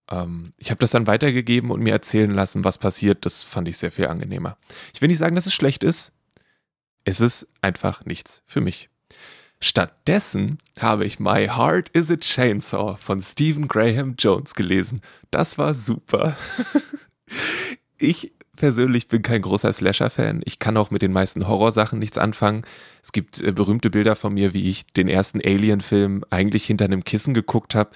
Ähm, 0.08 0.52
ich 0.56 0.70
habe 0.70 0.78
das 0.78 0.92
dann 0.92 1.06
weitergegeben 1.06 1.70
und 1.70 1.82
mir 1.82 1.92
erzählen 1.92 2.30
lassen, 2.30 2.64
was 2.64 2.78
passiert. 2.78 3.26
Das 3.26 3.42
fand 3.42 3.68
ich 3.68 3.76
sehr 3.76 3.92
viel 3.92 4.06
angenehmer. 4.06 4.56
Ich 4.94 5.00
will 5.00 5.08
nicht 5.08 5.18
sagen, 5.18 5.34
dass 5.34 5.46
es 5.46 5.54
schlecht 5.54 5.82
ist. 5.82 6.12
Es 7.04 7.20
ist 7.20 7.48
einfach 7.60 8.04
nichts 8.04 8.42
für 8.44 8.60
mich. 8.60 8.88
Stattdessen 9.62 10.58
habe 10.78 11.04
ich 11.04 11.20
My 11.20 11.46
Heart 11.46 11.90
is 11.90 12.10
a 12.10 12.16
Chainsaw 12.16 12.96
von 12.96 13.20
Stephen 13.20 13.68
Graham 13.68 14.14
Jones 14.18 14.54
gelesen. 14.54 15.02
Das 15.30 15.58
war 15.58 15.74
super. 15.74 16.34
ich 17.98 18.32
persönlich 18.56 19.08
bin 19.08 19.20
kein 19.20 19.42
großer 19.42 19.72
Slasher-Fan. 19.72 20.40
Ich 20.44 20.58
kann 20.58 20.78
auch 20.78 20.90
mit 20.90 21.02
den 21.02 21.12
meisten 21.12 21.46
Horrorsachen 21.46 21.98
nichts 21.98 22.16
anfangen. 22.16 22.62
Es 23.02 23.12
gibt 23.12 23.40
äh, 23.42 23.52
berühmte 23.52 23.90
Bilder 23.90 24.16
von 24.16 24.32
mir, 24.32 24.54
wie 24.54 24.70
ich 24.70 24.86
den 24.86 25.08
ersten 25.08 25.40
Alien-Film 25.40 26.24
eigentlich 26.30 26.64
hinter 26.64 26.86
einem 26.86 27.04
Kissen 27.04 27.34
geguckt 27.34 27.74
habe. 27.74 27.90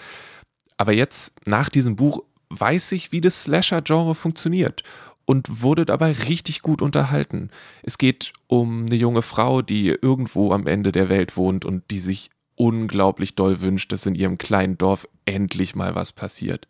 Aber 0.77 0.93
jetzt, 0.93 1.47
nach 1.47 1.71
diesem 1.71 1.97
Buch, 1.97 2.25
weiß 2.51 2.93
ich, 2.93 3.11
wie 3.11 3.21
das 3.23 3.45
Slasher-Genre 3.45 4.15
funktioniert 4.15 4.83
und 5.27 5.63
wurde 5.63 5.85
dabei 5.85 6.13
richtig 6.13 6.63
gut 6.63 6.83
unterhalten. 6.83 7.51
Es 7.83 7.99
geht 7.99 8.33
um 8.47 8.87
eine 8.87 8.97
junge 8.97 9.23
Frau, 9.23 9.63
die 9.63 9.89
irgendwo 9.89 10.53
am 10.53 10.67
Ende 10.67 10.93
der 10.93 11.09
Welt 11.09 11.37
wohnt 11.37 11.65
und 11.65 11.91
die 11.91 11.99
sich 11.99 12.31
unglaublich 12.57 13.35
doll 13.35 13.61
wünscht, 13.61 13.93
dass 13.93 14.07
in 14.07 14.15
ihrem 14.15 14.39
kleinen 14.39 14.79
Dorf 14.79 15.09
endlich 15.25 15.75
mal 15.75 15.95
was 15.95 16.13
passiert. 16.13 16.69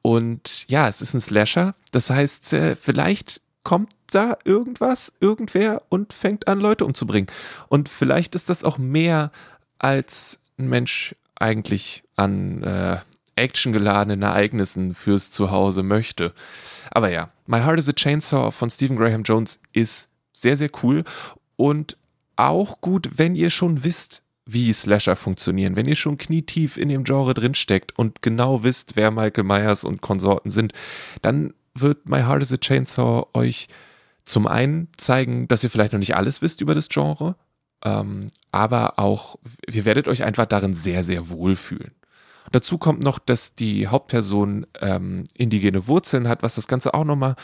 Und 0.00 0.66
ja, 0.68 0.88
es 0.88 1.00
ist 1.00 1.14
ein 1.14 1.20
Slasher. 1.20 1.74
Das 1.92 2.10
heißt, 2.10 2.52
äh, 2.54 2.76
vielleicht 2.76 3.40
kommt 3.62 3.92
da 4.10 4.36
irgendwas, 4.44 5.12
irgendwer 5.20 5.82
und 5.88 6.12
fängt 6.12 6.48
an, 6.48 6.58
Leute 6.58 6.84
umzubringen. 6.84 7.30
Und 7.68 7.88
vielleicht 7.88 8.34
ist 8.34 8.48
das 8.48 8.64
auch 8.64 8.78
mehr 8.78 9.30
als 9.78 10.40
ein 10.58 10.68
Mensch 10.68 11.14
eigentlich 11.36 12.02
an 12.16 12.62
äh, 12.62 12.98
actiongeladenen 13.36 14.22
Ereignissen 14.22 14.94
fürs 14.94 15.30
Zuhause 15.30 15.82
möchte. 15.82 16.32
Aber 16.90 17.10
ja, 17.10 17.30
My 17.46 17.60
Heart 17.60 17.78
is 17.78 17.88
a 17.88 17.92
Chainsaw 17.92 18.50
von 18.50 18.70
Stephen 18.70 18.96
Graham 18.96 19.22
Jones 19.22 19.60
ist 19.72 20.08
sehr, 20.32 20.56
sehr 20.56 20.70
cool 20.82 21.04
und 21.56 21.96
auch 22.36 22.80
gut, 22.80 23.10
wenn 23.16 23.34
ihr 23.34 23.50
schon 23.50 23.84
wisst, 23.84 24.22
wie 24.44 24.72
Slasher 24.72 25.16
funktionieren, 25.16 25.76
wenn 25.76 25.86
ihr 25.86 25.96
schon 25.96 26.18
knietief 26.18 26.76
in 26.76 26.88
dem 26.88 27.04
Genre 27.04 27.34
drinsteckt 27.34 27.96
und 27.98 28.22
genau 28.22 28.64
wisst, 28.64 28.96
wer 28.96 29.10
Michael 29.10 29.44
Myers 29.44 29.84
und 29.84 30.02
Konsorten 30.02 30.50
sind, 30.50 30.72
dann 31.22 31.54
wird 31.74 32.08
My 32.08 32.22
Heart 32.22 32.42
is 32.42 32.52
a 32.52 32.56
Chainsaw 32.56 33.28
euch 33.34 33.68
zum 34.24 34.46
einen 34.46 34.88
zeigen, 34.96 35.48
dass 35.48 35.62
ihr 35.62 35.70
vielleicht 35.70 35.92
noch 35.92 35.98
nicht 35.98 36.16
alles 36.16 36.42
wisst 36.42 36.60
über 36.60 36.74
das 36.74 36.88
Genre, 36.88 37.36
ähm, 37.84 38.30
aber 38.50 38.98
auch, 38.98 39.36
ihr 39.70 39.84
werdet 39.84 40.08
euch 40.08 40.22
einfach 40.22 40.46
darin 40.46 40.74
sehr, 40.74 41.02
sehr 41.02 41.28
wohlfühlen. 41.28 41.92
Dazu 42.50 42.78
kommt 42.78 43.02
noch, 43.02 43.18
dass 43.18 43.54
die 43.54 43.86
Hauptperson 43.86 44.66
ähm, 44.80 45.24
indigene 45.34 45.86
Wurzeln 45.86 46.28
hat, 46.28 46.42
was 46.42 46.56
das 46.56 46.66
Ganze 46.66 46.94
auch 46.94 47.04
nochmal 47.04 47.36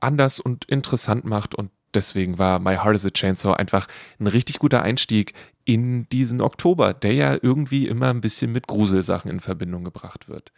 anders 0.00 0.40
und 0.40 0.64
interessant 0.66 1.24
macht. 1.24 1.54
Und 1.54 1.70
deswegen 1.94 2.38
war 2.38 2.58
My 2.58 2.76
Heart 2.76 2.96
is 2.96 3.06
a 3.06 3.10
Chainsaw 3.10 3.54
einfach 3.54 3.88
ein 4.20 4.26
richtig 4.26 4.58
guter 4.58 4.82
Einstieg 4.82 5.32
in 5.64 6.08
diesen 6.10 6.40
Oktober, 6.40 6.94
der 6.94 7.12
ja 7.14 7.36
irgendwie 7.40 7.88
immer 7.88 8.10
ein 8.10 8.20
bisschen 8.20 8.52
mit 8.52 8.66
Gruselsachen 8.66 9.30
in 9.30 9.40
Verbindung 9.40 9.84
gebracht 9.84 10.28
wird. 10.28 10.52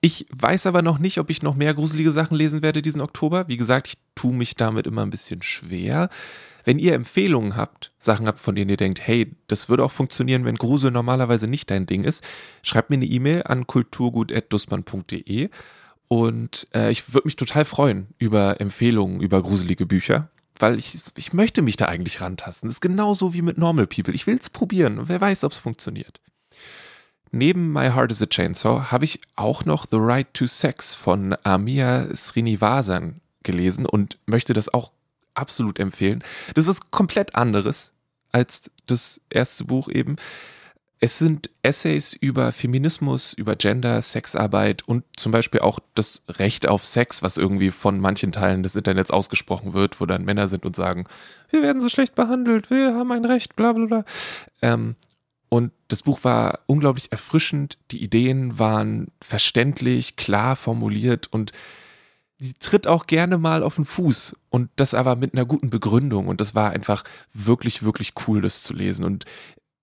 Ich 0.00 0.26
weiß 0.30 0.66
aber 0.66 0.82
noch 0.82 0.98
nicht, 0.98 1.18
ob 1.18 1.30
ich 1.30 1.42
noch 1.42 1.56
mehr 1.56 1.74
gruselige 1.74 2.12
Sachen 2.12 2.36
lesen 2.36 2.62
werde 2.62 2.82
diesen 2.82 3.00
Oktober. 3.00 3.48
Wie 3.48 3.56
gesagt, 3.56 3.88
ich 3.88 3.98
tue 4.14 4.32
mich 4.32 4.54
damit 4.54 4.86
immer 4.86 5.02
ein 5.02 5.10
bisschen 5.10 5.42
schwer. 5.42 6.10
Wenn 6.66 6.80
ihr 6.80 6.94
Empfehlungen 6.94 7.54
habt, 7.54 7.92
Sachen 7.96 8.26
habt, 8.26 8.40
von 8.40 8.56
denen 8.56 8.70
ihr 8.70 8.76
denkt, 8.76 9.00
hey, 9.00 9.36
das 9.46 9.68
würde 9.68 9.84
auch 9.84 9.92
funktionieren, 9.92 10.44
wenn 10.44 10.56
Grusel 10.56 10.90
normalerweise 10.90 11.46
nicht 11.46 11.70
dein 11.70 11.86
Ding 11.86 12.02
ist, 12.02 12.24
schreibt 12.64 12.90
mir 12.90 12.96
eine 12.96 13.04
E-Mail 13.04 13.44
an 13.44 13.68
kulturgut.dussmann.de 13.68 15.48
und 16.08 16.66
äh, 16.74 16.90
ich 16.90 17.14
würde 17.14 17.28
mich 17.28 17.36
total 17.36 17.64
freuen 17.64 18.08
über 18.18 18.60
Empfehlungen 18.60 19.20
über 19.20 19.44
gruselige 19.44 19.86
Bücher, 19.86 20.28
weil 20.58 20.76
ich, 20.76 20.98
ich 21.14 21.32
möchte 21.32 21.62
mich 21.62 21.76
da 21.76 21.86
eigentlich 21.86 22.20
rantasten. 22.20 22.68
Das 22.68 22.78
ist 22.78 22.80
genauso 22.80 23.32
wie 23.32 23.42
mit 23.42 23.58
Normal 23.58 23.86
People. 23.86 24.12
Ich 24.12 24.26
will 24.26 24.36
es 24.36 24.50
probieren 24.50 24.98
und 24.98 25.08
wer 25.08 25.20
weiß, 25.20 25.44
ob 25.44 25.52
es 25.52 25.58
funktioniert. 25.58 26.20
Neben 27.30 27.72
My 27.72 27.90
Heart 27.90 28.10
is 28.10 28.22
a 28.22 28.26
Chainsaw 28.26 28.90
habe 28.90 29.04
ich 29.04 29.20
auch 29.36 29.64
noch 29.64 29.86
The 29.88 29.98
Right 30.00 30.34
to 30.34 30.48
Sex 30.48 30.94
von 30.94 31.36
Amia 31.44 32.08
Srinivasan 32.12 33.20
gelesen 33.44 33.86
und 33.86 34.18
möchte 34.26 34.52
das 34.52 34.74
auch 34.74 34.90
absolut 35.36 35.78
empfehlen. 35.78 36.22
Das 36.54 36.64
ist 36.64 36.68
was 36.68 36.90
komplett 36.90 37.34
anderes 37.34 37.92
als 38.32 38.70
das 38.86 39.20
erste 39.30 39.64
Buch 39.64 39.88
eben. 39.88 40.16
Es 40.98 41.18
sind 41.18 41.50
Essays 41.62 42.14
über 42.14 42.52
Feminismus, 42.52 43.34
über 43.34 43.54
Gender, 43.54 44.00
Sexarbeit 44.00 44.82
und 44.88 45.04
zum 45.16 45.30
Beispiel 45.30 45.60
auch 45.60 45.78
das 45.94 46.22
Recht 46.28 46.66
auf 46.66 46.86
Sex, 46.86 47.22
was 47.22 47.36
irgendwie 47.36 47.70
von 47.70 48.00
manchen 48.00 48.32
Teilen 48.32 48.62
des 48.62 48.76
Internets 48.76 49.10
ausgesprochen 49.10 49.74
wird, 49.74 50.00
wo 50.00 50.06
dann 50.06 50.24
Männer 50.24 50.48
sind 50.48 50.64
und 50.64 50.74
sagen, 50.74 51.06
wir 51.50 51.60
werden 51.60 51.82
so 51.82 51.90
schlecht 51.90 52.14
behandelt, 52.14 52.70
wir 52.70 52.94
haben 52.94 53.12
ein 53.12 53.26
Recht, 53.26 53.56
bla 53.56 53.74
bla 53.74 53.84
bla. 53.84 54.04
Ähm, 54.62 54.96
und 55.50 55.72
das 55.88 56.02
Buch 56.02 56.24
war 56.24 56.60
unglaublich 56.66 57.12
erfrischend, 57.12 57.76
die 57.90 58.02
Ideen 58.02 58.58
waren 58.58 59.08
verständlich, 59.22 60.16
klar 60.16 60.56
formuliert 60.56 61.28
und 61.30 61.52
die 62.38 62.54
tritt 62.54 62.86
auch 62.86 63.06
gerne 63.06 63.38
mal 63.38 63.62
auf 63.62 63.76
den 63.76 63.84
Fuß. 63.84 64.36
Und 64.50 64.70
das 64.76 64.94
aber 64.94 65.16
mit 65.16 65.34
einer 65.34 65.46
guten 65.46 65.70
Begründung. 65.70 66.28
Und 66.28 66.40
das 66.40 66.54
war 66.54 66.70
einfach 66.70 67.04
wirklich, 67.32 67.82
wirklich 67.82 68.12
cool, 68.26 68.42
das 68.42 68.62
zu 68.62 68.74
lesen. 68.74 69.04
Und 69.04 69.24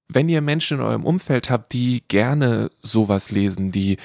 wenn 0.08 0.30
ihr 0.30 0.42
Menschen 0.42 0.78
in 0.78 0.84
eurem 0.84 1.06
Umfeld 1.06 1.50
habt, 1.50 1.74
die 1.74 2.04
gerne 2.08 2.70
sowas 2.82 3.32
lesen, 3.32 3.72
die 3.72 3.98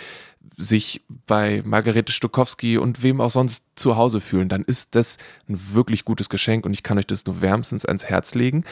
sich 0.58 1.02
bei 1.26 1.62
Margarete 1.64 2.12
Stokowski 2.12 2.78
und 2.78 3.02
wem 3.02 3.20
auch 3.20 3.30
sonst 3.30 3.64
zu 3.76 3.96
Hause 3.96 4.20
fühlen, 4.20 4.48
dann 4.48 4.64
ist 4.64 4.96
das 4.96 5.16
ein 5.48 5.56
wirklich 5.72 6.04
gutes 6.04 6.28
Geschenk 6.28 6.66
und 6.66 6.72
ich 6.72 6.82
kann 6.82 6.98
euch 6.98 7.06
das 7.06 7.24
nur 7.24 7.40
wärmstens 7.40 7.86
ans 7.86 8.04
Herz 8.06 8.34
legen. 8.34 8.64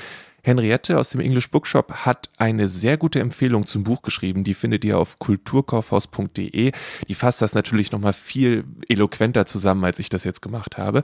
Henriette 0.43 0.99
aus 0.99 1.11
dem 1.11 1.20
English 1.20 1.51
Bookshop 1.51 1.93
hat 2.05 2.28
eine 2.39 2.68
sehr 2.68 2.97
gute 2.97 3.20
Empfehlung 3.20 3.66
zum 3.66 3.84
Buch 3.84 4.03
geschrieben. 4.03 4.45
Die 4.45 4.55
findet 4.55 4.84
ihr 4.84 4.99
auf 4.99 5.18
kulturkaufhaus.de. 5.18 6.72
Die 7.09 7.14
fasst 7.14 7.43
das 7.43 7.55
natürlich 7.55 7.93
nochmal 7.93 8.12
viel 8.12 8.64
eloquenter 8.89 9.47
zusammen, 9.47 9.84
als 9.84 9.99
ich 9.99 10.09
das 10.09 10.24
jetzt 10.24 10.43
gemacht 10.43 10.78
habe. 10.78 11.03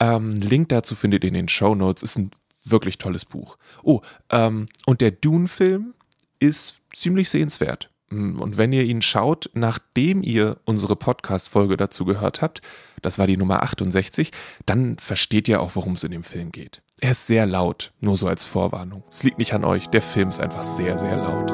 Ähm, 0.00 0.36
Link 0.36 0.70
dazu 0.70 0.94
findet 0.94 1.24
ihr 1.24 1.28
in 1.28 1.34
den 1.34 1.48
Show 1.48 1.74
Notes. 1.74 2.02
Ist 2.02 2.18
ein 2.18 2.30
wirklich 2.64 2.98
tolles 2.98 3.24
Buch. 3.24 3.56
Oh, 3.82 4.00
ähm, 4.30 4.66
und 4.84 5.00
der 5.00 5.10
Dune-Film 5.10 5.94
ist 6.38 6.80
ziemlich 6.92 7.30
sehenswert. 7.30 7.90
Mm, 8.10 8.38
und 8.38 8.56
wenn 8.56 8.72
ihr 8.72 8.84
ihn 8.84 9.02
schaut, 9.02 9.50
nachdem 9.54 10.22
ihr 10.22 10.58
unsere 10.64 10.96
Podcast-Folge 10.96 11.76
dazu 11.76 12.04
gehört 12.04 12.42
habt, 12.42 12.62
das 13.02 13.18
war 13.18 13.26
die 13.26 13.36
Nummer 13.36 13.62
68, 13.62 14.30
dann 14.64 14.98
versteht 14.98 15.48
ihr 15.48 15.60
auch, 15.60 15.76
worum 15.76 15.94
es 15.94 16.04
in 16.04 16.12
dem 16.12 16.24
Film 16.24 16.52
geht. 16.52 16.82
Er 17.00 17.10
ist 17.10 17.26
sehr 17.26 17.46
laut, 17.46 17.92
nur 18.00 18.16
so 18.16 18.26
als 18.26 18.44
Vorwarnung. 18.44 19.04
Es 19.10 19.22
liegt 19.22 19.38
nicht 19.38 19.52
an 19.52 19.64
euch, 19.64 19.88
der 19.88 20.02
Film 20.02 20.30
ist 20.30 20.40
einfach 20.40 20.62
sehr, 20.62 20.96
sehr 20.98 21.16
laut. 21.16 21.52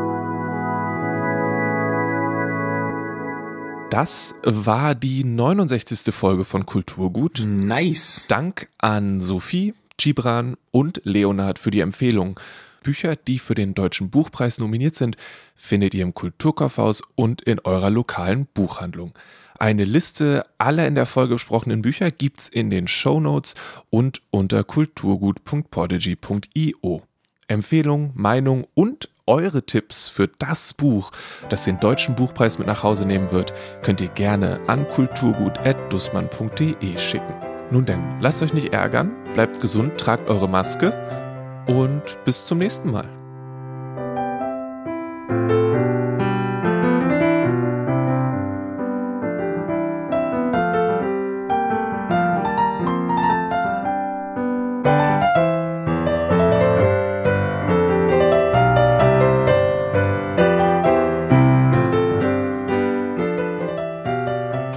Das 3.91 4.35
war 4.43 4.95
die 4.95 5.23
69. 5.23 6.15
Folge 6.15 6.45
von 6.45 6.65
Kulturgut. 6.65 7.43
Nice. 7.45 8.25
Dank 8.27 8.69
an 8.79 9.21
Sophie, 9.21 9.75
Gibran 9.99 10.57
und 10.71 11.03
Leonhard 11.05 11.59
für 11.59 11.71
die 11.71 11.81
Empfehlung. 11.81 12.41
Bücher, 12.83 13.17
die 13.17 13.39
für 13.39 13.55
den 13.55 13.75
Deutschen 13.75 14.11
Buchpreis 14.11 14.59
nominiert 14.59 14.95
sind, 14.95 15.17
findet 15.55 15.95
ihr 15.95 16.03
im 16.03 16.13
Kulturkaufhaus 16.15 17.03
und 17.15 17.43
in 17.43 17.61
eurer 17.61 17.91
lokalen 17.91 18.47
Buchhandlung. 18.53 19.15
Eine 19.59 19.85
Liste 19.85 20.47
aller 20.59 20.89
in 20.89 20.97
der 20.97 21.07
Folge 21.07 21.35
besprochenen 21.35 21.83
Bücher 21.83 22.11
gibt's 22.11 22.49
in 22.49 22.71
den 22.71 22.89
Show 22.89 23.21
Notes 23.21 23.55
und 23.91 24.23
unter 24.31 24.65
kulturgut.podigy.io. 24.65 27.03
Empfehlungen, 27.49 28.13
Meinungen 28.15 28.65
und 28.75 29.11
eure 29.27 29.65
Tipps 29.65 30.09
für 30.09 30.27
das 30.27 30.75
Buch, 30.75 31.13
das 31.49 31.65
den 31.65 31.79
Deutschen 31.79 32.17
Buchpreis 32.17 32.59
mit 32.59 32.67
nach 32.67 32.83
Hause 32.83 33.07
nehmen 33.07 33.31
wird, 33.31 33.55
könnt 33.83 34.01
ihr 34.01 34.09
gerne 34.09 34.59
an 34.67 34.89
kulturgut.dussmann.de 34.89 36.99
schicken. 36.99 37.35
Nun 37.71 37.87
denn, 37.87 38.03
lasst 38.21 38.43
euch 38.43 38.53
nicht 38.53 38.73
ärgern, 38.73 39.13
bleibt 39.35 39.61
gesund, 39.61 39.97
tragt 39.97 40.29
eure 40.29 40.49
Maske 40.49 41.22
und 41.67 42.19
bis 42.25 42.47
zum 42.47 42.59
nächsten 42.59 42.91
Mal. 42.91 43.09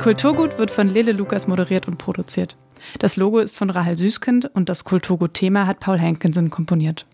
Kulturgut 0.05 0.59
wird 0.59 0.69
von 0.69 0.87
Lele 0.87 1.13
Lukas 1.13 1.47
moderiert 1.47 1.87
und 1.87 1.97
produziert. 1.97 2.55
Das 2.99 3.17
Logo 3.17 3.39
ist 3.39 3.57
von 3.57 3.69
Rahel 3.69 3.97
Süßkind 3.97 4.51
und 4.53 4.69
das 4.69 4.83
Kulturgut-Thema 4.83 5.67
hat 5.67 5.79
Paul 5.79 5.99
Hankinson 5.99 6.49
komponiert. 6.49 7.05